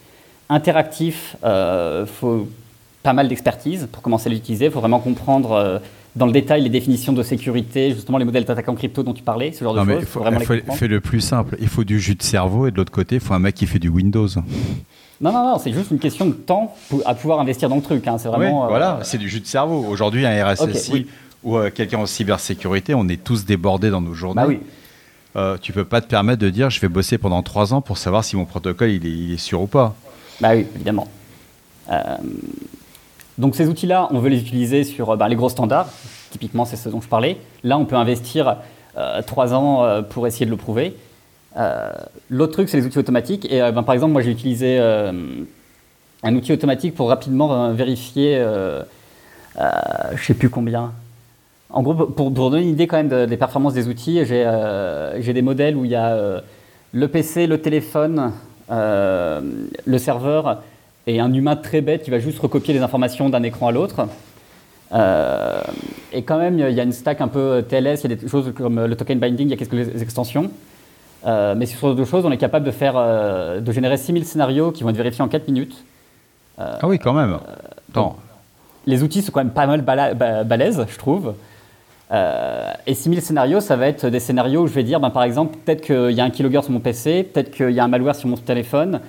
Interactif, 0.49 1.37
il 1.45 2.07
faut 2.07 2.49
pas 3.03 3.13
mal 3.13 3.29
d'expertise 3.29 3.89
pour 3.91 4.03
commencer 4.03 4.29
à 4.29 4.33
l'utiliser. 4.33 4.67
Il 4.67 4.71
faut 4.73 4.81
vraiment 4.81 4.99
comprendre 4.99 5.81
dans 6.15 6.27
le 6.27 6.33
détail 6.33 6.63
les 6.63 6.69
définitions 6.69 7.13
de 7.13 7.23
sécurité, 7.23 7.93
justement 7.93 8.19
les 8.19 8.25
modèles 8.25 8.45
d'attaque 8.45 8.69
en 8.69 8.75
crypto 8.75 9.03
dont 9.03 9.15
tu 9.15 9.23
parlais, 9.23 9.53
ce 9.53 9.65
genre 9.65 9.75
de 9.75 9.91
choses. 9.91 10.01
Il 10.01 10.07
faut, 10.07 10.23
faut, 10.75 10.87
le 10.87 11.01
plus 11.01 11.21
simple. 11.21 11.57
Il 11.61 11.69
faut 11.69 11.85
du 11.85 11.99
jus 11.99 12.15
de 12.15 12.23
cerveau 12.23 12.67
et 12.67 12.71
de 12.71 12.77
l'autre 12.77 12.93
côté, 12.93 13.17
il 13.17 13.21
faut 13.21 13.35
un 13.35 13.39
mec 13.39 13.55
qui 13.55 13.67
fait 13.67 13.79
du 13.79 13.89
Windows. 13.89 14.29
Non, 15.23 15.33
non, 15.33 15.53
non, 15.53 15.59
c'est 15.59 15.73
juste 15.73 15.93
une 15.93 16.01
question 16.01 16.27
de 16.27 16.33
temps 16.33 16.75
à 17.07 17.15
pouvoir 17.15 17.41
investir 17.41 17.69
dans 17.69 17.77
le 17.77 17.83
truc. 17.83 18.07
Hein. 18.09 18.19
C'est 18.19 18.29
vraiment. 18.29 18.65
Euh, 18.65 18.69
voilà, 18.69 18.99
c'est 19.03 19.19
du 19.19 19.29
jus 19.29 19.41
de 19.41 19.47
cerveau. 19.47 19.85
Aujourd'hui, 19.89 20.27
un 20.27 20.45
RSSI 20.45 21.07
ou 21.45 21.57
euh, 21.57 21.71
quelqu'un 21.71 21.99
en 21.99 22.07
cybersécurité, 22.07 22.95
on 22.95 23.09
est 23.09 23.23
tous 23.23 23.45
débordés 23.45 23.91
dans 23.91 24.01
nos 24.01 24.15
journées. 24.15 24.43
Bah 24.43 24.49
oui. 24.49 24.61
Euh, 25.35 25.57
tu 25.61 25.73
peux 25.73 25.85
pas 25.85 26.01
te 26.01 26.07
permettre 26.09 26.41
de 26.43 26.51
dire 26.51 26.69
je 26.69 26.79
vais 26.81 26.89
bosser 26.89 27.17
pendant 27.17 27.43
trois 27.43 27.73
ans 27.73 27.81
pour 27.81 27.97
savoir 27.97 28.23
si 28.23 28.37
mon 28.37 28.45
protocole 28.45 28.91
il 28.91 29.07
est, 29.07 29.11
il 29.11 29.33
est 29.33 29.39
sûr 29.39 29.63
ou 29.63 29.67
pas. 29.67 29.95
Bah 30.41 30.51
oui, 30.55 30.67
évidemment. 30.75 31.09
Euh, 31.91 32.03
donc 33.39 33.57
ces 33.57 33.67
outils-là, 33.69 34.09
on 34.11 34.19
veut 34.19 34.29
les 34.29 34.41
utiliser 34.41 34.85
sur 34.85 35.17
bah, 35.17 35.29
les 35.29 35.37
gros 35.37 35.49
standards. 35.49 35.89
Typiquement, 36.31 36.65
c'est 36.65 36.77
ce 36.77 36.89
dont 36.89 37.01
je 37.01 37.09
parlais. 37.09 37.39
Là, 37.65 37.79
on 37.79 37.87
peut 37.87 37.97
investir 37.97 38.57
euh, 38.97 39.23
trois 39.23 39.55
ans 39.55 40.03
pour 40.11 40.27
essayer 40.27 40.47
de 40.47 40.51
le 40.51 40.57
prouver. 40.57 40.97
L'autre 42.31 42.53
truc, 42.53 42.69
c'est 42.69 42.79
les 42.79 42.87
outils 42.87 42.99
automatiques. 42.99 43.51
Et 43.53 43.61
ben, 43.61 43.83
par 43.83 43.95
exemple, 43.95 44.13
moi, 44.13 44.23
j'ai 44.23 44.31
utilisé 44.31 44.79
un 44.79 46.35
outil 46.35 46.53
automatique 46.53 46.95
pour 46.95 47.09
rapidement 47.09 47.73
vérifier, 47.73 48.43
je 49.57 50.13
ne 50.13 50.19
sais 50.19 50.35
plus 50.35 50.51
combien. 50.51 50.93
En 51.71 51.83
gros, 51.83 51.95
pour, 51.95 52.31
donner 52.31 52.63
une 52.63 52.69
idée 52.69 52.87
quand 52.87 53.03
même 53.03 53.27
des 53.27 53.37
performances 53.37 53.75
des 53.75 53.89
outils, 53.89 54.25
j'ai 54.25 55.33
des 55.33 55.43
modèles 55.43 55.77
où 55.77 55.85
il 55.85 55.91
y 55.91 55.97
a 55.97 56.43
le 56.93 57.09
PC, 57.09 57.47
le 57.47 57.59
téléphone, 57.59 58.33
le 58.71 59.99
serveur 59.99 60.63
et 61.07 61.21
un 61.21 61.33
humain 61.33 61.57
très 61.57 61.81
bête 61.81 62.05
qui 62.05 62.11
va 62.11 62.19
juste 62.19 62.39
recopier 62.39 62.75
les 62.75 62.81
informations 62.81 63.29
d'un 63.29 63.43
écran 63.43 63.69
à 63.69 63.73
l'autre. 63.73 64.07
Euh, 64.93 65.61
et 66.13 66.23
quand 66.23 66.39
même, 66.39 66.59
il 66.59 66.75
y 66.75 66.81
a 66.81 66.83
une 66.83 66.93
stack 66.93 67.21
un 67.21 67.29
peu 67.29 67.65
TLS, 67.67 68.05
il 68.05 68.11
y 68.11 68.13
a 68.13 68.17
des 68.17 68.29
choses 68.29 68.53
comme 68.55 68.85
le 68.85 68.95
token 68.95 69.19
binding, 69.19 69.49
il 69.49 69.51
y 69.51 69.55
a 69.55 69.57
quelques 69.57 70.03
extensions. 70.03 70.51
Euh, 71.27 71.55
mais 71.57 71.67
sur 71.67 71.95
d'autres 71.95 72.11
choses, 72.11 72.25
on 72.27 72.33
est 72.33 72.39
capable 72.39 72.67
de, 72.67 72.71
faire, 72.71 72.95
euh, 72.97 73.61
de 73.61 73.73
générer 73.73 73.97
6000 73.97 74.25
scénarios 74.25 74.73
qui 74.73 74.83
vont 74.83 74.91
être 74.91 74.97
vérifiés 74.97 75.23
en 75.23 75.29
4 75.29 75.47
minutes. 75.49 75.85
ah 76.59 76.79
oui, 76.85 76.99
quand 76.99 77.13
même. 77.13 77.39
les 78.87 79.03
outils 79.03 79.23
sont 79.23 79.33
quand 79.33 79.41
même 79.41 79.51
pas 79.51 79.67
mal 79.67 79.83
balèzes, 79.83 80.85
je 80.89 80.99
trouve. 80.99 81.35
et 82.11 82.95
6000 82.95 83.23
scénarios, 83.23 83.61
ça 83.61 83.77
va 83.77 83.89
être 83.89 84.09
des 84.09 84.21
scénarios 84.21 84.63
où 84.63 84.67
je 84.67 84.73
vais 84.73 84.85
dire, 84.85 85.01
ben, 85.01 85.11
par 85.11 85.23
exemple, 85.23 85.57
peut-être 85.65 85.83
qu'il 85.83 86.13
y 86.13 86.21
a 86.21 86.25
un 86.25 86.31
keylogger 86.31 86.63
sur 86.63 86.73
mon 86.73 86.81
PC, 86.81 87.23
peut-être 87.25 87.51
qu'il 87.51 87.71
y 87.71 87.81
a 87.81 87.85
un 87.85 87.89
malware 87.89 88.17
sur 88.17 88.29
mon 88.29 88.37
téléphone, 88.37 89.01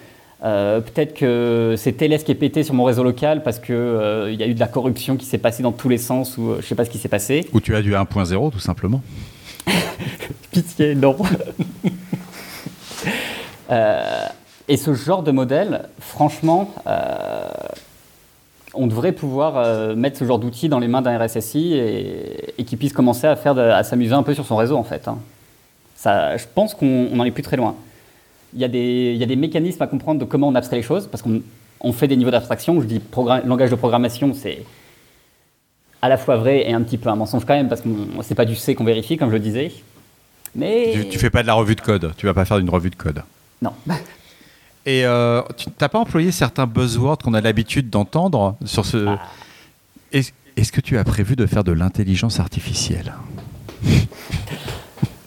euh, 0.44 0.82
peut-être 0.82 1.14
que 1.14 1.76
c'est 1.78 1.94
TLS 1.94 2.24
qui 2.24 2.32
est 2.32 2.36
pété 2.36 2.64
sur 2.64 2.74
mon 2.74 2.84
réseau 2.84 3.04
local 3.04 3.44
parce 3.44 3.60
qu'il 3.60 3.76
euh, 3.76 4.34
y 4.34 4.44
a 4.44 4.48
eu 4.48 4.54
de 4.54 4.60
la 4.60 4.68
corruption 4.68 5.16
qui 5.16 5.26
s'est 5.26 5.38
passée 5.38 5.64
dans 5.64 5.72
tous 5.72 5.88
les 5.88 5.98
sens 5.98 6.38
ou 6.38 6.50
euh, 6.50 6.58
je 6.60 6.68
sais 6.68 6.76
pas 6.76 6.84
ce 6.84 6.90
qui 6.90 6.98
s'est 6.98 7.08
passé. 7.08 7.48
Ou 7.54 7.62
tu 7.62 7.74
as 7.76 7.82
du 7.82 7.94
1.0 7.94 8.52
tout 8.52 8.60
simplement. 8.60 9.02
Pitié, 10.52 10.96
non. 10.96 11.16
Et 14.68 14.78
ce 14.78 14.94
genre 14.94 15.24
de 15.24 15.32
modèle, 15.32 15.90
franchement, 16.00 16.74
on 18.74 18.88
devrait 18.88 19.12
pouvoir 19.12 19.96
mettre 19.96 20.18
ce 20.18 20.26
genre 20.26 20.40
d'outil 20.40 20.70
dans 20.70 20.80
les 20.80 20.88
mains 20.88 21.02
d'un 21.02 21.18
RSSI 21.18 21.74
et, 21.74 22.60
et 22.60 22.64
qu'il 22.64 22.78
puisse 22.78 22.94
commencer 22.94 23.28
à, 23.28 23.84
s'amuser 23.84 24.14
un 24.14 24.24
peu 24.24 24.34
sur 24.34 24.46
son 24.46 24.56
réseau 24.56 24.78
en 24.78 24.84
fait. 24.84 25.08
Hein. 25.08 25.18
Ça, 25.96 26.38
je 26.38 26.46
pense 26.54 26.74
qu'on 26.74 27.10
n'en 27.16 27.24
est 27.24 27.32
plus 27.32 27.44
très 27.44 27.58
loin 27.58 27.76
il 28.56 28.62
y, 28.62 29.24
a 29.24 29.26
des, 29.26 29.36
mécanismes 29.36 29.82
à 29.82 29.88
comprendre 29.88 30.20
de 30.20 30.26
comment 30.26 30.48
on 30.48 30.56
abstrait 30.56 30.78
les 30.78 30.84
choses, 30.84 31.08
parce 31.08 31.24
qu'on 31.24 31.94
fait 31.94 32.08
des 32.08 32.16
niveaux 32.16 32.32
d'abstraction. 32.32 32.82
Je 32.82 32.86
dis 32.86 33.02
langage 33.46 33.72
de 33.72 33.76
programmation, 33.76 34.34
c'est 34.34 34.64
à 36.02 36.10
la 36.10 36.18
fois 36.18 36.38
vrai 36.38 36.70
et 36.70 36.74
un 36.74 36.82
petit 36.82 36.98
peu 36.98 37.10
un 37.10 37.16
mensonge 37.16 37.46
quand 37.46 37.56
même, 37.56 37.70
parce 37.70 37.82
que 37.82 37.90
c'est 38.22 38.36
pas 38.36 38.46
du 38.46 38.56
C 38.56 38.76
qu'on 38.76 38.84
vérifie, 38.84 39.18
comme 39.18 39.30
je 39.30 39.36
le 39.36 39.40
disais. 39.40 39.72
Mais... 40.56 41.08
Tu, 41.10 41.18
fais 41.18 41.30
pas 41.30 41.42
de 41.42 41.48
la 41.48 41.56
revue 41.56 41.76
de 41.76 41.82
code, 41.82 42.14
tu 42.16 42.26
vas 42.26 42.34
pas 42.34 42.46
faire 42.46 42.60
une 42.60 42.70
revue 42.70 42.92
de 42.92 42.96
code. 42.96 43.24
Non. 43.64 43.74
Et 44.86 45.06
euh, 45.06 45.42
tu 45.56 45.70
n'as 45.80 45.90
pas 45.90 46.00
employé 46.00 46.32
certains 46.32 46.68
buzzwords 46.68 47.20
qu'on 47.20 47.34
a 47.34 47.42
l'habitude 47.42 47.90
d'entendre 47.90 48.58
sur 48.66 48.86
ce... 48.86 49.08
Ah. 49.08 49.20
Est-ce 50.56 50.72
que 50.72 50.82
tu 50.82 51.00
as 51.00 51.04
prévu 51.04 51.36
de 51.36 51.48
faire 51.48 51.64
de 51.64 51.72
l'intelligence 51.72 52.40
artificielle? 52.40 53.14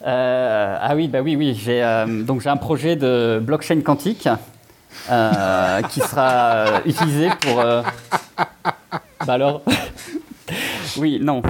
Euh, 0.07 0.79
ah 0.81 0.95
oui, 0.95 1.09
bah 1.09 1.19
oui, 1.21 1.35
oui. 1.35 1.59
J'ai 1.61 1.83
euh, 1.83 2.23
donc 2.23 2.41
j'ai 2.41 2.49
un 2.49 2.57
projet 2.57 2.95
de 2.95 3.41
blockchain 3.43 3.81
quantique 3.81 4.29
euh, 5.11 5.83
qui 5.83 6.01
sera 6.01 6.81
utilisé 6.87 7.29
pour. 7.41 7.57
bah 7.57 7.83
alors. 9.27 9.63
oui, 10.97 11.19
non. 11.21 11.43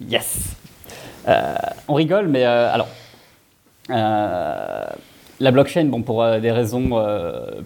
yes. 0.00 0.54
on 1.88 1.94
rigole, 1.94 2.28
mais 2.28 2.44
alors. 2.44 2.86
La 3.90 5.50
blockchain, 5.50 5.86
bon, 5.86 6.02
pour 6.02 6.24
des 6.40 6.52
raisons 6.52 6.90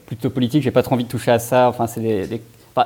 plutôt 0.06 0.30
politiques, 0.30 0.62
j'ai 0.62 0.70
pas 0.70 0.82
trop 0.82 0.94
envie 0.94 1.04
de 1.04 1.08
toucher 1.08 1.32
à 1.32 1.38
ça. 1.38 1.68
Enfin, 1.68 1.86
c'est 1.86 2.00
des 2.00 2.40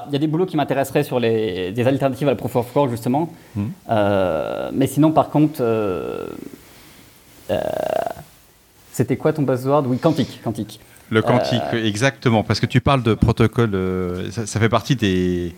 il 0.08 0.12
y 0.12 0.16
a 0.16 0.18
des 0.18 0.26
boulots 0.26 0.46
qui 0.46 0.56
m'intéresseraient 0.56 1.04
sur 1.04 1.18
les, 1.18 1.72
des 1.72 1.86
alternatives 1.86 2.28
à 2.28 2.32
la 2.32 2.36
proof 2.36 2.56
of 2.56 2.76
work, 2.76 2.90
justement. 2.90 3.32
Hmm. 3.54 3.66
Euh, 3.90 4.70
mais 4.72 4.86
sinon, 4.86 5.12
par 5.12 5.30
contre, 5.30 5.60
euh, 5.60 6.26
euh, 7.50 7.58
c'était 8.92 9.16
quoi 9.16 9.32
ton 9.32 9.42
buzzword? 9.42 9.86
Oui, 9.86 9.98
quantique. 9.98 10.40
quantique. 10.42 10.80
Le 11.10 11.22
quantique, 11.22 11.62
exactement. 11.72 12.42
Parce 12.42 12.60
que 12.60 12.66
tu 12.66 12.80
parles 12.80 13.02
de 13.02 13.14
protocole, 13.14 13.70
ça, 14.30 14.60
fait 14.60 14.68
partie 14.68 14.94
des, 14.94 15.54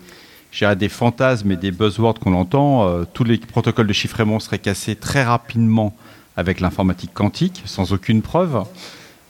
des 0.77 0.89
fantasmes 0.89 1.51
et 1.51 1.57
des 1.57 1.71
buzzwords 1.71 2.19
qu'on 2.19 2.33
entend. 2.33 3.03
tous 3.13 3.25
les 3.25 3.37
protocoles 3.37 3.87
de 3.87 3.93
chiffrement 3.93 4.39
seraient 4.39 4.59
cassés 4.59 4.95
très 4.95 5.23
rapidement 5.23 5.93
avec 6.37 6.59
l'informatique 6.59 7.13
quantique, 7.13 7.61
sans 7.65 7.93
aucune 7.93 8.21
preuve, 8.21 8.63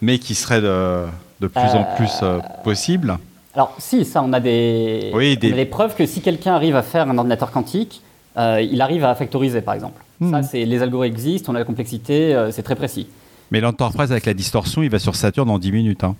mais 0.01 0.19
qui 0.19 0.35
serait 0.35 0.61
de, 0.61 1.05
de 1.39 1.47
plus 1.47 1.61
en 1.61 1.83
plus 1.95 2.23
possible. 2.63 3.17
Alors 3.53 3.75
si, 3.79 4.05
ça, 4.05 4.23
on 4.23 4.31
a 4.33 4.39
des, 4.39 5.11
des... 5.39 5.65
preuves 5.65 5.95
que 5.95 6.05
si 6.05 6.21
quelqu'un 6.21 6.53
arrive 6.53 6.75
à 6.75 6.83
faire 6.83 7.09
un 7.09 7.17
ordinateur 7.17 7.51
quantique, 7.51 8.01
euh, 8.37 8.61
il 8.61 8.81
arrive 8.81 9.03
à 9.03 9.13
factoriser, 9.15 9.61
par 9.61 9.73
exemple. 9.73 10.01
Ça, 10.21 10.39
hmm. 10.39 10.43
c'est 10.43 10.65
les 10.65 10.81
algorithmes 10.81 11.15
existent, 11.15 11.51
on 11.51 11.55
a 11.55 11.59
la 11.59 11.65
complexité, 11.65 12.33
euh, 12.33 12.51
c'est 12.51 12.63
très 12.63 12.75
précis. 12.75 13.07
Mais 13.49 13.59
l'entreprise 13.59 14.11
avec 14.11 14.25
la 14.25 14.33
distorsion, 14.33 14.83
il 14.83 14.89
va 14.89 14.99
sur 14.99 15.15
Saturne 15.15 15.47
dans 15.47 15.59
10 15.59 15.71
minutes. 15.71 16.03
Hein. 16.03 16.15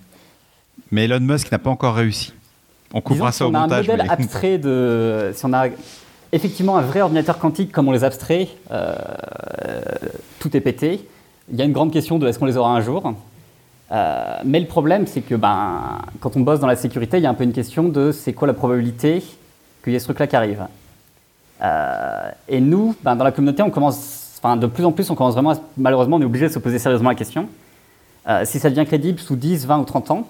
Mais 0.90 1.04
Elon 1.04 1.20
Musk 1.20 1.50
n'a 1.50 1.58
pas 1.58 1.70
encore 1.70 1.94
réussi. 1.94 2.32
On 2.92 3.00
couvrira 3.00 3.32
ça 3.32 3.46
au 3.46 3.50
montage. 3.50 3.86
Si 3.86 3.90
on 3.90 3.92
a 3.92 3.94
un 3.94 3.96
modèle 3.96 4.10
abstrait 4.10 4.58
de... 4.58 5.32
Si 5.34 5.46
on 5.46 5.52
a 5.54 5.68
effectivement 6.32 6.78
un 6.78 6.82
vrai 6.82 7.02
ordinateur 7.02 7.38
quantique 7.38 7.70
comme 7.70 7.88
on 7.88 7.92
les 7.92 8.04
abstrait, 8.04 8.48
euh, 8.70 8.94
tout 10.40 10.56
est 10.56 10.60
pété. 10.60 11.06
Il 11.52 11.58
y 11.58 11.62
a 11.62 11.64
une 11.64 11.72
grande 11.72 11.92
question 11.92 12.18
de 12.18 12.26
est-ce 12.26 12.38
qu'on 12.38 12.46
les 12.46 12.56
aura 12.56 12.74
un 12.74 12.80
jour 12.80 13.14
euh, 13.90 14.38
mais 14.46 14.58
le 14.58 14.64
problème, 14.66 15.06
c'est 15.06 15.20
que 15.20 15.34
ben, 15.34 15.98
quand 16.20 16.34
on 16.38 16.40
bosse 16.40 16.60
dans 16.60 16.66
la 16.66 16.76
sécurité, 16.76 17.18
il 17.18 17.24
y 17.24 17.26
a 17.26 17.28
un 17.28 17.34
peu 17.34 17.44
une 17.44 17.52
question 17.52 17.90
de 17.90 18.10
c'est 18.10 18.32
quoi 18.32 18.48
la 18.48 18.54
probabilité 18.54 19.22
qu'il 19.84 19.92
y 19.92 19.96
ait 19.96 19.98
ce 19.98 20.06
truc-là 20.06 20.26
qui 20.26 20.34
arrive. 20.34 20.66
et 22.48 22.60
nous, 22.62 22.94
ben, 23.02 23.16
dans 23.16 23.24
la 23.24 23.32
communauté, 23.32 23.62
on 23.62 23.68
commence, 23.68 24.38
enfin, 24.38 24.56
de 24.56 24.66
plus 24.66 24.86
en 24.86 24.92
plus, 24.92 25.10
on 25.10 25.14
commence 25.14 25.34
vraiment, 25.34 25.52
malheureusement, 25.76 26.16
on 26.16 26.22
est 26.22 26.24
obligé 26.24 26.48
de 26.48 26.52
se 26.54 26.58
poser 26.58 26.78
sérieusement 26.78 27.10
la 27.10 27.14
question. 27.14 27.48
si 28.44 28.58
ça 28.58 28.70
devient 28.70 28.86
crédible 28.86 29.18
sous 29.18 29.36
10, 29.36 29.66
20 29.66 29.80
ou 29.80 29.84
30 29.84 30.10
ans, 30.10 30.28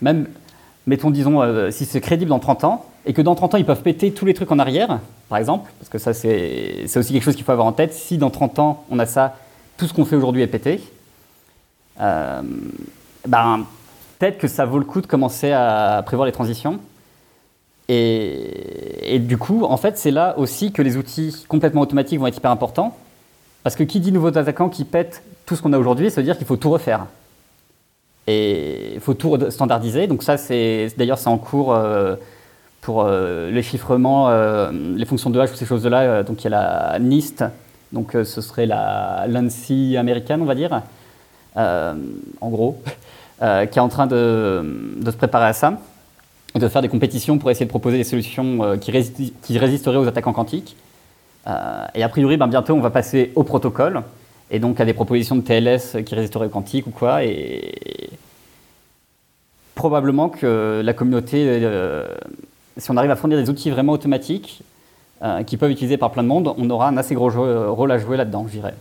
même, 0.00 0.28
mettons, 0.86 1.10
disons, 1.10 1.70
si 1.70 1.84
c'est 1.84 2.00
crédible 2.00 2.30
dans 2.30 2.38
30 2.38 2.64
ans, 2.64 2.89
et 3.06 3.12
que 3.12 3.22
dans 3.22 3.34
30 3.34 3.54
ans, 3.54 3.58
ils 3.58 3.64
peuvent 3.64 3.82
péter 3.82 4.12
tous 4.12 4.26
les 4.26 4.34
trucs 4.34 4.52
en 4.52 4.58
arrière, 4.58 5.00
par 5.28 5.38
exemple, 5.38 5.70
parce 5.78 5.88
que 5.88 5.98
ça, 5.98 6.12
c'est 6.12 6.84
aussi 6.96 7.12
quelque 7.12 7.22
chose 7.22 7.36
qu'il 7.36 7.44
faut 7.44 7.52
avoir 7.52 7.66
en 7.66 7.72
tête. 7.72 7.94
Si 7.94 8.18
dans 8.18 8.30
30 8.30 8.58
ans, 8.58 8.84
on 8.90 8.98
a 8.98 9.06
ça, 9.06 9.36
tout 9.76 9.86
ce 9.86 9.94
qu'on 9.94 10.04
fait 10.04 10.16
aujourd'hui 10.16 10.42
est 10.42 10.46
pété, 10.46 10.80
euh, 12.00 12.42
ben, 13.26 13.64
peut-être 14.18 14.38
que 14.38 14.48
ça 14.48 14.66
vaut 14.66 14.78
le 14.78 14.84
coup 14.84 15.00
de 15.00 15.06
commencer 15.06 15.52
à 15.52 16.02
prévoir 16.04 16.26
les 16.26 16.32
transitions. 16.32 16.78
Et, 17.88 19.18
du 19.18 19.36
coup, 19.36 19.64
en 19.64 19.76
fait, 19.76 19.98
c'est 19.98 20.12
là 20.12 20.38
aussi 20.38 20.70
que 20.70 20.80
les 20.80 20.96
outils 20.96 21.44
complètement 21.48 21.80
automatiques 21.80 22.20
vont 22.20 22.28
être 22.28 22.36
hyper 22.36 22.52
importants. 22.52 22.96
Parce 23.64 23.74
que 23.74 23.82
qui 23.82 23.98
dit 23.98 24.12
nouveaux 24.12 24.38
attaquants 24.38 24.68
qui 24.68 24.84
pètent 24.84 25.24
tout 25.44 25.56
ce 25.56 25.62
qu'on 25.62 25.72
a 25.72 25.78
aujourd'hui, 25.78 26.08
ça 26.10 26.20
veut 26.20 26.24
dire 26.24 26.38
qu'il 26.38 26.46
faut 26.46 26.56
tout 26.56 26.70
refaire. 26.70 27.06
Et 28.28 28.94
il 28.94 29.00
faut 29.00 29.14
tout 29.14 29.36
standardiser. 29.50 30.06
Donc 30.06 30.22
ça, 30.22 30.36
c'est 30.36 30.88
d'ailleurs, 30.96 31.18
c'est 31.18 31.28
en 31.28 31.38
cours 31.38 31.74
euh, 31.74 32.14
pour 32.80 33.02
euh, 33.02 33.50
les 33.50 33.62
chiffrements, 33.62 34.30
les 34.70 35.04
fonctions 35.04 35.30
de 35.30 35.38
hash 35.38 35.52
ou 35.52 35.56
ces 35.56 35.66
choses-là. 35.66 36.22
donc 36.22 36.42
il 36.42 36.50
y 36.50 36.54
a 36.54 36.90
la 36.92 36.98
NIST, 36.98 37.44
donc 37.92 38.12
ce 38.12 38.40
serait 38.40 38.66
la 38.66 39.26
l'ANSI 39.28 39.96
américaine, 39.96 40.40
on 40.42 40.46
va 40.46 40.54
dire. 40.54 40.82
Euh, 41.56 41.94
en 42.40 42.48
gros, 42.48 42.80
euh, 43.42 43.66
qui 43.66 43.78
est 43.78 43.82
en 43.82 43.88
train 43.88 44.06
de, 44.06 44.64
se 45.04 45.16
préparer 45.16 45.46
à 45.46 45.52
ça, 45.52 45.78
de 46.54 46.68
faire 46.68 46.82
des 46.82 46.88
compétitions 46.88 47.38
pour 47.38 47.50
essayer 47.50 47.66
de 47.66 47.70
proposer 47.70 47.96
des 47.96 48.04
solutions 48.04 48.62
euh, 48.62 48.76
qui, 48.76 48.92
qui, 49.42 49.58
résisteraient 49.58 49.96
aux 49.96 50.06
attaques 50.06 50.26
en 50.26 50.32
quantique. 50.32 50.76
et 51.94 52.02
a 52.02 52.08
priori, 52.08 52.36
ben, 52.36 52.46
bientôt, 52.46 52.74
on 52.74 52.80
va 52.80 52.90
passer 52.90 53.32
au 53.34 53.44
protocole, 53.44 54.02
et 54.50 54.58
donc 54.58 54.80
à 54.80 54.84
des 54.84 54.94
propositions 54.94 55.36
de 55.36 55.42
TLS 55.42 56.04
qui 56.04 56.14
résisteraient 56.14 56.46
au 56.46 56.50
quantique 56.50 56.86
ou 56.86 56.90
quoi. 56.90 57.24
Et 57.24 58.10
probablement 59.74 60.28
que 60.28 60.82
la 60.84 60.92
communauté, 60.92 61.66
si 62.80 62.90
on 62.90 62.96
arrive 62.96 63.10
à 63.10 63.16
fournir 63.16 63.38
des 63.38 63.48
outils 63.48 63.70
vraiment 63.70 63.92
automatiques, 63.92 64.62
qui 65.46 65.58
peuvent 65.58 65.70
être 65.70 65.76
utilisés 65.76 65.98
par 65.98 66.10
plein 66.12 66.22
de 66.22 66.28
monde, 66.28 66.54
on 66.56 66.70
aura 66.70 66.88
un 66.88 66.96
assez 66.96 67.14
gros 67.14 67.28
rôle 67.28 67.92
à 67.92 67.98
jouer 67.98 68.16
là-dedans, 68.16 68.46
je 68.48 68.52
dirais. 68.52 68.74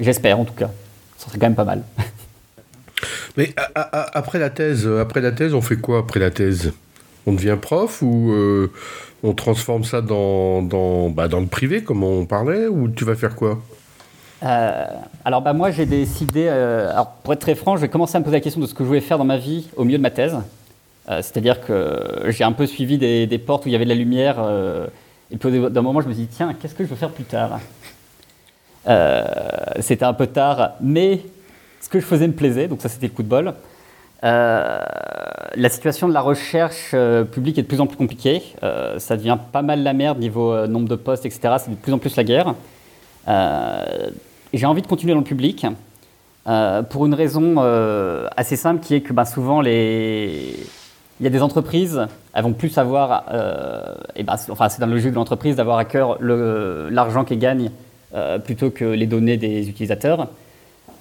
J'espère 0.00 0.40
en 0.40 0.44
tout 0.44 0.54
cas. 0.54 0.70
Ça 1.16 1.28
serait 1.28 1.38
quand 1.38 1.46
même 1.46 1.54
pas 1.54 1.64
mal. 1.64 1.82
Mais 3.36 3.54
après 3.84 4.38
la 4.38 4.50
thèse, 4.50 4.86
après 4.86 5.20
la 5.20 5.32
thèse, 5.32 5.54
on 5.54 5.60
fait 5.60 5.76
quoi 5.76 5.98
après 5.98 6.18
la 6.18 6.30
thèse? 6.30 6.72
On 7.26 7.32
devient 7.32 7.56
prof 7.60 8.02
ou 8.02 8.32
euh, 8.32 8.72
on 9.22 9.34
transforme 9.34 9.84
ça 9.84 10.00
dans, 10.00 10.62
dans, 10.62 11.10
bah, 11.10 11.28
dans, 11.28 11.40
le 11.40 11.46
privé, 11.46 11.84
comme 11.84 12.02
on 12.02 12.24
parlait, 12.24 12.66
ou 12.66 12.88
tu 12.88 13.04
vas 13.04 13.14
faire 13.14 13.36
quoi? 13.36 13.60
Euh, 14.42 14.86
alors 15.26 15.42
bah, 15.42 15.52
moi 15.52 15.70
j'ai 15.70 15.84
décidé, 15.84 16.46
euh, 16.48 16.90
alors 16.90 17.08
pour 17.22 17.34
être 17.34 17.40
très 17.40 17.54
franc, 17.54 17.76
je 17.76 17.82
vais 17.82 17.90
commencer 17.90 18.16
à 18.16 18.20
me 18.20 18.24
poser 18.24 18.38
la 18.38 18.40
question 18.40 18.60
de 18.60 18.66
ce 18.66 18.72
que 18.72 18.82
je 18.82 18.88
voulais 18.88 19.02
faire 19.02 19.18
dans 19.18 19.24
ma 19.24 19.36
vie 19.36 19.68
au 19.76 19.84
milieu 19.84 19.98
de 19.98 20.02
ma 20.02 20.10
thèse. 20.10 20.34
C'est-à-dire 21.16 21.60
que 21.60 22.26
j'ai 22.28 22.44
un 22.44 22.52
peu 22.52 22.66
suivi 22.66 22.98
des, 22.98 23.38
portes 23.38 23.64
où 23.64 23.68
il 23.68 23.72
y 23.72 23.74
avait 23.74 23.84
de 23.84 23.90
la 23.90 23.96
lumière, 23.96 24.38
et 25.30 25.36
puis 25.36 25.50
d'un 25.50 25.82
moment 25.82 26.00
je 26.00 26.08
me 26.08 26.12
suis 26.12 26.22
dit 26.22 26.28
tiens, 26.28 26.54
qu'est-ce 26.54 26.74
que 26.74 26.84
je 26.84 26.88
veux 26.88 26.96
faire 26.96 27.10
plus 27.10 27.24
tard 27.24 27.58
euh, 28.88 29.22
c'était 29.80 30.04
un 30.04 30.14
peu 30.14 30.26
tard, 30.26 30.72
mais 30.80 31.20
ce 31.80 31.88
que 31.88 32.00
je 32.00 32.04
faisais 32.04 32.26
me 32.26 32.32
plaisait, 32.32 32.68
donc 32.68 32.80
ça 32.80 32.88
c'était 32.88 33.06
le 33.06 33.12
coup 33.12 33.22
de 33.22 33.28
bol. 33.28 33.54
Euh, 34.22 34.80
la 35.54 35.68
situation 35.70 36.06
de 36.06 36.12
la 36.12 36.20
recherche 36.20 36.90
euh, 36.92 37.24
publique 37.24 37.58
est 37.58 37.62
de 37.62 37.66
plus 37.66 37.80
en 37.80 37.86
plus 37.86 37.96
compliquée. 37.96 38.42
ça 38.98 39.16
devient 39.16 39.38
pas 39.52 39.62
mal 39.62 39.82
la 39.82 39.92
merde 39.92 40.18
niveau 40.18 40.66
nombre 40.66 40.88
de 40.88 40.96
postes, 40.96 41.26
etc. 41.26 41.54
C'est 41.58 41.70
de 41.70 41.76
plus 41.76 41.92
en 41.92 41.98
plus 41.98 42.16
la 42.16 42.24
guerre. 42.24 42.54
J'ai 44.52 44.66
envie 44.66 44.82
de 44.82 44.86
continuer 44.86 45.12
dans 45.12 45.20
le 45.20 45.24
public 45.24 45.66
pour 46.90 47.06
une 47.06 47.14
raison 47.14 47.58
assez 48.36 48.56
simple 48.56 48.80
qui 48.84 48.94
est 48.94 49.00
que 49.00 49.12
bah, 49.12 49.24
souvent 49.24 49.60
les... 49.60 50.54
il 51.20 51.24
y 51.24 51.26
a 51.26 51.30
des 51.30 51.42
entreprises, 51.42 52.06
elles 52.32 52.42
vont 52.42 52.54
plus 52.54 52.78
avoir, 52.78 53.24
et 54.16 54.22
bah, 54.22 54.36
enfin 54.48 54.70
c'est 54.70 54.80
dans 54.80 54.86
le 54.86 54.94
logique 54.94 55.10
de 55.10 55.16
l'entreprise 55.16 55.56
d'avoir 55.56 55.76
à 55.76 55.84
cœur 55.84 56.16
l'argent 56.20 57.24
qu'elles 57.24 57.38
gagnent 57.38 57.70
euh, 58.12 58.40
plutôt 58.40 58.70
que 58.70 58.84
les 58.84 59.06
données 59.06 59.36
des 59.36 59.68
utilisateurs. 59.68 60.26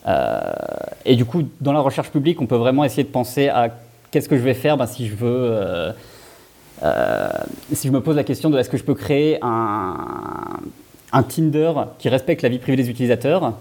Euh, 0.07 0.41
et 1.05 1.15
du 1.15 1.25
coup, 1.25 1.41
dans 1.59 1.73
la 1.73 1.79
recherche 1.79 2.11
publique, 2.11 2.39
on 2.39 2.45
peut 2.45 2.55
vraiment 2.55 2.83
essayer 2.83 3.01
de 3.03 3.09
penser 3.09 3.47
à 3.47 3.69
qu'est-ce 4.11 4.29
que 4.29 4.37
je 4.37 4.43
vais 4.43 4.53
faire 4.53 4.77
ben, 4.77 4.85
si 4.85 5.07
je 5.07 5.15
veux. 5.15 5.25
Euh, 6.83 7.31
si 7.73 7.87
je 7.87 7.91
me 7.91 7.99
pose 7.99 8.15
la 8.15 8.23
question 8.23 8.51
de 8.51 8.59
est-ce 8.59 8.69
que 8.69 8.77
je 8.77 8.83
peux 8.83 8.93
créer 8.93 9.39
un, 9.41 9.95
un 11.11 11.23
Tinder 11.23 11.73
qui 11.97 12.09
respecte 12.09 12.43
la 12.43 12.49
vie 12.49 12.59
privée 12.59 12.77
des 12.77 12.91
utilisateurs, 12.91 13.53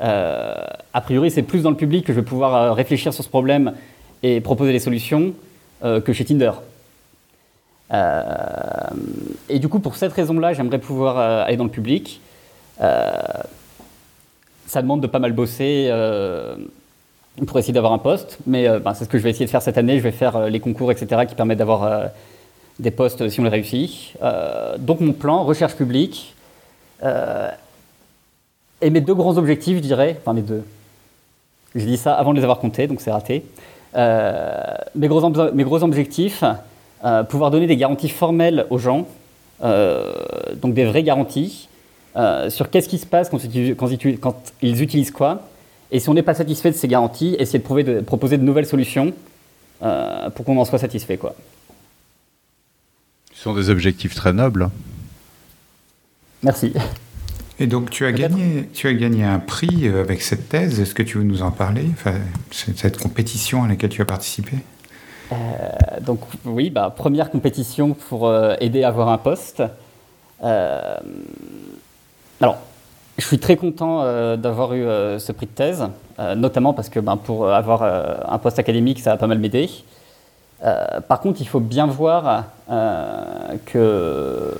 a 0.00 1.00
priori, 1.02 1.30
c'est 1.30 1.42
plus 1.42 1.62
dans 1.62 1.70
le 1.70 1.76
public 1.76 2.04
que 2.04 2.12
je 2.12 2.18
vais 2.18 2.26
pouvoir 2.26 2.74
réfléchir 2.74 3.14
sur 3.14 3.22
ce 3.22 3.28
problème 3.28 3.74
et 4.24 4.40
proposer 4.40 4.72
des 4.72 4.80
solutions 4.80 5.34
que 5.82 6.12
chez 6.12 6.24
Tinder. 6.24 6.52
et 9.48 9.58
du 9.58 9.68
coup, 9.68 9.80
pour 9.80 9.96
cette 9.96 10.12
raison-là, 10.12 10.52
j'aimerais 10.52 10.78
pouvoir 10.78 11.18
aller 11.18 11.56
dans 11.56 11.64
le 11.64 11.70
public. 11.70 12.20
Euh, 12.80 13.10
ça 14.66 14.82
demande 14.82 15.00
de 15.00 15.06
pas 15.06 15.18
mal 15.18 15.32
bosser 15.32 15.88
euh, 15.90 16.56
pour 17.46 17.58
essayer 17.58 17.74
d'avoir 17.74 17.92
un 17.92 17.98
poste, 17.98 18.38
mais 18.46 18.68
euh, 18.68 18.78
ben, 18.78 18.94
c'est 18.94 19.04
ce 19.04 19.08
que 19.08 19.18
je 19.18 19.22
vais 19.22 19.30
essayer 19.30 19.46
de 19.46 19.50
faire 19.50 19.62
cette 19.62 19.78
année. 19.78 19.98
Je 19.98 20.02
vais 20.02 20.12
faire 20.12 20.48
les 20.48 20.60
concours, 20.60 20.90
etc., 20.90 21.22
qui 21.28 21.34
permettent 21.34 21.58
d'avoir 21.58 22.10
des 22.78 22.90
postes 22.90 23.28
si 23.28 23.40
on 23.40 23.44
les 23.44 23.50
réussit. 23.50 24.14
donc 24.78 25.00
mon 25.00 25.12
plan, 25.12 25.44
recherche 25.44 25.74
publique, 25.74 26.34
et 27.02 28.90
mes 28.90 29.00
deux 29.00 29.14
grands 29.14 29.36
objectifs, 29.36 29.76
je 29.76 29.82
dirais, 29.82 30.16
enfin 30.20 30.32
mes 30.32 30.42
deux, 30.42 30.64
j'ai 31.74 31.86
dit 31.86 31.96
ça 31.96 32.14
avant 32.14 32.32
de 32.32 32.38
les 32.38 32.44
avoir 32.44 32.58
comptés, 32.58 32.86
donc 32.86 33.00
c'est 33.00 33.12
raté. 33.12 33.44
Mes, 33.94 35.08
gros 35.08 35.52
mes, 35.52 35.64
gros 35.64 35.82
objectifs, 35.82 36.44
pouvoir 37.28 37.50
donner 37.50 37.66
des 37.66 37.76
garanties 37.76 38.08
formelles 38.08 38.66
aux 38.70 38.78
gens, 38.78 39.06
donc 39.60 40.74
des 40.74 40.84
vraies 40.84 41.02
garanties, 41.02 41.68
euh, 42.14 42.50
sur 42.50 42.68
qu'est-ce 42.68 42.88
qui 42.88 42.98
se 42.98 43.06
passe 43.06 43.30
quand, 43.30 43.38
ils 44.62 44.82
utilisent 44.82 45.10
quoi. 45.10 45.48
Et 45.90 45.98
si 45.98 46.08
on 46.08 46.14
n'est 46.14 46.22
pas 46.22 46.34
satisfait 46.34 46.70
de 46.70 46.76
ces 46.76 46.88
garanties, 46.88 47.36
essayer 47.38 47.58
de, 47.58 48.00
proposer 48.00 48.36
de 48.36 48.42
nouvelles 48.42 48.66
solutions 48.66 49.14
euh, 49.82 50.28
pour 50.30 50.44
qu'on 50.44 50.58
en 50.58 50.64
soit 50.64 50.78
satisfait. 50.78 51.16
Quoi. 51.16 51.34
Ce 53.32 53.42
sont 53.42 53.54
des 53.54 53.70
objectifs 53.70 54.14
très 54.14 54.32
nobles. 54.32 54.68
Merci. 56.42 56.74
Et 57.58 57.66
donc 57.66 57.90
tu 57.90 58.06
as, 58.06 58.12
gagné, 58.12 58.68
tu 58.72 58.88
as 58.88 58.94
gagné 58.94 59.24
un 59.24 59.38
prix 59.38 59.86
euh, 59.88 60.00
avec 60.00 60.22
cette 60.22 60.48
thèse. 60.48 60.80
Est-ce 60.80 60.94
que 60.94 61.02
tu 61.02 61.18
veux 61.18 61.24
nous 61.24 61.42
en 61.42 61.50
parler 61.50 61.84
enfin, 61.92 62.14
Cette 62.50 62.98
compétition 62.98 63.64
à 63.64 63.68
laquelle 63.68 63.90
tu 63.90 64.02
as 64.02 64.06
participé? 64.06 64.56
Donc 66.02 66.20
oui, 66.44 66.68
bah, 66.68 66.92
première 66.94 67.30
compétition 67.30 67.94
pour 67.94 68.30
aider 68.60 68.84
à 68.84 68.88
avoir 68.88 69.08
un 69.08 69.16
poste. 69.16 69.62
Alors, 72.42 72.58
je 73.18 73.26
suis 73.26 73.38
très 73.38 73.56
content 73.56 74.02
euh, 74.02 74.36
d'avoir 74.36 74.72
eu 74.74 74.84
euh, 74.84 75.18
ce 75.18 75.32
prix 75.32 75.46
de 75.46 75.52
thèse, 75.52 75.86
euh, 76.18 76.34
notamment 76.34 76.72
parce 76.72 76.88
que 76.88 76.98
ben, 76.98 77.16
pour 77.16 77.48
avoir 77.48 77.82
un 77.82 78.38
poste 78.38 78.58
académique, 78.58 79.00
ça 79.00 79.12
a 79.12 79.16
pas 79.16 79.26
mal 79.26 79.38
m'aider. 79.38 79.70
par 81.08 81.20
contre, 81.20 81.40
il 81.40 81.48
faut 81.48 81.60
bien 81.60 81.86
voir 81.86 82.44
que 83.66 84.54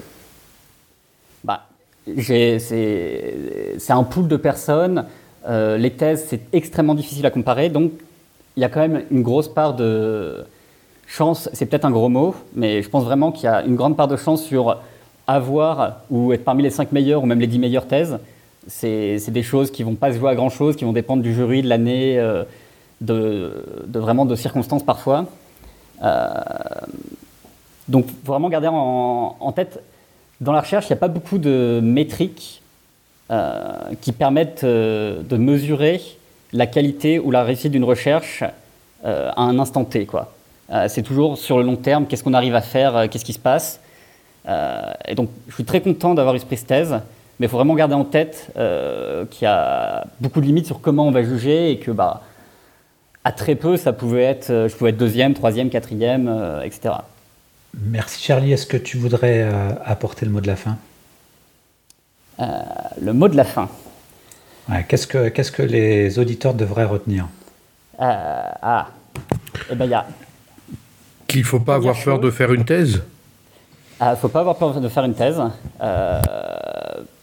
c'est 2.06 3.90
un 3.90 4.02
pool 4.04 4.28
de 4.28 4.36
personnes. 4.36 5.04
les 5.48 5.90
thèses, 5.90 6.26
c'est 6.28 6.40
extrêmement 6.52 6.94
difficile 6.94 7.26
à 7.26 7.30
comparer. 7.30 7.68
Donc, 7.68 7.92
il 8.56 8.60
y 8.60 8.64
a 8.64 8.68
quand 8.68 8.80
même 8.80 9.02
une 9.10 9.22
grosse 9.22 9.48
part 9.48 9.74
de 9.74 10.44
chance. 11.06 11.48
C'est 11.52 11.66
peut-être 11.66 11.84
un 11.84 11.90
gros 11.90 12.08
mot, 12.08 12.34
mais 12.54 12.82
je 12.82 12.88
pense 12.88 13.04
vraiment 13.04 13.32
qu'il 13.32 13.44
y 13.44 13.48
a 13.48 13.62
une 13.64 13.76
grande 13.76 13.96
part 13.96 14.08
de 14.08 14.16
chance 14.16 14.42
sur 14.42 14.78
avoir 15.26 16.00
ou 16.10 16.32
être 16.32 16.44
parmi 16.44 16.62
les 16.62 16.70
5 16.70 16.92
meilleures 16.92 17.22
ou 17.22 17.26
même 17.26 17.40
les 17.40 17.46
10 17.46 17.58
meilleures 17.58 17.86
thèses, 17.86 18.18
c'est 18.66 19.30
des 19.30 19.42
choses 19.42 19.70
qui 19.70 19.82
vont 19.82 19.94
pas 19.94 20.12
se 20.12 20.18
jouer 20.18 20.30
à 20.30 20.34
grand-chose, 20.34 20.76
qui 20.76 20.84
vont 20.84 20.92
dépendre 20.92 21.22
du 21.22 21.34
jury, 21.34 21.62
de 21.62 21.68
l'année, 21.68 22.18
euh, 22.18 22.44
de, 23.00 23.52
vraiment 23.92 24.24
de 24.24 24.36
circonstances 24.36 24.84
parfois. 24.84 25.26
Euh, 26.02 26.30
donc, 27.88 28.06
faut 28.06 28.32
vraiment 28.32 28.48
garder 28.48 28.68
en, 28.70 29.52
tête, 29.52 29.82
dans 30.42 30.52
la 30.52 30.60
recherche, 30.60 30.86
il 30.86 30.92
n'y 30.92 30.98
a 30.98 31.00
pas 31.00 31.08
beaucoup 31.08 31.38
de 31.38 31.80
métriques 31.82 32.62
euh, 33.30 33.72
qui 34.00 34.12
permettent 34.12 34.64
de 34.64 35.36
mesurer 35.36 36.00
la 36.52 36.66
qualité 36.66 37.18
ou 37.18 37.30
la 37.30 37.44
réussite 37.44 37.72
d'une 37.72 37.84
recherche 37.84 38.44
à 39.04 39.42
un 39.42 39.58
instant 39.58 39.84
T. 39.84 40.06
c'est 40.88 41.02
toujours 41.02 41.38
sur 41.38 41.58
le 41.58 41.64
long 41.64 41.76
terme, 41.76 42.06
qu'est-ce 42.06 42.22
qu'on 42.22 42.34
arrive 42.34 42.54
à 42.54 42.60
faire, 42.60 43.08
qu'est-ce 43.10 43.24
qui 43.24 43.32
se 43.32 43.38
passe. 43.38 43.80
Euh, 44.48 44.92
et 45.06 45.14
donc, 45.14 45.30
je 45.48 45.54
suis 45.54 45.64
très 45.64 45.80
content 45.80 46.14
d'avoir 46.14 46.34
eu 46.34 46.40
ce 46.40 46.64
thèse, 46.64 46.92
mais 47.38 47.46
il 47.46 47.48
faut 47.48 47.56
vraiment 47.56 47.74
garder 47.74 47.94
en 47.94 48.04
tête 48.04 48.48
euh, 48.56 49.24
qu'il 49.26 49.44
y 49.44 49.48
a 49.48 50.04
beaucoup 50.20 50.40
de 50.40 50.46
limites 50.46 50.66
sur 50.66 50.80
comment 50.80 51.06
on 51.06 51.10
va 51.10 51.22
juger 51.22 51.70
et 51.70 51.78
que, 51.78 51.90
bah, 51.90 52.22
à 53.24 53.32
très 53.32 53.54
peu, 53.54 53.76
ça 53.76 53.92
pouvait 53.92 54.24
être, 54.24 54.50
euh, 54.50 54.68
je 54.68 54.76
pouvais 54.76 54.90
être 54.90 54.96
deuxième, 54.96 55.34
troisième, 55.34 55.70
quatrième, 55.70 56.28
etc. 56.64 56.94
Merci 57.80 58.22
Charlie. 58.22 58.52
Est-ce 58.52 58.66
que 58.66 58.76
tu 58.76 58.96
voudrais 58.96 59.48
apporter 59.84 60.26
le 60.26 60.32
mot 60.32 60.40
de 60.40 60.46
la 60.46 60.56
fin? 60.56 60.76
Le 62.38 63.12
mot 63.12 63.28
de 63.28 63.36
la 63.36 63.44
fin. 63.44 63.68
qu'est-ce, 64.88 65.06
que, 65.06 65.28
qu'est-ce 65.28 65.52
que 65.52 65.62
les 65.62 66.18
auditeurs 66.18 66.54
devraient 66.54 66.84
retenir? 66.84 67.28
Ah, 67.98 68.88
eh 69.70 69.74
ben, 69.74 69.84
il 69.84 69.90
y 69.90 69.94
a 69.94 70.06
qu'il 71.32 71.40
ne 71.40 71.46
faut 71.46 71.60
pas 71.60 71.76
avoir 71.76 71.96
peur 72.04 72.20
de 72.20 72.30
faire 72.30 72.52
une 72.52 72.64
thèse? 72.64 73.02
Il 74.00 74.08
ne 74.08 74.14
faut 74.16 74.28
pas 74.28 74.40
avoir 74.40 74.56
peur 74.56 74.78
de 74.78 74.88
faire 74.88 75.04
une 75.04 75.14
thèse. 75.14 75.40
Euh, 75.80 76.20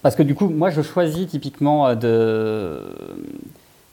parce 0.02 0.16
que 0.16 0.24
du 0.24 0.34
coup, 0.34 0.50
moi, 0.50 0.72
je 0.72 0.82
choisis 0.82 1.28
typiquement 1.28 1.88
euh, 1.88 1.96
de, 1.96 2.82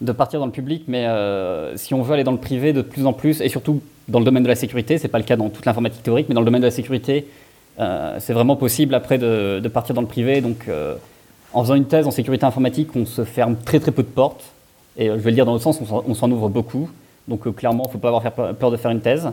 de 0.01 0.13
partir 0.13 0.41
dans 0.41 0.47
le 0.47 0.53
public, 0.53 0.85
mais 0.89 1.07
euh, 1.07 1.77
si 1.77 1.93
on 1.93 2.01
veut 2.01 2.15
aller 2.15 2.25
dans 2.25 2.33
le 2.33 2.39
privé 2.39 2.73
de 2.73 2.81
plus 2.81 3.05
en 3.05 3.13
plus, 3.13 3.43
et 3.43 3.51
surtout 3.51 3.83
dans 4.09 4.19
le 4.19 4.25
domaine 4.25 4.43
de 4.43 4.49
la 4.49 4.55
sécurité, 4.55 4.99
ce 4.99 5.05
n'est 5.05 5.09
pas 5.09 5.19
le 5.19 5.25
cas 5.25 5.37
dans 5.37 5.49
toute 5.49 5.67
l'informatique 5.67 6.03
théorique, 6.03 6.29
mais 6.29 6.35
dans 6.35 6.41
le 6.41 6.47
domaine 6.47 6.63
de 6.63 6.67
la 6.67 6.73
sécurité, 6.73 7.27
c'est 8.19 8.33
vraiment 8.33 8.57
possible 8.57 8.95
après 8.95 9.19
de, 9.19 9.69
partir 9.69 9.95
dans 9.95 10.01
le 10.01 10.07
privé. 10.07 10.41
Donc, 10.41 10.67
en 11.53 11.63
faisant 11.63 11.75
une 11.75 11.85
thèse 11.87 12.07
en 12.07 12.11
sécurité 12.11 12.47
informatique, 12.47 12.89
on 12.97 13.05
se 13.05 13.25
ferme 13.25 13.57
très 13.57 13.81
très 13.81 13.91
peu 13.91 14.03
de 14.03 14.09
portes. 14.09 14.45
Et 14.97 15.09
je 15.09 15.13
vais 15.13 15.31
le 15.31 15.35
dire 15.35 15.45
dans 15.45 15.53
le 15.53 15.59
sens, 15.59 15.81
on 15.91 16.15
s'en 16.15 16.31
ouvre 16.31 16.49
beaucoup. 16.49 16.89
Donc, 17.29 17.53
clairement, 17.57 17.85
il 17.85 17.89
ne 17.89 17.93
faut 17.93 17.99
pas 17.99 18.09
avoir 18.09 18.55
peur 18.55 18.71
de 18.71 18.77
faire 18.77 18.91
une 18.91 19.01
thèse. 19.01 19.29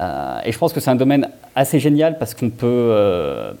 Euh, 0.00 0.40
et 0.44 0.52
je 0.52 0.58
pense 0.58 0.72
que 0.72 0.80
c'est 0.80 0.90
un 0.90 0.96
domaine 0.96 1.28
assez 1.54 1.78
génial 1.78 2.18
parce 2.18 2.34
qu'on 2.34 2.50
peut. 2.50 2.66
Euh, 2.66 3.52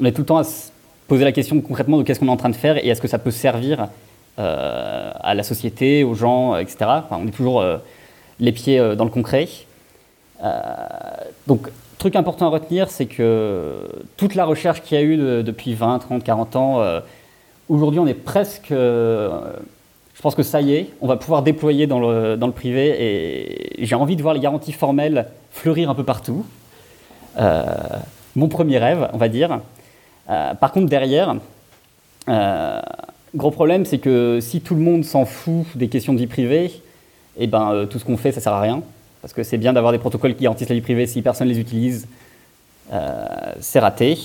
on 0.00 0.04
est 0.04 0.12
tout 0.12 0.22
le 0.22 0.26
temps 0.26 0.38
à 0.38 0.44
se 0.44 0.70
poser 1.06 1.24
la 1.24 1.32
question 1.32 1.60
concrètement 1.60 1.98
de 1.98 2.02
qu'est-ce 2.02 2.18
qu'on 2.18 2.26
est 2.26 2.30
en 2.30 2.36
train 2.36 2.48
de 2.48 2.56
faire 2.56 2.78
et 2.78 2.88
est-ce 2.88 3.00
que 3.00 3.08
ça 3.08 3.18
peut 3.18 3.30
servir 3.30 3.88
euh, 4.38 5.10
à 5.14 5.34
la 5.34 5.42
société, 5.42 6.02
aux 6.02 6.14
gens, 6.14 6.56
etc. 6.56 6.86
on 7.10 7.26
est 7.28 7.30
toujours 7.30 7.64
les 8.40 8.52
pieds 8.52 8.78
dans 8.96 9.04
le 9.04 9.10
concret. 9.10 9.48
donc, 11.46 11.68
truc 11.98 12.16
important 12.16 12.46
à 12.46 12.50
retenir, 12.50 12.90
c'est 12.90 13.06
que 13.06 13.88
toute 14.16 14.34
la 14.34 14.44
recherche 14.44 14.82
qu'il 14.82 14.98
y 14.98 15.00
a 15.00 15.04
eu 15.04 15.16
depuis 15.42 15.74
20, 15.74 15.98
30, 16.00 16.24
40 16.24 16.56
ans, 16.56 17.00
aujourd'hui, 17.68 18.00
on 18.00 18.06
est 18.06 18.14
presque 18.14 18.72
je 20.14 20.22
pense 20.22 20.34
que 20.34 20.42
ça 20.42 20.60
y 20.60 20.74
est, 20.74 20.90
on 21.00 21.06
va 21.06 21.16
pouvoir 21.16 21.42
déployer 21.42 21.86
dans 21.86 21.98
le, 21.98 22.50
privé 22.50 22.96
et 22.98 23.84
j'ai 23.84 23.94
envie 23.94 24.16
de 24.16 24.22
voir 24.22 24.32
les 24.32 24.40
garanties 24.40 24.72
formelles 24.72 25.26
fleurir 25.50 25.90
un 25.90 25.94
peu 25.94 26.04
partout. 26.04 26.46
Euh, 27.36 27.64
mon 28.36 28.48
premier 28.48 28.78
rêve, 28.78 29.08
on 29.12 29.18
va 29.18 29.28
dire. 29.28 29.60
Euh, 30.30 30.54
par 30.54 30.72
contre, 30.72 30.88
derrière, 30.88 31.36
euh, 32.28 32.80
gros 33.34 33.50
problème, 33.50 33.84
c'est 33.84 33.98
que 33.98 34.38
si 34.40 34.60
tout 34.60 34.74
le 34.74 34.80
monde 34.80 35.04
s'en 35.04 35.24
fout 35.24 35.66
des 35.74 35.88
questions 35.88 36.14
de 36.14 36.18
vie 36.18 36.26
privée, 36.28 36.70
et 37.36 37.44
eh 37.44 37.46
ben, 37.46 37.86
tout 37.90 37.98
ce 37.98 38.04
qu'on 38.04 38.16
fait, 38.16 38.32
ça 38.32 38.40
sert 38.40 38.52
à 38.52 38.60
rien. 38.60 38.82
Parce 39.20 39.32
que 39.32 39.42
c'est 39.42 39.58
bien 39.58 39.72
d'avoir 39.72 39.92
des 39.92 39.98
protocoles 39.98 40.34
qui 40.34 40.42
garantissent 40.42 40.68
la 40.68 40.74
vie 40.74 40.80
privée, 40.80 41.06
si 41.06 41.22
personne 41.22 41.48
ne 41.48 41.52
les 41.52 41.58
utilise, 41.58 42.06
c'est 43.60 43.80
raté. 43.80 44.18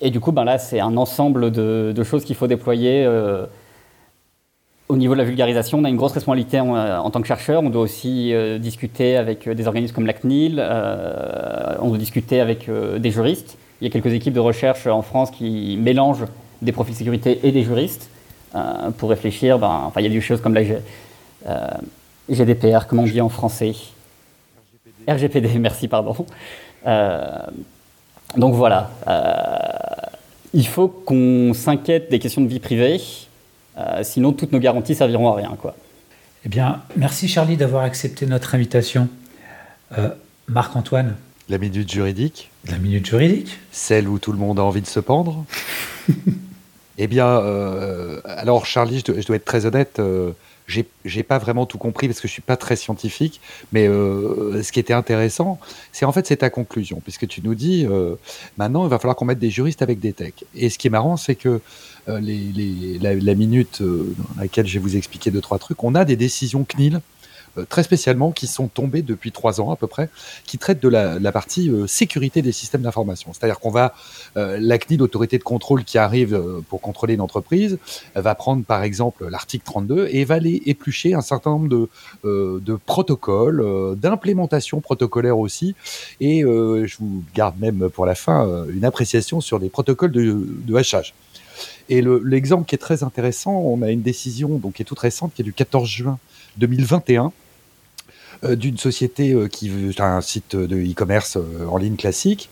et 0.00 0.10
du 0.10 0.20
coup, 0.20 0.32
ben 0.32 0.44
là, 0.44 0.58
c'est 0.58 0.80
un 0.80 0.96
ensemble 0.96 1.52
de, 1.52 2.02
choses 2.04 2.24
qu'il 2.24 2.36
faut 2.36 2.48
déployer 2.48 3.06
au 4.88 4.96
niveau 4.96 5.12
de 5.14 5.18
la 5.18 5.24
vulgarisation, 5.24 5.78
on 5.78 5.84
a 5.84 5.88
une 5.88 5.96
grosse 5.96 6.12
responsabilité 6.12 6.60
en, 6.60 6.74
euh, 6.74 7.08
tant 7.10 7.20
que 7.20 7.26
chercheur. 7.26 7.62
On 7.62 7.70
doit 7.70 7.82
aussi 7.82 8.32
euh, 8.32 8.58
discuter 8.58 9.16
avec 9.16 9.46
euh, 9.46 9.54
des 9.54 9.66
organismes 9.66 9.94
comme 9.94 10.06
la 10.06 10.14
CNIL, 10.14 10.60
on 11.80 11.88
doit 11.88 11.98
discuter 11.98 12.40
avec 12.40 12.68
des 12.70 13.10
juristes. 13.10 13.58
Il 13.80 13.84
y 13.84 13.90
a 13.90 13.92
quelques 13.92 14.12
équipes 14.12 14.34
de 14.34 14.40
recherche 14.40 14.86
en 14.86 15.02
France 15.02 15.30
qui 15.30 15.78
mélangent 15.80 16.24
des 16.62 16.72
profils 16.72 16.94
de 16.94 16.98
sécurité 16.98 17.38
et 17.44 17.52
des 17.52 17.62
juristes 17.62 18.10
pour 18.98 19.10
réfléchir. 19.10 19.58
Ben, 19.58 19.82
enfin, 19.86 20.00
il 20.00 20.04
y 20.04 20.10
a 20.10 20.12
des 20.12 20.20
choses 20.20 20.40
comme 20.40 20.54
la 20.54 20.62
GDPR, 22.28 22.86
comment 22.86 23.02
on 23.02 23.06
dit 23.06 23.20
en 23.20 23.28
français 23.28 23.74
RGPD, 25.06 25.48
RGPD 25.48 25.58
merci, 25.58 25.88
pardon. 25.88 26.14
donc 28.36 28.54
voilà. 28.54 28.90
il 30.54 30.66
faut 30.66 30.88
qu'on 30.88 31.52
s'inquiète 31.54 32.10
des 32.10 32.18
questions 32.18 32.42
de 32.42 32.48
vie 32.48 32.60
privée 32.60 33.00
euh, 33.78 34.02
sinon, 34.02 34.32
toutes 34.32 34.52
nos 34.52 34.58
garanties 34.58 34.94
serviront 34.94 35.32
à 35.32 35.36
rien. 35.36 35.56
Quoi. 35.58 35.76
Eh 36.44 36.48
bien, 36.48 36.82
merci 36.96 37.28
Charlie 37.28 37.56
d'avoir 37.56 37.84
accepté 37.84 38.26
notre 38.26 38.54
invitation. 38.54 39.08
Euh, 39.96 40.10
Marc-Antoine 40.48 41.16
La 41.48 41.58
minute 41.58 41.90
juridique 41.90 42.50
La 42.66 42.76
minute 42.76 43.06
juridique 43.06 43.58
Celle 43.72 44.06
où 44.06 44.18
tout 44.18 44.32
le 44.32 44.38
monde 44.38 44.58
a 44.58 44.62
envie 44.62 44.82
de 44.82 44.86
se 44.86 45.00
pendre 45.00 45.46
Eh 46.98 47.06
bien, 47.06 47.26
euh, 47.26 48.20
alors 48.24 48.66
Charlie, 48.66 49.02
je 49.06 49.26
dois, 49.26 49.36
être 49.36 49.44
très 49.44 49.66
honnête, 49.66 50.00
j'ai 50.66 51.22
pas 51.22 51.38
vraiment 51.38 51.64
tout 51.64 51.78
compris 51.78 52.08
parce 52.08 52.20
que 52.20 52.28
je 52.28 52.32
suis 52.32 52.42
pas 52.42 52.56
très 52.56 52.76
scientifique, 52.76 53.40
mais 53.72 53.86
ce 53.86 54.70
qui 54.72 54.80
était 54.80 54.92
intéressant, 54.92 55.58
c'est 55.92 56.04
en 56.04 56.12
fait 56.12 56.26
c'est 56.26 56.38
ta 56.38 56.50
conclusion, 56.50 57.00
puisque 57.00 57.26
tu 57.26 57.40
nous 57.42 57.54
dis 57.54 57.86
maintenant 58.58 58.84
il 58.84 58.90
va 58.90 58.98
falloir 58.98 59.16
qu'on 59.16 59.24
mette 59.24 59.38
des 59.38 59.50
juristes 59.50 59.80
avec 59.80 60.00
des 60.00 60.12
techs. 60.12 60.44
Et 60.54 60.68
ce 60.68 60.78
qui 60.78 60.88
est 60.88 60.90
marrant, 60.90 61.16
c'est 61.16 61.36
que 61.36 61.60
euh, 62.08 62.20
les, 62.20 62.98
la, 63.00 63.34
minute 63.34 63.82
euh, 63.82 64.14
dans 64.16 64.40
laquelle 64.40 64.66
je 64.66 64.74
vais 64.74 64.78
vous 64.78 64.96
expliquer 64.96 65.30
deux, 65.30 65.42
trois 65.42 65.58
trucs, 65.58 65.82
on 65.84 65.94
a 65.94 66.04
des 66.06 66.16
décisions 66.16 66.64
CNIL 66.64 66.96
euh, 66.96 67.00
très 67.68 67.82
spécialement 67.82 68.32
qui 68.32 68.46
sont 68.46 68.68
tombées 68.68 69.02
depuis 69.02 69.32
trois 69.32 69.60
ans 69.60 69.70
à 69.70 69.76
peu 69.76 69.86
près, 69.86 70.08
qui 70.46 70.58
traitent 70.58 70.82
de 70.82 70.88
la, 70.88 71.32
partie 71.32 71.70
sécurité 71.86 72.42
des 72.42 72.52
systèmes 72.52 72.82
d'information. 72.82 73.32
C'est-à-dire 73.32 73.60
qu'on 73.60 73.70
va, 73.70 73.94
la 74.34 74.78
CNIL, 74.78 75.00
l'autorité 75.00 75.38
de 75.38 75.42
contrôle 75.42 75.84
qui 75.84 75.98
arrive 75.98 76.40
pour 76.68 76.80
contrôler 76.80 77.14
une 77.14 77.20
entreprise, 77.20 77.78
va 78.14 78.34
prendre 78.34 78.64
par 78.64 78.82
exemple 78.82 79.28
l'article 79.28 79.64
32 79.64 80.08
et 80.10 80.24
va 80.24 80.36
aller 80.36 80.62
éplucher 80.66 81.14
un 81.14 81.20
certain 81.20 81.50
nombre 81.50 81.68
de, 81.68 81.88
de 82.24 82.78
protocoles, 82.86 83.96
d'implémentation 83.96 84.80
protocolaire 84.80 85.38
aussi, 85.38 85.74
et 86.20 86.40
je 86.42 86.96
vous 86.98 87.22
garde 87.34 87.58
même 87.58 87.88
pour 87.90 88.06
la 88.06 88.14
fin 88.14 88.66
une 88.72 88.84
appréciation 88.84 89.40
sur 89.40 89.60
des 89.60 89.68
protocoles 89.68 90.12
de, 90.12 90.46
de 90.46 90.74
hachage. 90.74 91.14
Et 91.88 92.02
l'exemple 92.02 92.66
qui 92.66 92.74
est 92.74 92.78
très 92.78 93.02
intéressant, 93.02 93.52
on 93.52 93.82
a 93.82 93.90
une 93.90 94.02
décision 94.02 94.58
donc, 94.58 94.74
qui 94.74 94.82
est 94.82 94.84
toute 94.84 94.98
récente, 94.98 95.32
qui 95.34 95.42
est 95.42 95.44
du 95.44 95.52
14 95.52 95.88
juin 95.88 96.18
2021, 96.58 97.26
euh, 97.26 97.28
d'une 98.42 98.78
société 98.78 99.32
euh, 99.32 99.48
qui 99.48 99.68
veut 99.68 99.92
un 100.00 100.20
site 100.20 100.54
de 100.54 100.76
e-commerce 100.76 101.36
euh, 101.36 101.66
en 101.66 101.76
ligne 101.76 101.96
classique. 101.96 102.50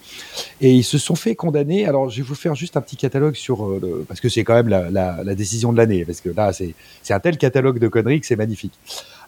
Et 0.61 0.72
ils 0.72 0.84
se 0.84 0.99
sont 0.99 1.14
fait 1.14 1.34
condamner. 1.34 1.87
Alors 1.87 2.11
je 2.11 2.18
vais 2.18 2.22
vous 2.22 2.34
faire 2.34 2.55
juste 2.55 2.76
un 2.76 2.80
petit 2.80 2.97
catalogue 2.97 3.34
sur 3.34 3.68
le, 3.68 4.05
parce 4.09 4.20
que 4.20 4.28
c'est 4.28 4.45
quand 4.45 4.55
même 4.55 4.68
la 4.68 5.34
décision 5.34 5.72
de 5.72 5.76
l'année 5.76 6.05
parce 6.05 6.20
que 6.20 6.28
là 6.28 6.53
c'est 6.53 6.74
un 7.11 7.20
tel 7.20 7.39
catalogue 7.39 7.78
de 7.78 7.89
conneries 7.89 8.20
que 8.20 8.26
c'est 8.26 8.37
magnifique. 8.37 8.72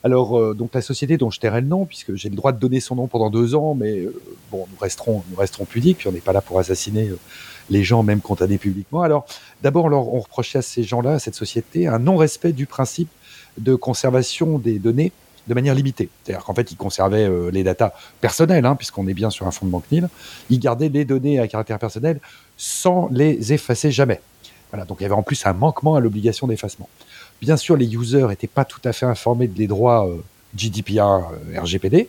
Alors 0.02 0.54
donc 0.54 0.70
la 0.74 0.80
société 0.80 1.16
dont 1.16 1.30
je 1.30 1.40
tairai 1.40 1.60
le 1.60 1.66
nom 1.66 1.84
puisque 1.84 2.14
j'ai 2.14 2.28
le 2.28 2.36
droit 2.36 2.52
de 2.52 2.58
donner 2.58 2.80
son 2.80 2.96
nom 2.96 3.06
pendant 3.06 3.30
deux 3.30 3.54
ans 3.54 3.74
mais 3.74 4.06
bon 4.50 4.66
nous 4.70 4.78
resterons 4.80 5.22
nous 5.30 5.36
resterons 5.36 5.64
pudiques 5.64 5.98
puis 5.98 6.08
on 6.08 6.12
n'est 6.12 6.20
pas 6.20 6.32
là 6.32 6.40
pour 6.40 6.58
assassiner 6.58 7.10
les 7.70 7.84
gens 7.84 8.02
même 8.02 8.20
condamnés 8.20 8.58
publiquement. 8.58 9.02
Alors, 9.02 9.26
d'abord, 9.62 9.86
on 9.86 10.20
reprochait 10.20 10.58
à 10.58 10.62
ces 10.62 10.82
gens-là, 10.82 11.14
à 11.14 11.18
cette 11.18 11.34
société, 11.34 11.86
un 11.86 11.98
non-respect 11.98 12.52
du 12.52 12.66
principe 12.66 13.10
de 13.58 13.74
conservation 13.74 14.58
des 14.58 14.78
données 14.78 15.12
de 15.48 15.54
manière 15.54 15.74
limitée. 15.74 16.08
C'est-à-dire 16.22 16.44
qu'en 16.44 16.54
fait, 16.54 16.70
ils 16.70 16.76
conservaient 16.76 17.24
euh, 17.24 17.50
les 17.50 17.64
datas 17.64 17.92
personnelles, 18.20 18.66
hein, 18.66 18.76
puisqu'on 18.76 19.08
est 19.08 19.14
bien 19.14 19.30
sur 19.30 19.46
un 19.46 19.50
fondement 19.50 19.80
CNIL. 19.80 20.08
Ils 20.50 20.60
gardaient 20.60 20.90
les 20.90 21.04
données 21.04 21.40
à 21.40 21.48
caractère 21.48 21.78
personnel 21.78 22.20
sans 22.56 23.08
les 23.10 23.52
effacer 23.52 23.90
jamais. 23.90 24.20
Voilà, 24.70 24.84
donc 24.84 24.98
il 25.00 25.04
y 25.04 25.06
avait 25.06 25.14
en 25.14 25.22
plus 25.22 25.46
un 25.46 25.54
manquement 25.54 25.94
à 25.94 26.00
l'obligation 26.00 26.46
d'effacement. 26.46 26.88
Bien 27.40 27.56
sûr, 27.56 27.76
les 27.76 27.86
users 27.86 28.26
n'étaient 28.28 28.46
pas 28.46 28.64
tout 28.64 28.80
à 28.84 28.92
fait 28.92 29.06
informés 29.06 29.48
des 29.48 29.66
droits 29.66 30.06
euh, 30.06 30.16
GDPR, 30.54 31.00
euh, 31.00 31.60
RGPD. 31.60 32.08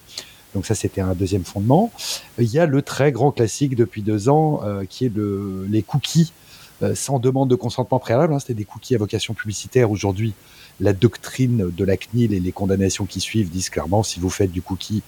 Donc 0.54 0.66
ça, 0.66 0.76
c'était 0.76 1.02
un 1.02 1.14
deuxième 1.14 1.46
fondement. 1.46 1.92
Il 2.40 2.52
y 2.52 2.60
a 2.60 2.66
le 2.66 2.82
très 2.82 3.12
grand 3.12 3.32
classique 3.32 3.76
depuis 3.76 4.02
deux 4.02 4.30
ans, 4.30 4.62
qui 4.90 5.06
est 5.06 5.16
le, 5.16 5.68
les 5.70 5.84
cookies 5.84 6.34
sans 6.96 7.20
demande 7.20 7.52
de 7.52 7.56
consentement 7.56 8.00
préalable. 8.00 8.34
Hein. 8.34 8.40
C'était 8.40 8.56
des 8.56 8.66
cookies 8.66 8.96
à 8.96 8.98
vocation 8.98 9.36
publicitaire. 9.36 9.92
Aujourd'hui, 9.92 10.34
la 10.80 10.93
doctrine 10.93 11.71
de 11.75 11.86
la 11.86 11.97
CNIL 11.97 12.34
et 12.34 12.39
les 12.39 12.51
condamnations 12.51 13.05
qui 13.05 13.19
suivent 13.19 13.49
disent 13.49 13.69
clairement, 13.69 14.03
si 14.03 14.19
vous 14.19 14.30
faites 14.30 14.51
du 14.51 14.61
cookie 14.61 15.01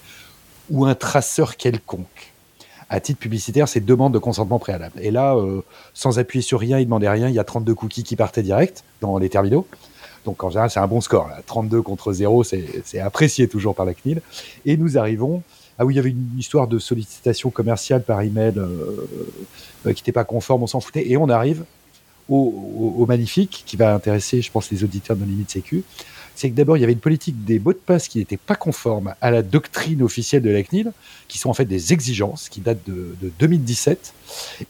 ou 0.70 0.84
un 0.84 0.94
traceur 0.94 1.56
quelconque, 1.56 2.32
à 2.92 3.00
titre 3.00 3.18
publicitaire, 3.18 3.68
c'est 3.68 3.80
demande 3.80 4.12
de 4.12 4.18
consentement 4.18 4.58
préalable. 4.58 5.00
Et 5.00 5.10
là, 5.10 5.34
euh, 5.34 5.62
sans 5.94 6.18
appuyer 6.18 6.42
sur 6.42 6.60
rien, 6.60 6.78
il 6.78 6.84
demandait 6.84 7.08
rien, 7.08 7.28
il 7.28 7.34
y 7.34 7.38
a 7.38 7.44
32 7.44 7.74
cookies 7.74 8.04
qui 8.04 8.16
partaient 8.16 8.42
direct 8.42 8.84
dans 9.00 9.16
les 9.16 9.30
terminaux. 9.30 9.66
Donc 10.26 10.44
en 10.44 10.50
général, 10.50 10.70
c'est 10.70 10.78
un 10.78 10.86
bon 10.86 11.00
score. 11.00 11.30
32 11.46 11.80
contre 11.80 12.12
0, 12.12 12.44
c'est 12.44 13.00
apprécié 13.00 13.48
toujours 13.48 13.74
par 13.74 13.86
la 13.86 13.94
CNIL. 13.94 14.20
Et 14.66 14.76
nous 14.76 14.98
arrivons. 14.98 15.42
Ah 15.78 15.86
oui, 15.86 15.94
il 15.94 15.96
y 15.96 16.00
avait 16.00 16.10
une 16.10 16.38
histoire 16.38 16.68
de 16.68 16.78
sollicitation 16.78 17.48
commerciale 17.48 18.02
par 18.02 18.20
email 18.20 18.58
euh, 18.58 19.08
euh, 19.86 19.92
qui 19.94 20.02
n'était 20.02 20.12
pas 20.12 20.24
conforme, 20.24 20.62
on 20.62 20.66
s'en 20.66 20.80
foutait. 20.80 21.10
Et 21.10 21.16
on 21.16 21.30
arrive 21.30 21.64
au, 22.28 23.04
magnifique 23.06 23.64
qui 23.66 23.76
va 23.76 23.94
intéresser, 23.94 24.42
je 24.42 24.50
pense, 24.50 24.70
les 24.70 24.84
auditeurs 24.84 25.16
de 25.16 25.24
Limite 25.24 25.50
Sécu. 25.50 25.84
C'est 26.34 26.50
que 26.50 26.54
d'abord, 26.54 26.76
il 26.76 26.80
y 26.80 26.84
avait 26.84 26.94
une 26.94 26.98
politique 26.98 27.44
des 27.44 27.58
mots 27.58 27.74
de 27.74 27.78
passe 27.78 28.08
qui 28.08 28.18
n'était 28.18 28.38
pas 28.38 28.54
conforme 28.54 29.14
à 29.20 29.30
la 29.30 29.42
doctrine 29.42 30.02
officielle 30.02 30.42
de 30.42 30.50
la 30.50 30.62
CNIL, 30.62 30.92
qui 31.28 31.38
sont 31.38 31.50
en 31.50 31.54
fait 31.54 31.66
des 31.66 31.92
exigences 31.92 32.48
qui 32.48 32.60
datent 32.60 32.84
de, 32.86 33.14
2017. 33.38 34.14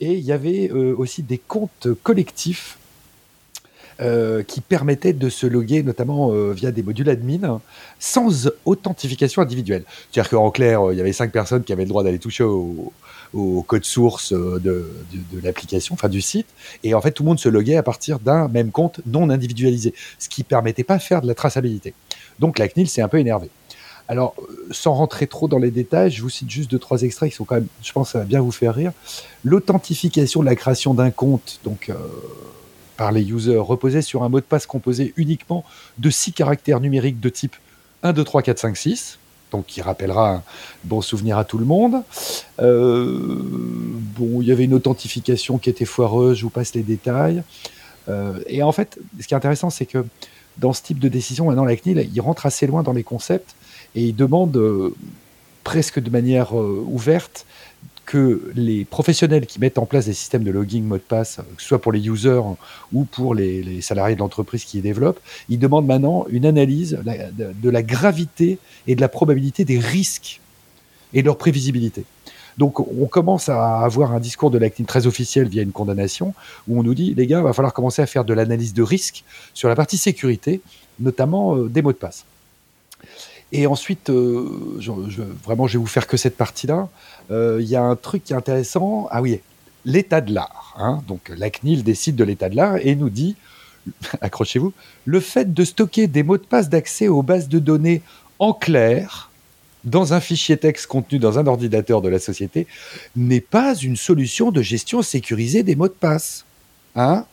Et 0.00 0.14
il 0.14 0.24
y 0.24 0.32
avait 0.32 0.70
euh, 0.72 0.94
aussi 0.96 1.22
des 1.22 1.38
comptes 1.38 1.88
collectifs 2.03 2.78
euh, 4.00 4.42
qui 4.42 4.61
permettait 4.61 5.12
de 5.12 5.28
se 5.28 5.46
loguer 5.46 5.82
notamment 5.82 6.32
euh, 6.32 6.53
via 6.53 6.72
des 6.72 6.82
modules 6.82 7.09
admin 7.09 7.61
sans 8.00 8.50
authentification 8.64 9.42
individuelle. 9.42 9.84
C'est-à-dire 10.11 10.30
qu'en 10.30 10.50
clair, 10.50 10.80
il 10.90 10.98
y 10.98 11.00
avait 11.00 11.12
cinq 11.12 11.30
personnes 11.30 11.62
qui 11.62 11.72
avaient 11.72 11.84
le 11.84 11.90
droit 11.90 12.03
d'aller 12.03 12.18
toucher 12.18 12.42
au, 12.42 12.92
code 13.66 13.85
source 13.85 14.33
de, 14.33 14.61
de, 14.61 15.41
l'application, 15.43 15.95
enfin 15.95 16.09
du 16.09 16.20
site, 16.20 16.47
et 16.85 16.95
en 16.95 17.01
fait 17.01 17.12
tout 17.12 17.22
le 17.22 17.28
monde 17.28 17.41
se 17.41 17.49
loguait 17.49 17.76
à 17.76 17.83
partir 17.83 18.18
d'un 18.18 18.49
même 18.49 18.70
compte 18.70 19.01
non 19.07 19.30
individualisé, 19.30 19.95
ce 20.18 20.28
qui 20.28 20.45
permettait 20.45 20.85
pas 20.85 20.99
de 20.99 21.03
faire 21.03 21.22
de 21.22 21.26
la 21.26 21.35
traçabilité. 21.35 21.95
Donc 22.39 22.59
la 22.59 22.68
CNIL 22.68 22.89
s'est 22.89 23.03
un 23.03 23.09
peu 23.09 23.18
énervée. 23.18 23.51
Alors, 24.09 24.35
sans 24.70 24.95
rentrer 24.95 25.26
trop 25.26 25.49
dans 25.49 25.59
les 25.59 25.70
détails, 25.70 26.11
je 26.11 26.22
vous 26.22 26.28
cite 26.28 26.51
juste 26.51 26.70
deux, 26.70 26.78
trois 26.78 27.03
extraits 27.03 27.30
qui 27.30 27.37
sont 27.37 27.45
quand 27.45 27.55
même, 27.55 27.68
je 27.83 27.93
pense, 27.93 28.11
ça 28.11 28.18
va 28.18 28.24
bien 28.24 28.41
vous 28.41 28.51
faire 28.51 28.74
rire. 28.74 28.93
L'authentification 29.45 30.41
de 30.41 30.47
la 30.47 30.57
création 30.57 30.93
d'un 30.93 31.11
compte, 31.11 31.61
donc 31.64 31.89
euh, 31.89 31.95
par 32.97 33.12
les 33.12 33.22
users, 33.22 33.57
reposait 33.57 34.03
sur 34.03 34.22
un 34.22 34.28
mot 34.28 34.41
de 34.41 34.45
passe 34.45 34.66
composé 34.66 35.14
uniquement 35.16 35.64
de 35.99 36.11
six 36.11 36.33
caractères 36.33 36.80
numériques 36.80 37.20
de 37.20 37.28
type 37.28 37.57
1, 38.03 38.12
2, 38.12 38.24
3, 38.24 38.43
4, 38.43 38.59
5, 38.59 38.76
6 38.76 39.18
donc 39.53 39.66
qui 39.66 39.80
rappellera 39.82 40.36
un 40.36 40.42
bon 40.84 41.00
souvenir 41.00 41.38
à 41.38 41.44
tout 41.44 41.59
le 41.59 41.64
monde. 41.64 42.03
Euh, 42.61 43.38
bon, 44.18 44.40
il 44.40 44.48
y 44.48 44.53
avait 44.53 44.64
une 44.64 44.74
authentification 44.74 45.59
qui 45.59 45.70
était 45.70 45.84
foireuse, 45.84 46.38
je 46.38 46.42
vous 46.42 46.50
passe 46.50 46.74
les 46.74 46.82
détails. 46.82 47.44
Euh, 48.09 48.40
et 48.48 48.62
en 48.62 48.72
fait, 48.72 48.98
ce 49.20 49.28
qui 49.28 49.34
est 49.34 49.36
intéressant, 49.36 49.70
c'est 49.70 49.86
que 49.86 50.05
dans 50.59 50.72
ce 50.72 50.82
type 50.82 50.98
de 50.98 51.09
décision, 51.09 51.46
maintenant 51.46 51.64
la 51.64 51.76
CNIL, 51.76 52.11
il 52.12 52.20
rentre 52.20 52.46
assez 52.46 52.66
loin 52.66 52.82
dans 52.82 52.92
les 52.92 53.05
concepts 53.05 53.55
et 53.94 54.03
il 54.03 54.16
demande 54.16 54.57
euh, 54.57 54.94
presque 55.64 56.00
de 56.00 56.11
manière 56.11 56.55
ouverte 56.55 57.46
que 58.05 58.53
les 58.55 58.84
professionnels 58.84 59.46
qui 59.46 59.61
mettent 59.61 59.78
en 59.78 59.86
place 59.86 60.07
des 60.07 60.12
systèmes 60.12 60.42
de 60.42 60.50
logging 60.50 60.84
mot 60.84 60.96
de 60.96 61.03
passe, 61.03 61.36
que 61.57 61.62
ce 61.62 61.68
soit 61.68 61.80
pour 61.80 61.92
les 61.92 62.07
users 62.07 62.42
ou 62.92 63.05
pour 63.05 63.34
les, 63.34 63.80
salariés 63.80 64.14
de 64.14 64.20
l'entreprise 64.20 64.64
qui 64.64 64.78
les 64.78 64.82
développent, 64.82 65.20
ils 65.48 65.59
demandent 65.59 65.86
maintenant 65.86 66.26
une 66.28 66.46
analyse 66.46 66.98
de, 67.05 67.70
la 67.70 67.82
gravité 67.82 68.59
et 68.86 68.94
de 68.94 69.00
la 69.00 69.09
probabilité 69.09 69.64
des 69.64 69.78
risques 69.78 70.40
et 71.14 71.22
de 71.22 71.26
leur 71.26 71.38
prévisibilité. 71.38 72.05
Donc 72.59 72.80
on 72.80 73.07
commence 73.07 73.48
à 73.48 73.78
avoir 73.78 74.12
un 74.12 74.20
discours 74.20 74.50
de 74.50 74.59
l'acting 74.59 74.84
très 74.84 75.07
officiel 75.07 75.48
via 75.48 75.62
une 75.62 75.72
condamnation 75.72 76.34
où 76.68 76.78
on 76.78 76.82
nous 76.82 76.94
dit 76.94 77.14
les 77.14 77.26
gars, 77.26 77.38
il 77.38 77.44
va 77.44 77.53
falloir 77.53 77.72
commencer 77.72 78.03
à 78.03 78.07
faire 78.07 78.24
de 78.24 78.34
l'analyse 78.34 78.74
de 78.74 78.82
risque 78.82 79.24
sur 79.55 79.68
la 79.68 79.74
partie 79.74 79.96
sécurité, 79.96 80.61
notamment 81.00 81.57
euh, 81.57 81.68
des 81.68 81.80
mots 81.80 81.92
de 81.92 81.96
passe. 81.96 82.26
Et 83.53 83.66
ensuite, 83.66 84.09
euh, 84.09 84.48
je, 84.80 84.90
vraiment, 85.44 85.66
je 85.66 85.74
vais 85.74 85.80
vous 85.80 85.86
faire 85.86 86.07
que 86.07 86.16
cette 86.16 86.36
partie-là. 86.36 86.88
Euh, 87.30 87.59
il 87.61 87.68
y 87.68 87.76
a 87.76 87.82
un 87.82 87.96
truc 87.96 88.24
qui 88.24 88.32
est 88.32 88.36
intéressant. 88.36 89.09
Ah 89.11 89.20
oui, 89.20 89.40
l'état 89.84 90.22
de 90.22 90.32
l'art. 90.32 90.74
Hein. 90.78 91.03
Donc, 91.07 91.30
la 91.36 91.50
CNIL 91.50 91.84
décide 91.84 92.16
de 92.16 92.24
l'état 92.24 92.48
de 92.48 92.57
l'art 92.57 92.78
et 92.78 92.96
nous 92.96 93.11
dit, 93.11 93.36
accrochez-vous, 94.22 94.72
le 95.05 95.20
fait 95.20 95.53
de 95.53 95.64
stocker 95.64 96.07
des 96.07 96.22
mots 96.22 96.38
de 96.38 96.44
passe 96.44 96.70
d'accès 96.70 97.09
aux 97.09 97.22
bases 97.22 97.48
de 97.48 97.59
données 97.59 98.00
en 98.38 98.55
clair 98.55 99.30
dans 99.84 100.14
un 100.14 100.20
fichier 100.20 100.57
texte 100.57 100.86
contenu 100.86 101.18
dans 101.18 101.38
un 101.38 101.46
ordinateur 101.46 102.03
de 102.03 102.09
la 102.09 102.20
société 102.20 102.66
n'est 103.16 103.40
pas 103.40 103.74
une 103.74 103.96
solution 103.96 104.50
de 104.50 104.62
gestion 104.62 105.03
sécurisée 105.03 105.62
des 105.62 105.76
mots 105.76 105.88
de 105.88 105.92
passe. 105.92 106.44
Hein 106.94 107.26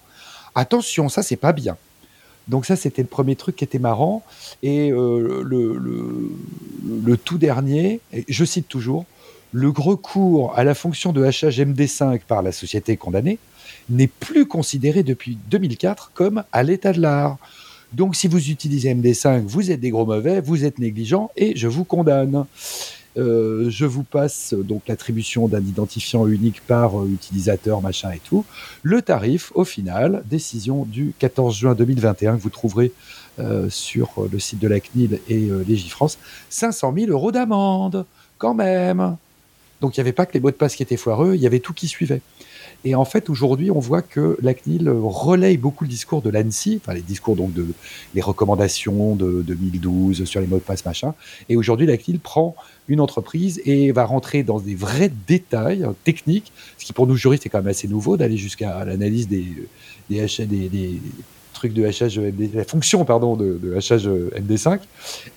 Attention, 0.56 1.10
ça 1.10 1.22
c'est 1.22 1.36
pas 1.36 1.54
bien. 1.54 1.78
Donc 2.50 2.66
ça, 2.66 2.76
c'était 2.76 3.04
le 3.04 3.08
premier 3.08 3.36
truc 3.36 3.56
qui 3.56 3.64
était 3.64 3.80
marrant. 3.80 4.24
Et 4.64 4.92
euh, 4.92 5.44
le, 5.46 7.18
tout 7.18 7.38
dernier, 7.38 8.02
je 8.28 8.44
cite 8.44 8.68
toujours, 8.68 9.06
le 9.52 9.70
recours 9.70 10.58
à 10.58 10.64
la 10.64 10.74
fonction 10.74 11.14
de 11.14 11.24
hachage 11.24 11.60
MD5 11.60 12.22
par 12.28 12.42
la 12.42 12.52
société 12.52 12.98
condamnée 12.98 13.38
n'est 13.90 14.08
plus 14.08 14.48
considéré 14.48 15.04
depuis 15.04 15.38
2004 15.50 16.12
comme 16.14 16.44
à 16.52 16.64
l'état 16.64 16.92
de 16.92 17.02
l'art. 17.02 17.38
Donc 17.94 18.16
si 18.16 18.28
vous 18.28 18.50
utilisez 18.50 18.94
MD5, 18.94 19.46
vous 19.46 19.72
êtes 19.72 19.80
des 19.80 19.90
gros 19.90 20.06
mauvais, 20.06 20.42
vous 20.42 20.66
êtes 20.66 20.78
négligent 20.78 21.30
et 21.36 21.56
je 21.56 21.68
vous 21.68 21.86
condamne. 21.86 22.46
Euh, 23.20 23.70
je 23.70 23.86
vous 23.86 24.04
passe 24.04 24.54
donc 24.54 24.84
l'attribution 24.88 25.48
d'un 25.48 25.60
identifiant 25.60 26.26
unique 26.26 26.62
par 26.66 27.00
euh, 27.00 27.08
utilisateur, 27.08 27.82
machin 27.82 28.12
et 28.12 28.20
tout. 28.20 28.46
Le 28.82 29.02
tarif, 29.02 29.52
au 29.56 29.66
final, 29.66 30.24
décision 30.26 30.86
du 30.86 31.14
14 31.20 31.56
juin 31.56 31.76
2021 31.76 32.38
que 32.38 32.42
vous 32.42 32.50
trouverez 32.50 32.94
euh, 33.40 33.70
sur 33.70 34.28
le 34.32 34.40
site 34.40 34.60
de 34.60 34.68
la 34.68 34.80
CNIL 34.80 35.20
et 35.28 35.50
Légifrance, 35.68 36.18
500 36.50 36.94
000 36.98 37.12
euros 37.12 37.32
d'amende, 37.32 38.06
quand 38.38 38.54
même. 38.54 39.18
Donc 39.82 39.98
il 39.98 40.00
n'y 40.00 40.02
avait 40.02 40.14
pas 40.14 40.26
que 40.26 40.34
les 40.34 40.40
mots 40.40 40.52
de 40.52 40.56
passe 40.56 40.76
qui 40.76 40.84
étaient 40.84 40.98
foireux, 40.98 41.36
il 41.36 41.42
y 41.42 41.48
avait 41.48 41.60
tout 41.60 41.74
qui 41.74 41.88
suivait. 41.88 42.22
Et 42.86 42.96
en 42.96 43.06
fait, 43.06 43.30
aujourd'hui, 43.30 43.72
on 43.72 43.80
voit 43.80 44.02
que 44.02 44.38
la 44.42 44.54
CNIL 44.54 44.90
relaye 44.90 45.58
beaucoup 45.58 45.84
le 45.84 45.90
discours 45.90 46.22
de 46.22 46.30
l'ANSI, 46.30 46.80
enfin 46.82 46.94
les 46.94 47.02
discours 47.02 47.36
donc 47.36 47.54
de 47.54 47.66
les 48.16 48.22
recommandations 48.22 49.16
de 49.16 49.44
2012 49.46 50.26
sur 50.26 50.42
les 50.42 50.48
mots 50.48 50.58
de 50.58 50.62
passe 50.62 50.86
machin. 50.86 51.14
Et 51.50 51.56
aujourd'hui, 51.56 51.86
la 51.86 51.98
CNIL 51.98 52.20
prend 52.20 52.56
une 52.88 53.02
entreprise 53.02 53.62
et 53.66 53.92
va 53.92 54.06
rentrer 54.06 54.44
dans 54.44 54.60
des 54.60 54.76
vrais 54.76 55.12
détails 55.28 55.86
techniques, 56.04 56.52
ce 56.78 56.86
qui 56.86 56.94
pour 56.94 57.08
nous 57.08 57.16
juristes 57.16 57.46
est 57.46 57.50
quand 57.50 57.60
même 57.60 57.68
assez 57.68 57.88
nouveau 57.88 58.18
d'aller 58.18 58.38
jusqu'à 58.38 58.84
l'analyse 58.84 59.28
des, 59.28 59.46
des, 60.10 60.28
des, 60.48 61.02
trucs 61.54 61.74
de 61.74 61.84
MD, 61.84 62.54
la 62.54 62.64
fonction 62.64 63.04
pardon 63.06 63.36
de, 63.36 63.60
de 63.62 63.76
hachage 63.76 64.08
MD5. 64.08 64.80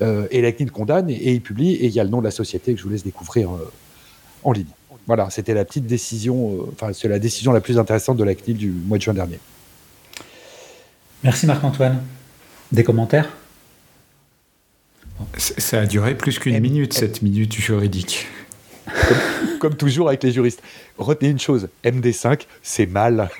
Euh, 0.00 0.26
et 0.30 0.40
la 0.40 0.52
CNIL 0.52 0.70
condamne 0.70 1.10
et, 1.10 1.32
il 1.32 1.40
publie 1.40 1.72
et 1.72 1.86
il 1.86 1.92
y 1.92 2.00
a 2.00 2.04
le 2.04 2.10
nom 2.10 2.20
de 2.20 2.24
la 2.24 2.30
société 2.30 2.72
que 2.72 2.78
je 2.78 2.84
vous 2.84 2.90
laisse 2.90 3.04
découvrir 3.04 3.50
euh, 3.50 3.70
en 4.44 4.52
ligne. 4.52 4.66
Voilà, 5.06 5.28
c'était 5.30 5.54
la 5.54 5.64
petite 5.64 5.86
décision, 5.86 6.52
euh, 6.52 6.72
enfin, 6.72 6.92
c'est 6.92 7.08
la 7.08 7.18
décision 7.18 7.52
la 7.52 7.60
plus 7.60 7.78
intéressante 7.78 8.16
de 8.16 8.24
la 8.24 8.34
CNIL 8.34 8.56
du 8.56 8.70
mois 8.70 8.98
de 8.98 9.02
juin 9.02 9.14
dernier. 9.14 9.38
Merci 11.24 11.46
Marc-Antoine. 11.46 12.02
Des 12.70 12.84
commentaires? 12.84 13.28
Ça 15.36 15.80
a 15.80 15.86
duré 15.86 16.16
plus 16.16 16.38
qu'une 16.38 16.58
minute, 16.60 16.94
cette 16.94 17.22
minute 17.22 17.52
juridique. 17.52 18.26
Comme, 18.86 19.58
comme, 19.60 19.76
toujours 19.76 20.08
avec 20.08 20.22
les 20.22 20.32
juristes. 20.32 20.62
Retenez 20.98 21.30
une 21.30 21.38
chose, 21.38 21.68
MD5, 21.84 22.46
c'est 22.62 22.86
mal. 22.86 23.30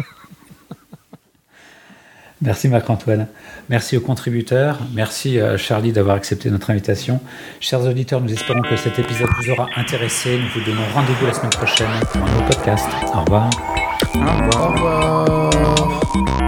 Merci 2.43 2.69
Marc-Antoine. 2.69 3.29
Merci 3.69 3.97
aux 3.97 4.01
contributeurs. 4.01 4.79
Merci 4.95 5.39
euh, 5.39 5.57
Charlie 5.57 5.93
d'avoir 5.93 6.17
accepté 6.17 6.51
notre 6.51 6.71
invitation. 6.71 7.21
Chers 7.61 7.83
auditeurs, 7.83 8.21
nous 8.21 8.33
espérons 8.33 8.63
que 8.63 8.77
cet 8.77 8.99
épisode 8.99 9.29
vous 9.41 9.51
aura 9.53 9.69
intéressé. 9.77 10.39
Nous 10.39 10.49
vous 10.61 10.67
donnons 10.69 10.85
rendez-vous 10.93 11.27
la 11.27 11.33
semaine 11.33 11.51
prochaine 11.51 11.87
pour 12.11 12.21
un 12.21 12.27
nouveau 12.27 12.47
podcast. 12.47 12.87
Au 13.15 13.21
revoir. 13.21 13.51
Au 14.15 14.19
revoir. 14.19 15.29
Au 15.29 15.51
revoir. 15.51 16.42